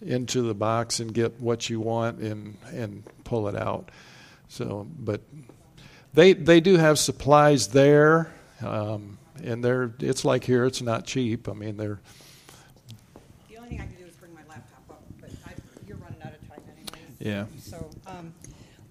into 0.00 0.42
the 0.42 0.54
box 0.54 0.98
and 0.98 1.12
get 1.12 1.38
what 1.40 1.70
you 1.70 1.78
want 1.78 2.18
and 2.18 2.56
and 2.72 3.04
pull 3.24 3.48
it 3.48 3.54
out. 3.54 3.90
So, 4.48 4.88
but 4.98 5.20
they 6.14 6.32
they 6.32 6.60
do 6.60 6.76
have 6.76 6.98
supplies 6.98 7.68
there, 7.68 8.32
um, 8.62 9.18
and 9.42 9.64
they're 9.64 9.92
it's 10.00 10.24
like 10.24 10.44
here, 10.44 10.64
it's 10.64 10.82
not 10.82 11.04
cheap. 11.06 11.48
I 11.48 11.52
mean, 11.52 11.76
they're 11.76 12.00
The 13.48 13.56
only 13.56 13.70
thing 13.70 13.80
I 13.80 13.86
can 13.86 13.96
do 13.96 14.04
is 14.06 14.14
bring 14.16 14.34
my 14.34 14.42
laptop 14.48 14.82
up, 14.90 15.02
but 15.20 15.30
I, 15.46 15.52
you're 15.86 15.96
running 15.98 16.20
out 16.22 16.32
of 16.34 16.48
time 16.48 16.60
anyway. 16.68 17.06
yeah. 17.18 17.46
So, 17.60 17.90
um, 18.06 18.32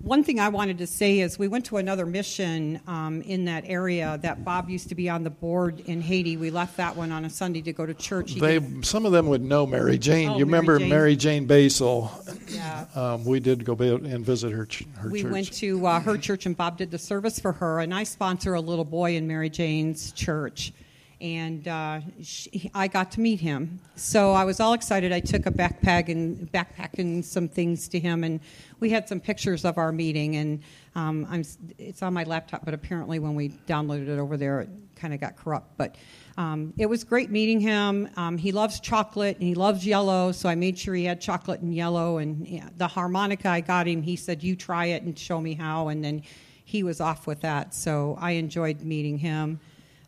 one 0.04 0.24
thing 0.24 0.40
I 0.40 0.50
wanted 0.50 0.78
to 0.80 0.88
say 0.88 1.20
is 1.20 1.38
we 1.38 1.48
went 1.48 1.66
to 1.66 1.78
another 1.78 2.06
mission 2.06 2.82
um, 2.88 3.22
in 3.22 3.46
that 3.46 3.64
area 3.68 4.20
that 4.24 4.44
Bob 4.44 4.70
used 4.70 4.90
to 4.90 4.96
be 4.96 5.10
on 5.10 5.24
the 5.24 5.30
board 5.30 5.80
in 5.82 6.02
Haiti. 6.02 6.38
We 6.38 6.50
left 6.50 6.78
that 6.78 6.96
one 6.96 7.12
on 7.12 7.26
a 7.26 7.30
Sunday 7.30 7.62
to 7.62 7.74
go 7.74 7.86
to 7.86 7.94
church. 7.94 8.32
He 8.32 8.40
They 8.40 8.60
gave- 8.60 8.86
some 8.86 9.06
of 9.06 9.12
them 9.12 9.28
would 9.28 9.42
know 9.44 9.66
Mary 9.68 9.98
Jane. 9.98 10.30
Oh, 10.30 10.38
you 10.38 10.46
Mary 10.46 10.60
remember 10.62 10.80
Jane. 10.80 10.90
Mary 10.90 11.16
Jane 11.16 11.46
Basil? 11.46 12.12
yeah. 12.50 12.86
Um, 12.96 13.26
we 13.26 13.40
did 13.40 13.64
go 13.64 13.74
and 13.74 14.26
visit 14.26 14.52
her 14.52 14.68
her 14.98 15.10
we 15.10 15.22
church. 15.22 15.32
went 15.32 15.54
to 15.54 15.86
uh, 15.86 16.00
her 16.00 16.18
church 16.18 16.46
and 16.46 16.58
Bob 16.58 16.78
did 16.78 16.92
the 16.92 16.98
service 16.98 17.40
for 17.40 17.52
her, 17.54 17.80
and 17.80 17.94
I 17.94 18.04
sponsor 18.04 18.54
a 18.56 18.62
little 18.62 18.86
boy 18.86 19.16
in 19.16 19.28
Mary 19.28 19.50
Jane's 19.50 20.12
church, 20.12 20.74
and 21.22 21.68
uh, 21.68 22.00
she, 22.22 22.72
I 22.74 22.88
got 22.88 23.12
to 23.14 23.22
meet 23.22 23.40
him. 23.40 23.80
So 23.96 24.32
I 24.32 24.44
was 24.44 24.60
all 24.60 24.74
excited. 24.74 25.14
I 25.14 25.20
took 25.20 25.46
a 25.46 25.52
backpack 25.52 26.10
and 26.10 26.52
backpack 26.52 26.98
and 26.98 27.24
some 27.24 27.48
things 27.48 27.88
to 27.90 28.00
him, 28.00 28.24
and 28.24 28.40
we 28.80 28.90
had 28.90 29.08
some 29.08 29.20
pictures 29.20 29.64
of 29.64 29.78
our 29.78 29.92
meeting. 29.92 30.36
And 30.38 30.62
um, 30.96 31.28
I'm, 31.30 31.44
it's 31.78 32.02
on 32.02 32.14
my 32.14 32.24
laptop, 32.24 32.66
but 32.66 32.74
apparently 32.74 33.20
when 33.20 33.36
we 33.36 33.50
downloaded 33.68 34.08
it 34.08 34.20
over 34.20 34.36
there, 34.36 34.62
it 34.62 34.70
kind 34.96 35.14
of 35.14 35.22
got 35.22 35.36
corrupt. 35.36 35.78
But 35.78 35.96
um, 36.38 36.74
it 36.78 36.88
was 36.88 37.04
great 37.04 37.30
meeting 37.30 37.60
him. 37.60 38.10
Um, 38.18 38.38
he 38.38 38.52
loves 38.52 38.80
chocolate 38.80 39.38
and 39.38 39.48
he 39.48 39.54
loves 39.54 39.86
yellow, 39.86 40.32
so 40.32 40.50
I 40.50 40.56
made 40.56 40.78
sure 40.78 40.96
he 40.96 41.06
had 41.06 41.22
chocolate 41.22 41.62
and 41.62 41.74
yellow. 41.74 42.18
And 42.18 42.48
yeah, 42.48 42.70
the 42.78 42.88
harmonica 42.88 43.50
I 43.50 43.62
got 43.62 43.88
him, 43.88 44.02
he 44.02 44.16
said, 44.16 44.42
"You 44.42 44.56
try 44.56 44.86
it 44.86 45.04
and 45.04 45.18
show 45.18 45.40
me 45.40 45.54
how." 45.54 45.90
And 45.90 46.04
then 46.04 46.24
he 46.66 46.84
was 46.84 47.02
off 47.02 47.28
with 47.28 47.42
that. 47.42 47.74
So 47.74 48.18
I 48.20 48.32
enjoyed 48.32 48.82
meeting 48.82 49.18
him. 49.18 49.60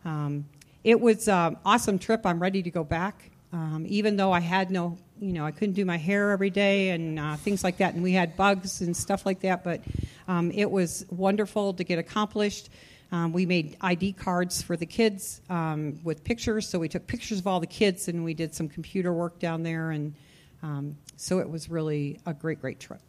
Um, 0.05 0.45
it 0.83 0.99
was 0.99 1.27
an 1.27 1.57
awesome 1.65 1.99
trip. 1.99 2.25
I'm 2.25 2.41
ready 2.41 2.61
to 2.63 2.71
go 2.71 2.83
back, 2.83 3.31
um, 3.51 3.85
even 3.87 4.17
though 4.17 4.31
I 4.31 4.39
had 4.39 4.69
no, 4.69 4.97
you 5.19 5.33
know, 5.33 5.45
I 5.45 5.51
couldn't 5.51 5.75
do 5.75 5.85
my 5.85 5.97
hair 5.97 6.31
every 6.31 6.49
day 6.49 6.89
and 6.89 7.19
uh, 7.19 7.35
things 7.37 7.63
like 7.63 7.77
that, 7.77 7.93
and 7.93 8.03
we 8.03 8.11
had 8.11 8.35
bugs 8.35 8.81
and 8.81 8.95
stuff 8.95 9.25
like 9.25 9.41
that. 9.41 9.63
But 9.63 9.81
um, 10.27 10.51
it 10.51 10.69
was 10.69 11.05
wonderful 11.09 11.73
to 11.75 11.83
get 11.83 11.99
accomplished. 11.99 12.69
Um, 13.11 13.31
we 13.31 13.45
made 13.45 13.77
ID 13.79 14.13
cards 14.13 14.61
for 14.61 14.75
the 14.75 14.87
kids 14.87 15.39
um, 15.49 15.99
with 16.03 16.23
pictures, 16.23 16.67
so 16.67 16.79
we 16.79 16.89
took 16.89 17.05
pictures 17.07 17.39
of 17.39 17.47
all 17.47 17.59
the 17.59 17.67
kids 17.67 18.07
and 18.07 18.23
we 18.23 18.33
did 18.33 18.55
some 18.55 18.67
computer 18.67 19.13
work 19.13 19.39
down 19.39 19.63
there, 19.63 19.91
and 19.91 20.15
um, 20.63 20.97
so 21.15 21.39
it 21.39 21.49
was 21.49 21.69
really 21.69 22.19
a 22.25 22.33
great, 22.33 22.59
great 22.59 22.79
trip. 22.79 23.01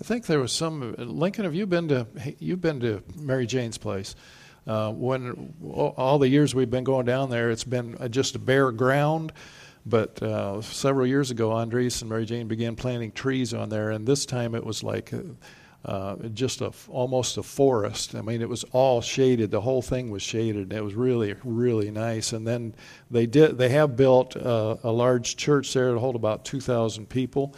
I 0.00 0.04
think 0.04 0.26
there 0.26 0.38
was 0.38 0.52
some. 0.52 0.94
Lincoln, 0.98 1.44
have 1.44 1.54
you 1.54 1.66
been 1.66 1.88
to? 1.88 2.06
You've 2.38 2.60
been 2.60 2.80
to 2.80 3.02
Mary 3.18 3.46
Jane's 3.46 3.78
place. 3.78 4.14
Uh, 4.66 4.90
when 4.92 5.54
all 5.96 6.18
the 6.18 6.28
years 6.28 6.54
we've 6.54 6.70
been 6.70 6.84
going 6.84 7.06
down 7.06 7.30
there, 7.30 7.50
it's 7.50 7.64
been 7.64 7.96
uh, 8.00 8.08
just 8.08 8.34
a 8.34 8.38
bare 8.38 8.72
ground. 8.72 9.32
But 9.84 10.20
uh, 10.20 10.60
several 10.62 11.06
years 11.06 11.30
ago, 11.30 11.52
Andres 11.52 12.02
and 12.02 12.10
Mary 12.10 12.26
Jane 12.26 12.48
began 12.48 12.74
planting 12.74 13.12
trees 13.12 13.54
on 13.54 13.68
there, 13.68 13.90
and 13.90 14.04
this 14.04 14.26
time 14.26 14.56
it 14.56 14.64
was 14.64 14.82
like 14.82 15.14
uh, 15.84 16.16
just 16.34 16.60
a 16.60 16.72
almost 16.88 17.38
a 17.38 17.44
forest. 17.44 18.16
I 18.16 18.22
mean, 18.22 18.42
it 18.42 18.48
was 18.48 18.64
all 18.72 19.00
shaded. 19.00 19.52
The 19.52 19.60
whole 19.60 19.82
thing 19.82 20.10
was 20.10 20.22
shaded. 20.22 20.72
It 20.72 20.82
was 20.82 20.94
really 20.94 21.36
really 21.44 21.92
nice. 21.92 22.32
And 22.32 22.44
then 22.44 22.74
they 23.08 23.26
did. 23.26 23.58
They 23.58 23.68
have 23.68 23.96
built 23.96 24.36
uh, 24.36 24.76
a 24.82 24.90
large 24.90 25.36
church 25.36 25.72
there 25.72 25.92
to 25.92 26.00
hold 26.00 26.16
about 26.16 26.44
two 26.44 26.60
thousand 26.60 27.08
people 27.08 27.54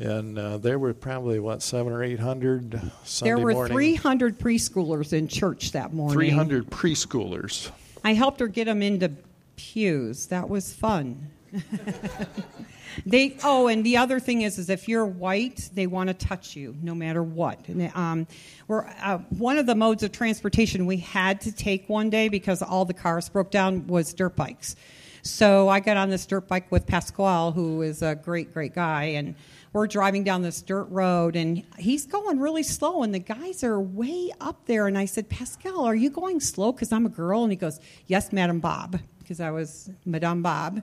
and 0.00 0.38
uh, 0.38 0.58
there 0.58 0.78
were 0.78 0.94
probably 0.94 1.38
what 1.38 1.62
seven 1.62 1.92
or 1.92 2.02
eight 2.02 2.20
hundred 2.20 2.80
Sunday 3.04 3.34
there 3.34 3.38
were 3.38 3.68
300 3.68 4.38
preschoolers 4.38 5.12
in 5.12 5.28
church 5.28 5.72
that 5.72 5.92
morning. 5.92 6.14
Three 6.14 6.30
hundred 6.30 6.70
preschoolers. 6.70 7.70
I 8.02 8.14
helped 8.14 8.40
her 8.40 8.48
get 8.48 8.64
them 8.64 8.82
into 8.82 9.12
pews. 9.56 10.26
That 10.26 10.48
was 10.48 10.72
fun. 10.72 11.30
they 13.06 13.36
oh, 13.44 13.68
and 13.68 13.84
the 13.84 13.98
other 13.98 14.18
thing 14.20 14.42
is, 14.42 14.58
is 14.58 14.70
if 14.70 14.88
you're 14.88 15.04
white, 15.04 15.68
they 15.74 15.86
want 15.86 16.08
to 16.08 16.14
touch 16.14 16.56
you 16.56 16.74
no 16.80 16.94
matter 16.94 17.22
what. 17.22 17.68
And, 17.68 17.92
um, 17.94 18.26
we're 18.68 18.86
uh, 19.02 19.18
one 19.30 19.58
of 19.58 19.66
the 19.66 19.74
modes 19.74 20.02
of 20.02 20.12
transportation 20.12 20.86
we 20.86 20.96
had 20.96 21.42
to 21.42 21.52
take 21.52 21.88
one 21.88 22.08
day 22.08 22.28
because 22.28 22.62
all 22.62 22.84
the 22.84 22.94
cars 22.94 23.28
broke 23.28 23.50
down 23.50 23.86
was 23.86 24.14
dirt 24.14 24.36
bikes. 24.36 24.76
So 25.22 25.68
I 25.68 25.80
got 25.80 25.96
on 25.98 26.08
this 26.08 26.24
dirt 26.24 26.48
bike 26.48 26.72
with 26.72 26.86
Pasquale, 26.86 27.52
who 27.52 27.82
is 27.82 28.00
a 28.00 28.14
great, 28.14 28.54
great 28.54 28.74
guy, 28.74 29.04
and 29.04 29.34
we're 29.72 29.86
driving 29.86 30.24
down 30.24 30.42
this 30.42 30.62
dirt 30.62 30.86
road, 30.90 31.36
and 31.36 31.62
he's 31.78 32.06
going 32.06 32.40
really 32.40 32.62
slow, 32.62 33.02
and 33.02 33.14
the 33.14 33.20
guys 33.20 33.62
are 33.62 33.80
way 33.80 34.32
up 34.40 34.66
there. 34.66 34.88
And 34.88 34.98
I 34.98 35.04
said, 35.04 35.28
Pascal, 35.28 35.84
are 35.84 35.94
you 35.94 36.10
going 36.10 36.40
slow? 36.40 36.72
Because 36.72 36.90
I'm 36.90 37.06
a 37.06 37.10
girl. 37.10 37.44
And 37.44 37.52
he 37.52 37.56
goes, 37.56 37.78
Yes, 38.06 38.32
Madam 38.32 38.58
Bob, 38.58 38.98
because 39.20 39.40
I 39.40 39.50
was 39.50 39.90
Madame 40.04 40.42
Bob. 40.42 40.82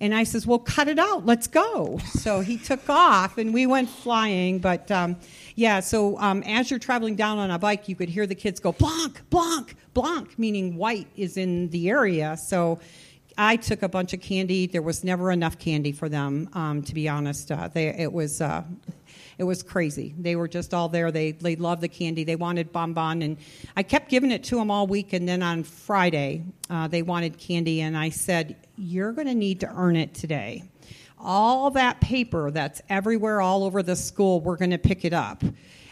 And 0.00 0.14
I 0.14 0.22
says, 0.22 0.46
Well, 0.46 0.60
cut 0.60 0.86
it 0.86 1.00
out. 1.00 1.26
Let's 1.26 1.48
go. 1.48 1.98
So 2.12 2.40
he 2.40 2.58
took 2.58 2.88
off, 2.88 3.38
and 3.38 3.52
we 3.52 3.66
went 3.66 3.88
flying. 3.88 4.60
But 4.60 4.88
um, 4.92 5.16
yeah, 5.56 5.80
so 5.80 6.16
um, 6.18 6.44
as 6.44 6.70
you're 6.70 6.78
traveling 6.78 7.16
down 7.16 7.38
on 7.38 7.50
a 7.50 7.58
bike, 7.58 7.88
you 7.88 7.96
could 7.96 8.08
hear 8.08 8.26
the 8.26 8.36
kids 8.36 8.60
go, 8.60 8.70
Blanc, 8.70 9.20
Blanc, 9.30 9.74
Blanc, 9.94 10.38
meaning 10.38 10.76
white 10.76 11.08
is 11.16 11.36
in 11.36 11.70
the 11.70 11.90
area. 11.90 12.36
So 12.36 12.78
I 13.40 13.54
took 13.54 13.82
a 13.82 13.88
bunch 13.88 14.12
of 14.12 14.20
candy. 14.20 14.66
There 14.66 14.82
was 14.82 15.04
never 15.04 15.30
enough 15.30 15.60
candy 15.60 15.92
for 15.92 16.08
them, 16.08 16.50
um, 16.54 16.82
to 16.82 16.92
be 16.92 17.08
honest. 17.08 17.52
Uh, 17.52 17.68
they, 17.68 17.86
it 17.86 18.12
was 18.12 18.40
uh, 18.40 18.64
it 19.38 19.44
was 19.44 19.62
crazy. 19.62 20.12
They 20.18 20.34
were 20.34 20.48
just 20.48 20.74
all 20.74 20.88
there. 20.88 21.12
They 21.12 21.30
they 21.30 21.54
loved 21.54 21.80
the 21.80 21.88
candy. 21.88 22.24
They 22.24 22.34
wanted 22.34 22.72
bonbon, 22.72 23.22
and 23.22 23.36
I 23.76 23.84
kept 23.84 24.10
giving 24.10 24.32
it 24.32 24.42
to 24.44 24.56
them 24.56 24.72
all 24.72 24.88
week. 24.88 25.12
And 25.12 25.28
then 25.28 25.44
on 25.44 25.62
Friday, 25.62 26.46
uh, 26.68 26.88
they 26.88 27.02
wanted 27.02 27.38
candy, 27.38 27.82
and 27.82 27.96
I 27.96 28.08
said, 28.08 28.56
"You're 28.76 29.12
going 29.12 29.28
to 29.28 29.36
need 29.36 29.60
to 29.60 29.72
earn 29.72 29.94
it 29.94 30.14
today." 30.14 30.64
All 31.16 31.70
that 31.70 32.00
paper 32.00 32.50
that's 32.50 32.82
everywhere, 32.88 33.40
all 33.40 33.62
over 33.62 33.84
the 33.84 33.96
school, 33.96 34.40
we're 34.40 34.56
going 34.56 34.70
to 34.70 34.78
pick 34.78 35.04
it 35.04 35.12
up. 35.12 35.44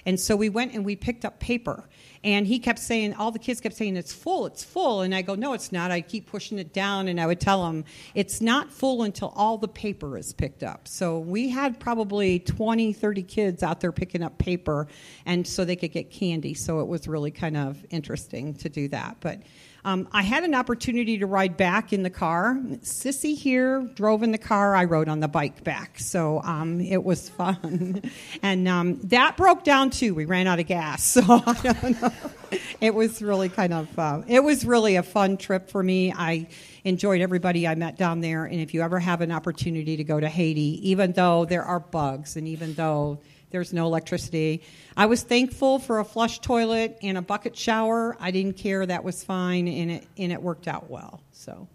And 0.04 0.18
so 0.18 0.36
we 0.36 0.48
went 0.48 0.72
and 0.72 0.84
we 0.84 0.94
picked 0.94 1.24
up 1.24 1.40
paper. 1.40 1.88
And 2.26 2.44
he 2.44 2.58
kept 2.58 2.80
saying, 2.80 3.14
all 3.14 3.30
the 3.30 3.38
kids 3.38 3.60
kept 3.60 3.76
saying, 3.76 3.96
it's 3.96 4.12
full, 4.12 4.46
it's 4.46 4.64
full. 4.64 5.02
And 5.02 5.14
I 5.14 5.22
go, 5.22 5.36
no, 5.36 5.52
it's 5.52 5.70
not. 5.70 5.92
I 5.92 6.00
keep 6.00 6.26
pushing 6.26 6.58
it 6.58 6.72
down, 6.72 7.06
and 7.06 7.20
I 7.20 7.26
would 7.28 7.38
tell 7.38 7.64
them, 7.64 7.84
it's 8.16 8.40
not 8.40 8.72
full 8.72 9.04
until 9.04 9.32
all 9.36 9.58
the 9.58 9.68
paper 9.68 10.18
is 10.18 10.32
picked 10.32 10.64
up. 10.64 10.88
So 10.88 11.20
we 11.20 11.50
had 11.50 11.78
probably 11.78 12.40
20, 12.40 12.92
30 12.92 13.22
kids 13.22 13.62
out 13.62 13.80
there 13.80 13.92
picking 13.92 14.24
up 14.24 14.38
paper, 14.38 14.88
and 15.24 15.46
so 15.46 15.64
they 15.64 15.76
could 15.76 15.92
get 15.92 16.10
candy. 16.10 16.52
So 16.54 16.80
it 16.80 16.88
was 16.88 17.06
really 17.06 17.30
kind 17.30 17.56
of 17.56 17.86
interesting 17.90 18.54
to 18.54 18.68
do 18.68 18.88
that. 18.88 19.18
But 19.20 19.42
um, 19.86 20.08
I 20.10 20.22
had 20.22 20.42
an 20.42 20.52
opportunity 20.52 21.18
to 21.18 21.26
ride 21.26 21.56
back 21.56 21.92
in 21.92 22.02
the 22.02 22.10
car. 22.10 22.58
Sissy 22.82 23.36
here 23.36 23.88
drove 23.94 24.24
in 24.24 24.32
the 24.32 24.38
car. 24.38 24.74
I 24.74 24.84
rode 24.84 25.08
on 25.08 25.20
the 25.20 25.28
bike 25.28 25.62
back. 25.62 26.00
So 26.00 26.42
um, 26.42 26.80
it 26.80 27.04
was 27.04 27.28
fun. 27.38 28.02
and 28.42 28.66
um, 28.66 28.98
that 29.04 29.36
broke 29.36 29.62
down 29.62 29.90
too. 29.90 30.12
We 30.12 30.24
ran 30.24 30.48
out 30.48 30.58
of 30.58 30.66
gas. 30.66 31.06
So 31.16 31.22
I 31.22 31.54
don't 31.62 32.02
know. 32.02 32.12
It 32.80 32.94
was 32.94 33.22
really 33.22 33.48
kind 33.48 33.72
of, 33.72 33.98
uh, 33.98 34.22
it 34.26 34.40
was 34.40 34.64
really 34.66 34.96
a 34.96 35.02
fun 35.02 35.36
trip 35.36 35.70
for 35.70 35.82
me. 35.82 36.12
I 36.12 36.48
enjoyed 36.84 37.20
everybody 37.20 37.66
I 37.66 37.74
met 37.74 37.96
down 37.96 38.20
there. 38.20 38.44
And 38.44 38.60
if 38.60 38.74
you 38.74 38.82
ever 38.82 38.98
have 38.98 39.20
an 39.20 39.32
opportunity 39.32 39.96
to 39.96 40.04
go 40.04 40.18
to 40.20 40.28
Haiti, 40.28 40.90
even 40.90 41.12
though 41.12 41.44
there 41.44 41.62
are 41.62 41.80
bugs 41.80 42.36
and 42.36 42.46
even 42.48 42.74
though 42.74 43.20
there's 43.50 43.72
no 43.72 43.86
electricity. 43.86 44.62
I 44.96 45.06
was 45.06 45.22
thankful 45.22 45.78
for 45.78 45.98
a 45.98 46.04
flush 46.04 46.40
toilet 46.40 46.98
and 47.02 47.16
a 47.16 47.22
bucket 47.22 47.56
shower. 47.56 48.16
I 48.20 48.30
didn't 48.30 48.56
care; 48.56 48.84
that 48.84 49.04
was 49.04 49.22
fine, 49.24 49.68
and 49.68 49.90
it 49.90 50.06
and 50.18 50.32
it 50.32 50.42
worked 50.42 50.68
out 50.68 50.90
well. 50.90 51.20
So. 51.32 51.68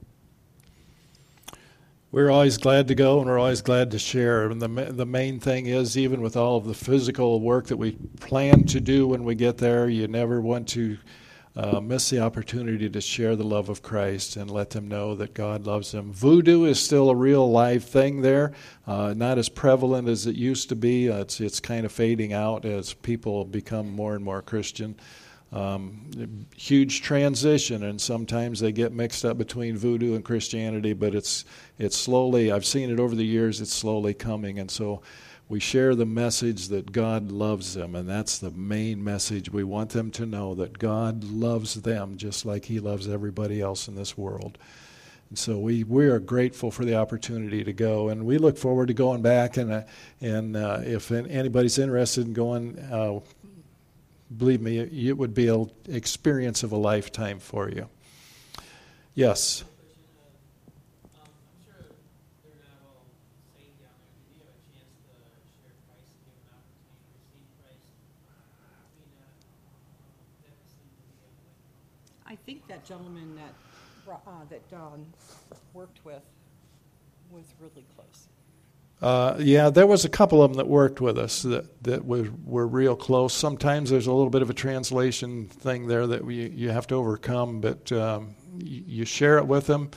We're 2.12 2.30
always 2.30 2.58
glad 2.58 2.90
to 2.90 2.96
go, 2.96 3.20
and 3.20 3.30
we're 3.30 3.40
always 3.40 3.62
glad 3.62 3.92
to 3.92 4.00
share. 4.00 4.50
And 4.50 4.62
the 4.62 4.68
the 4.68 5.06
main 5.06 5.40
thing 5.40 5.68
is, 5.68 5.98
even 5.98 6.22
with 6.22 6.36
all 6.36 6.58
of 6.58 6.66
the 6.66 6.74
physical 6.74 7.40
work 7.40 7.68
that 7.68 7.78
we 7.78 7.94
plan 8.20 8.66
to 8.66 8.82
do 8.82 9.08
when 9.08 9.24
we 9.24 9.34
get 9.34 9.60
there, 9.60 9.88
you 9.88 10.08
never 10.10 10.42
want 10.42 10.68
to 10.70 10.98
uh, 11.56 11.82
miss 11.82 12.10
the 12.10 12.20
opportunity 12.20 12.90
to 12.90 13.02
share 13.02 13.36
the 13.36 13.44
love 13.44 13.68
of 13.68 13.82
Christ 13.82 14.38
and 14.38 14.50
let 14.50 14.70
them 14.70 14.88
know 14.88 15.16
that 15.16 15.34
God 15.34 15.66
loves 15.66 15.92
them. 15.92 16.14
Voodoo 16.14 16.64
is 16.64 16.80
still 16.80 17.10
a 17.10 17.16
real 17.16 17.50
live 17.50 17.84
thing 17.84 18.22
there, 18.22 18.54
uh, 18.88 19.14
not 19.16 19.38
as 19.38 19.50
prevalent 19.50 20.08
as 20.08 20.26
it 20.28 20.36
used 20.36 20.70
to 20.70 20.76
be. 20.76 21.10
Uh, 21.10 21.22
it's 21.22 21.42
it's 21.42 21.60
kind 21.60 21.86
of 21.86 21.92
fading 21.92 22.32
out 22.32 22.64
as 22.64 22.94
people 22.94 23.44
become 23.44 23.92
more 23.92 24.16
and 24.16 24.24
more 24.24 24.42
Christian. 24.42 24.96
Um, 25.52 26.48
huge 26.56 27.02
transition, 27.02 27.84
and 27.84 28.00
sometimes 28.00 28.62
they 28.62 28.72
get 28.72 28.94
mixed 28.94 29.26
up 29.26 29.38
between 29.38 29.76
voodoo 29.76 30.16
and 30.16 30.24
Christianity. 30.24 30.94
But 30.94 31.14
it's 31.14 31.44
it's 31.78 31.98
slowly. 31.98 32.50
I've 32.54 32.66
seen 32.66 32.90
it 32.90 33.00
over 33.02 33.14
the 33.14 33.26
years. 33.26 33.60
It's 33.60 33.74
slowly 33.74 34.14
coming, 34.14 34.60
and 34.60 34.72
so 34.72 35.02
we 35.52 35.60
share 35.60 35.96
the 35.96 36.06
message 36.06 36.70
that 36.70 36.94
God 36.94 37.30
loves 37.30 37.74
them, 37.74 37.94
and 37.94 38.08
that's 38.08 38.38
the 38.38 38.52
main 38.52 39.04
message. 39.04 39.52
We 39.52 39.66
want 39.66 39.90
them 39.90 40.10
to 40.12 40.26
know 40.26 40.56
that 40.56 40.80
God 40.80 41.26
loves 41.26 41.74
them 41.82 42.16
just 42.16 42.46
like 42.46 42.64
He 42.64 42.80
loves 42.80 43.10
everybody 43.10 43.60
else 43.60 43.90
in 43.90 43.96
this 43.96 44.18
world. 44.18 44.58
And 45.28 45.38
so 45.38 45.60
we, 45.60 45.84
we 45.84 46.08
are 46.08 46.20
grateful 46.20 46.72
for 46.72 46.86
the 46.86 46.96
opportunity 46.96 47.66
to 47.66 47.74
go, 47.74 48.08
and 48.08 48.26
we 48.26 48.38
look 48.38 48.58
forward 48.58 48.88
to 48.88 48.94
going 48.94 49.22
back. 49.22 49.58
And 49.58 49.74
uh, 49.74 49.82
and 50.22 50.56
uh, 50.56 50.80
if 50.84 51.12
anybody's 51.12 51.78
interested 51.78 52.28
in 52.28 52.32
going, 52.32 52.80
uh, 52.80 53.20
believe 54.38 54.62
me, 54.62 54.80
it 54.80 55.18
would 55.18 55.34
be 55.34 55.50
an 55.50 55.70
experience 55.90 56.64
of 56.64 56.72
a 56.72 56.78
lifetime 56.78 57.40
for 57.40 57.70
you. 57.70 57.90
Yes. 59.16 59.66
Gentleman 72.92 73.38
that, 73.38 74.12
uh, 74.12 74.32
that 74.50 74.70
Don 74.70 75.06
worked 75.74 76.04
with 76.04 76.22
was 77.32 77.46
really 77.62 77.86
close. 77.96 78.28
Uh, 79.02 79.38
yeah, 79.40 79.70
there 79.70 79.88
was 79.88 80.04
a 80.04 80.10
couple 80.10 80.44
of 80.44 80.52
them 80.52 80.58
that 80.58 80.68
worked 80.68 81.00
with 81.00 81.18
us 81.18 81.42
that, 81.44 81.84
that 81.86 82.04
were, 82.04 82.28
were 82.44 82.68
real 82.68 82.98
close. 82.98 83.34
Sometimes 83.34 83.90
there's 83.90 84.08
a 84.08 84.12
little 84.12 84.30
bit 84.30 84.42
of 84.42 84.50
a 84.50 84.54
translation 84.54 85.48
thing 85.48 85.88
there 85.88 86.06
that 86.06 86.26
we, 86.26 86.50
you 86.50 86.70
have 86.72 86.86
to 86.88 86.96
overcome, 86.96 87.62
but 87.62 87.90
um, 87.94 88.36
you, 88.58 88.84
you, 88.86 89.06
share 89.06 89.38
it 89.38 89.48
with 89.48 89.68
them. 89.68 89.90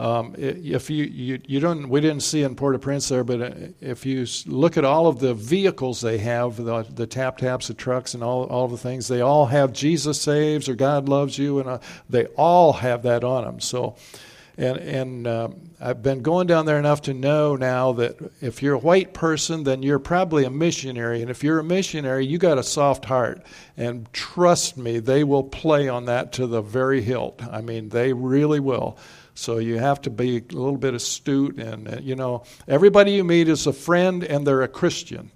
Um, 0.00 0.34
if 0.38 0.88
you, 0.88 1.04
you, 1.04 1.42
you 1.46 1.60
don't, 1.60 1.90
we 1.90 2.00
didn't 2.00 2.22
see 2.22 2.42
in 2.42 2.54
Port-au-Prince 2.56 3.10
there, 3.10 3.22
but 3.22 3.42
uh, 3.42 3.50
if 3.82 4.06
you 4.06 4.26
look 4.46 4.78
at 4.78 4.84
all 4.86 5.06
of 5.06 5.18
the 5.18 5.34
vehicles 5.34 6.00
they 6.00 6.16
have, 6.16 6.56
the, 6.56 6.84
the 6.84 7.06
tap 7.06 7.36
taps, 7.36 7.68
the 7.68 7.74
trucks, 7.74 8.14
and 8.14 8.24
all, 8.24 8.44
all 8.44 8.66
the 8.66 8.78
things, 8.78 9.08
they 9.08 9.20
all 9.20 9.44
have 9.44 9.74
Jesus 9.74 10.18
saves 10.18 10.70
or 10.70 10.74
God 10.74 11.06
loves 11.06 11.36
you, 11.36 11.58
and 11.58 11.68
uh, 11.68 11.78
they 12.08 12.24
all 12.38 12.72
have 12.72 13.02
that 13.02 13.24
on 13.24 13.44
them. 13.44 13.60
So, 13.60 13.96
and, 14.56 14.78
and 14.78 15.26
um, 15.26 15.70
I've 15.78 16.02
been 16.02 16.22
going 16.22 16.46
down 16.46 16.64
there 16.64 16.78
enough 16.78 17.02
to 17.02 17.12
know 17.12 17.56
now 17.56 17.92
that 17.92 18.16
if 18.40 18.62
you're 18.62 18.76
a 18.76 18.78
white 18.78 19.12
person, 19.12 19.64
then 19.64 19.82
you're 19.82 19.98
probably 19.98 20.46
a 20.46 20.50
missionary. 20.50 21.20
And 21.20 21.30
if 21.30 21.44
you're 21.44 21.58
a 21.58 21.64
missionary, 21.64 22.24
you 22.24 22.38
got 22.38 22.56
a 22.56 22.62
soft 22.62 23.04
heart. 23.04 23.42
And 23.76 24.10
trust 24.14 24.78
me, 24.78 24.98
they 24.98 25.24
will 25.24 25.44
play 25.44 25.90
on 25.90 26.06
that 26.06 26.32
to 26.32 26.46
the 26.46 26.62
very 26.62 27.02
hilt. 27.02 27.42
I 27.50 27.60
mean, 27.60 27.90
they 27.90 28.14
really 28.14 28.60
will. 28.60 28.96
So 29.40 29.56
you 29.56 29.78
have 29.78 30.02
to 30.02 30.10
be 30.10 30.36
a 30.36 30.42
little 30.52 30.76
bit 30.76 30.92
astute. 30.92 31.58
And, 31.58 31.88
uh, 31.88 31.96
you 32.02 32.14
know, 32.14 32.44
everybody 32.68 33.12
you 33.12 33.24
meet 33.24 33.48
is 33.48 33.66
a 33.66 33.72
friend 33.72 34.22
and 34.22 34.46
they're 34.46 34.60
a 34.60 34.68
Christian 34.68 35.30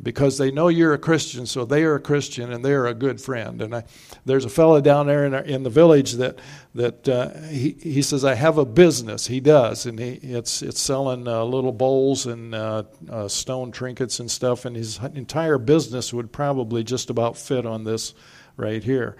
because 0.00 0.38
they 0.38 0.52
know 0.52 0.68
you're 0.68 0.94
a 0.94 0.98
Christian, 0.98 1.46
so 1.46 1.64
they 1.64 1.82
are 1.82 1.96
a 1.96 2.00
Christian 2.00 2.52
and 2.52 2.64
they're 2.64 2.86
a 2.86 2.94
good 2.94 3.20
friend. 3.20 3.60
And 3.60 3.74
I, 3.74 3.84
there's 4.24 4.44
a 4.44 4.48
fellow 4.48 4.80
down 4.80 5.08
there 5.08 5.26
in, 5.26 5.34
in 5.34 5.64
the 5.64 5.70
village 5.70 6.12
that 6.12 6.38
that 6.76 7.08
uh, 7.08 7.30
he 7.48 7.76
he 7.82 8.00
says 8.00 8.24
I 8.24 8.34
have 8.34 8.58
a 8.58 8.64
business. 8.64 9.26
He 9.26 9.40
does, 9.40 9.86
and 9.86 9.98
he 9.98 10.12
it's 10.22 10.62
it's 10.62 10.80
selling 10.80 11.26
uh, 11.26 11.44
little 11.44 11.72
bowls 11.72 12.26
and 12.26 12.54
uh, 12.54 12.84
uh 13.10 13.26
stone 13.26 13.72
trinkets 13.72 14.20
and 14.20 14.30
stuff. 14.30 14.64
And 14.64 14.76
his 14.76 14.98
entire 15.14 15.58
business 15.58 16.12
would 16.12 16.32
probably 16.32 16.84
just 16.84 17.10
about 17.10 17.36
fit 17.36 17.66
on 17.66 17.82
this 17.82 18.14
right 18.56 18.82
here, 18.82 19.16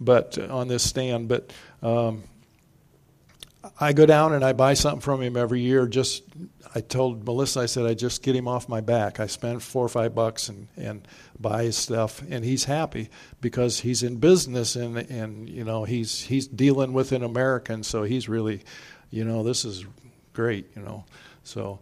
but 0.00 0.38
uh, 0.38 0.56
on 0.56 0.68
this 0.68 0.84
stand. 0.84 1.28
But 1.28 1.52
um, 1.82 2.22
I 3.80 3.92
go 3.92 4.06
down 4.06 4.32
and 4.32 4.44
I 4.44 4.52
buy 4.52 4.74
something 4.74 5.00
from 5.00 5.22
him 5.22 5.36
every 5.36 5.60
year 5.60 5.86
just 5.86 6.22
I 6.76 6.80
told 6.80 7.24
Melissa, 7.24 7.60
I 7.60 7.66
said, 7.66 7.86
I 7.86 7.94
just 7.94 8.22
get 8.22 8.36
him 8.36 8.46
off 8.46 8.68
my 8.68 8.82
back. 8.82 9.18
I 9.18 9.28
spend 9.28 9.62
four 9.62 9.82
or 9.82 9.88
five 9.88 10.14
bucks 10.14 10.50
and, 10.50 10.68
and 10.76 11.08
buy 11.40 11.62
his 11.62 11.74
stuff, 11.74 12.22
and 12.28 12.44
he's 12.44 12.64
happy 12.64 13.08
because 13.40 13.80
he's 13.80 14.02
in 14.02 14.16
business 14.16 14.76
and, 14.76 14.98
and 14.98 15.48
you 15.48 15.64
know 15.64 15.84
he's 15.84 16.20
he's 16.20 16.46
dealing 16.46 16.92
with 16.92 17.12
an 17.12 17.22
American, 17.22 17.82
so 17.82 18.02
he's 18.02 18.28
really, 18.28 18.62
you 19.10 19.24
know, 19.24 19.42
this 19.42 19.64
is 19.64 19.86
great, 20.34 20.66
you 20.76 20.82
know. 20.82 21.06
So, 21.44 21.78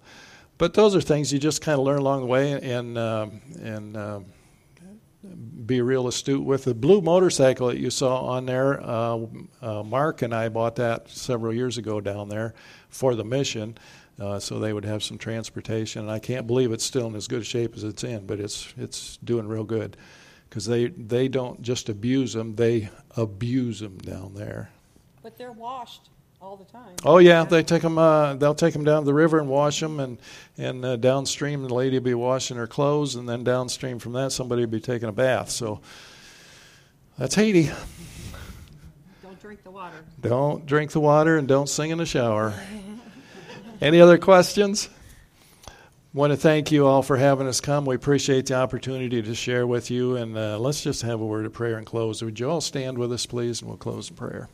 but 0.58 0.74
those 0.74 0.94
are 0.94 1.00
things 1.00 1.32
you 1.32 1.40
just 1.40 1.60
kind 1.60 1.76
of 1.76 1.84
learn 1.84 1.98
along 1.98 2.20
the 2.20 2.26
way, 2.26 2.52
and 2.52 2.96
um, 2.96 3.40
and 3.60 3.96
um, 3.96 4.26
be 5.66 5.80
real 5.80 6.06
astute 6.06 6.44
with 6.44 6.64
the 6.64 6.74
blue 6.74 7.00
motorcycle 7.00 7.68
that 7.68 7.78
you 7.78 7.90
saw 7.90 8.20
on 8.26 8.46
there. 8.46 8.80
Uh, 8.82 9.26
uh, 9.62 9.82
Mark 9.82 10.22
and 10.22 10.34
I 10.34 10.48
bought 10.48 10.76
that 10.76 11.08
several 11.08 11.54
years 11.54 11.78
ago 11.78 12.00
down 12.00 12.28
there 12.28 12.54
for 12.88 13.14
the 13.14 13.24
mission 13.24 13.76
uh, 14.20 14.38
so 14.38 14.58
they 14.58 14.72
would 14.72 14.84
have 14.84 15.02
some 15.02 15.18
transportation. 15.18 16.02
And 16.02 16.10
I 16.10 16.18
can't 16.18 16.46
believe 16.46 16.72
it's 16.72 16.84
still 16.84 17.06
in 17.06 17.14
as 17.14 17.28
good 17.28 17.46
shape 17.46 17.74
as 17.76 17.84
it's 17.84 18.04
in, 18.04 18.26
but 18.26 18.40
it's 18.40 18.72
it's 18.76 19.16
doing 19.18 19.48
real 19.48 19.64
good 19.64 19.96
because 20.48 20.66
they 20.66 20.86
they 20.88 21.28
don't 21.28 21.62
just 21.62 21.88
abuse 21.88 22.32
them; 22.32 22.54
they 22.54 22.90
abuse 23.16 23.80
them 23.80 23.98
down 23.98 24.34
there. 24.34 24.70
But 25.22 25.38
they're 25.38 25.52
washed 25.52 26.10
all 26.44 26.56
the 26.56 26.64
time. 26.64 26.94
Oh 27.04 27.18
yeah, 27.18 27.44
they 27.44 27.62
take 27.62 27.82
them. 27.82 27.96
Uh, 27.96 28.34
they'll 28.34 28.54
take 28.54 28.74
them 28.74 28.84
down 28.84 29.02
to 29.02 29.06
the 29.06 29.14
river 29.14 29.38
and 29.38 29.48
wash 29.48 29.80
them, 29.80 29.98
and 29.98 30.18
and 30.58 30.84
uh, 30.84 30.96
downstream 30.96 31.62
the 31.62 31.72
lady 31.72 31.96
will 31.96 32.04
be 32.04 32.14
washing 32.14 32.58
her 32.58 32.66
clothes, 32.66 33.14
and 33.14 33.28
then 33.28 33.44
downstream 33.44 33.98
from 33.98 34.12
that 34.12 34.30
somebody 34.30 34.62
will 34.62 34.70
be 34.70 34.80
taking 34.80 35.08
a 35.08 35.12
bath. 35.12 35.50
So 35.50 35.80
that's 37.18 37.34
Haiti. 37.34 37.70
Don't 39.22 39.40
drink 39.40 39.64
the 39.64 39.70
water. 39.70 39.96
Don't 40.20 40.66
drink 40.66 40.90
the 40.92 41.00
water, 41.00 41.38
and 41.38 41.48
don't 41.48 41.68
sing 41.68 41.90
in 41.90 41.98
the 41.98 42.06
shower. 42.06 42.52
Any 43.80 44.00
other 44.00 44.18
questions? 44.18 44.88
want 46.12 46.30
to 46.32 46.36
thank 46.36 46.70
you 46.70 46.86
all 46.86 47.02
for 47.02 47.16
having 47.16 47.48
us 47.48 47.60
come. 47.60 47.84
We 47.86 47.96
appreciate 47.96 48.46
the 48.46 48.54
opportunity 48.54 49.20
to 49.20 49.34
share 49.34 49.66
with 49.66 49.90
you, 49.90 50.14
and 50.14 50.38
uh, 50.38 50.60
let's 50.60 50.80
just 50.80 51.02
have 51.02 51.20
a 51.20 51.26
word 51.26 51.44
of 51.44 51.52
prayer 51.52 51.76
and 51.76 51.84
close. 51.84 52.22
Would 52.22 52.38
you 52.38 52.48
all 52.48 52.60
stand 52.60 52.98
with 52.98 53.12
us, 53.12 53.26
please, 53.26 53.60
and 53.60 53.68
we'll 53.68 53.78
close 53.78 54.10
in 54.10 54.14
prayer. 54.16 54.48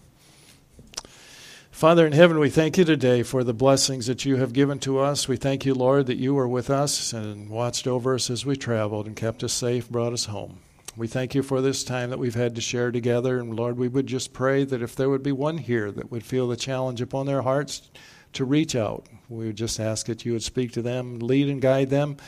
Father 1.81 2.07
in 2.07 2.13
heaven, 2.13 2.39
we 2.39 2.51
thank 2.51 2.77
you 2.77 2.85
today 2.85 3.23
for 3.23 3.43
the 3.43 3.55
blessings 3.55 4.07
that 4.07 4.27
you 4.27 4.37
have 4.37 4.53
given 4.53 4.79
to 4.81 4.99
us. 4.99 5.27
We 5.27 5.39
thank 5.39 5.65
you, 5.65 5.73
Lord, 5.73 6.09
that 6.09 6.19
you 6.19 6.35
were 6.35 6.47
with 6.47 6.69
us 6.69 7.15
and 7.15 7.49
watched 7.49 7.87
over 7.87 8.17
us 8.17 8.29
as 8.29 8.45
we 8.45 8.55
traveled 8.55 9.07
and 9.07 9.17
kept 9.17 9.43
us 9.43 9.55
safe, 9.55 9.89
brought 9.89 10.13
us 10.13 10.27
home. 10.27 10.59
We 10.95 11.07
thank 11.07 11.35
you 11.35 11.43
for 11.43 11.63
this 11.63 11.83
time 11.83 12.11
that 12.11 12.19
we've 12.19 12.35
had 12.35 12.55
to 12.57 12.61
share 12.61 12.93
together. 12.93 13.39
And 13.39 13.57
Lord, 13.57 13.79
we 13.79 13.89
would 13.89 14.07
just 14.07 14.35
pray 14.35 14.65
that 14.65 14.83
if 14.83 14.95
there 14.95 15.09
would 15.09 15.23
be 15.23 15.33
one 15.33 15.57
here 15.57 15.91
that 15.91 16.11
would 16.11 16.23
feel 16.23 16.49
the 16.49 16.55
challenge 16.55 17.01
upon 17.01 17.25
their 17.25 17.41
hearts 17.41 17.91
to 18.35 18.45
reach 18.45 18.77
out. 18.77 19.07
We 19.31 19.47
would 19.47 19.57
just 19.57 19.81
ask 19.81 20.05
that 20.05 20.27
you 20.27 20.35
would 20.35 20.43
speak 20.43 20.73
to 20.73 20.83
them, 20.83 21.19
lead 21.19 21.49
and 21.49 21.63
guide 21.63 21.89
them, 21.89 22.19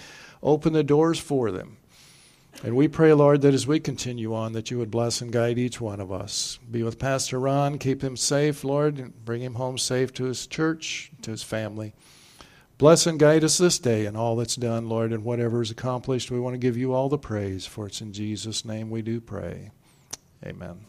open 0.42 0.72
the 0.72 0.82
doors 0.82 1.18
for 1.18 1.50
them. 1.50 1.76
And 2.64 2.76
we 2.76 2.86
pray, 2.86 3.12
Lord, 3.12 3.40
that 3.42 3.54
as 3.54 3.66
we 3.66 3.80
continue 3.80 4.32
on, 4.34 4.52
that 4.52 4.70
you 4.70 4.78
would 4.78 4.90
bless 4.90 5.20
and 5.20 5.32
guide 5.32 5.58
each 5.58 5.80
one 5.80 5.98
of 5.98 6.12
us. 6.12 6.60
Be 6.70 6.84
with 6.84 6.98
Pastor 6.98 7.40
Ron, 7.40 7.78
keep 7.78 8.02
him 8.02 8.16
safe, 8.16 8.62
Lord, 8.62 8.98
and 8.98 9.24
bring 9.24 9.42
him 9.42 9.54
home 9.54 9.78
safe 9.78 10.12
to 10.14 10.24
his 10.24 10.46
church, 10.46 11.10
to 11.22 11.32
his 11.32 11.42
family. 11.42 11.92
Bless 12.78 13.06
and 13.06 13.18
guide 13.18 13.42
us 13.42 13.58
this 13.58 13.80
day 13.80 14.06
in 14.06 14.14
all 14.14 14.36
that's 14.36 14.56
done, 14.56 14.88
Lord, 14.88 15.12
and 15.12 15.24
whatever 15.24 15.60
is 15.60 15.72
accomplished. 15.72 16.30
We 16.30 16.40
want 16.40 16.54
to 16.54 16.58
give 16.58 16.76
you 16.76 16.92
all 16.92 17.08
the 17.08 17.18
praise, 17.18 17.66
for 17.66 17.86
it's 17.86 18.00
in 18.00 18.12
Jesus' 18.12 18.64
name 18.64 18.90
we 18.90 19.02
do 19.02 19.20
pray. 19.20 19.70
Amen. 20.44 20.86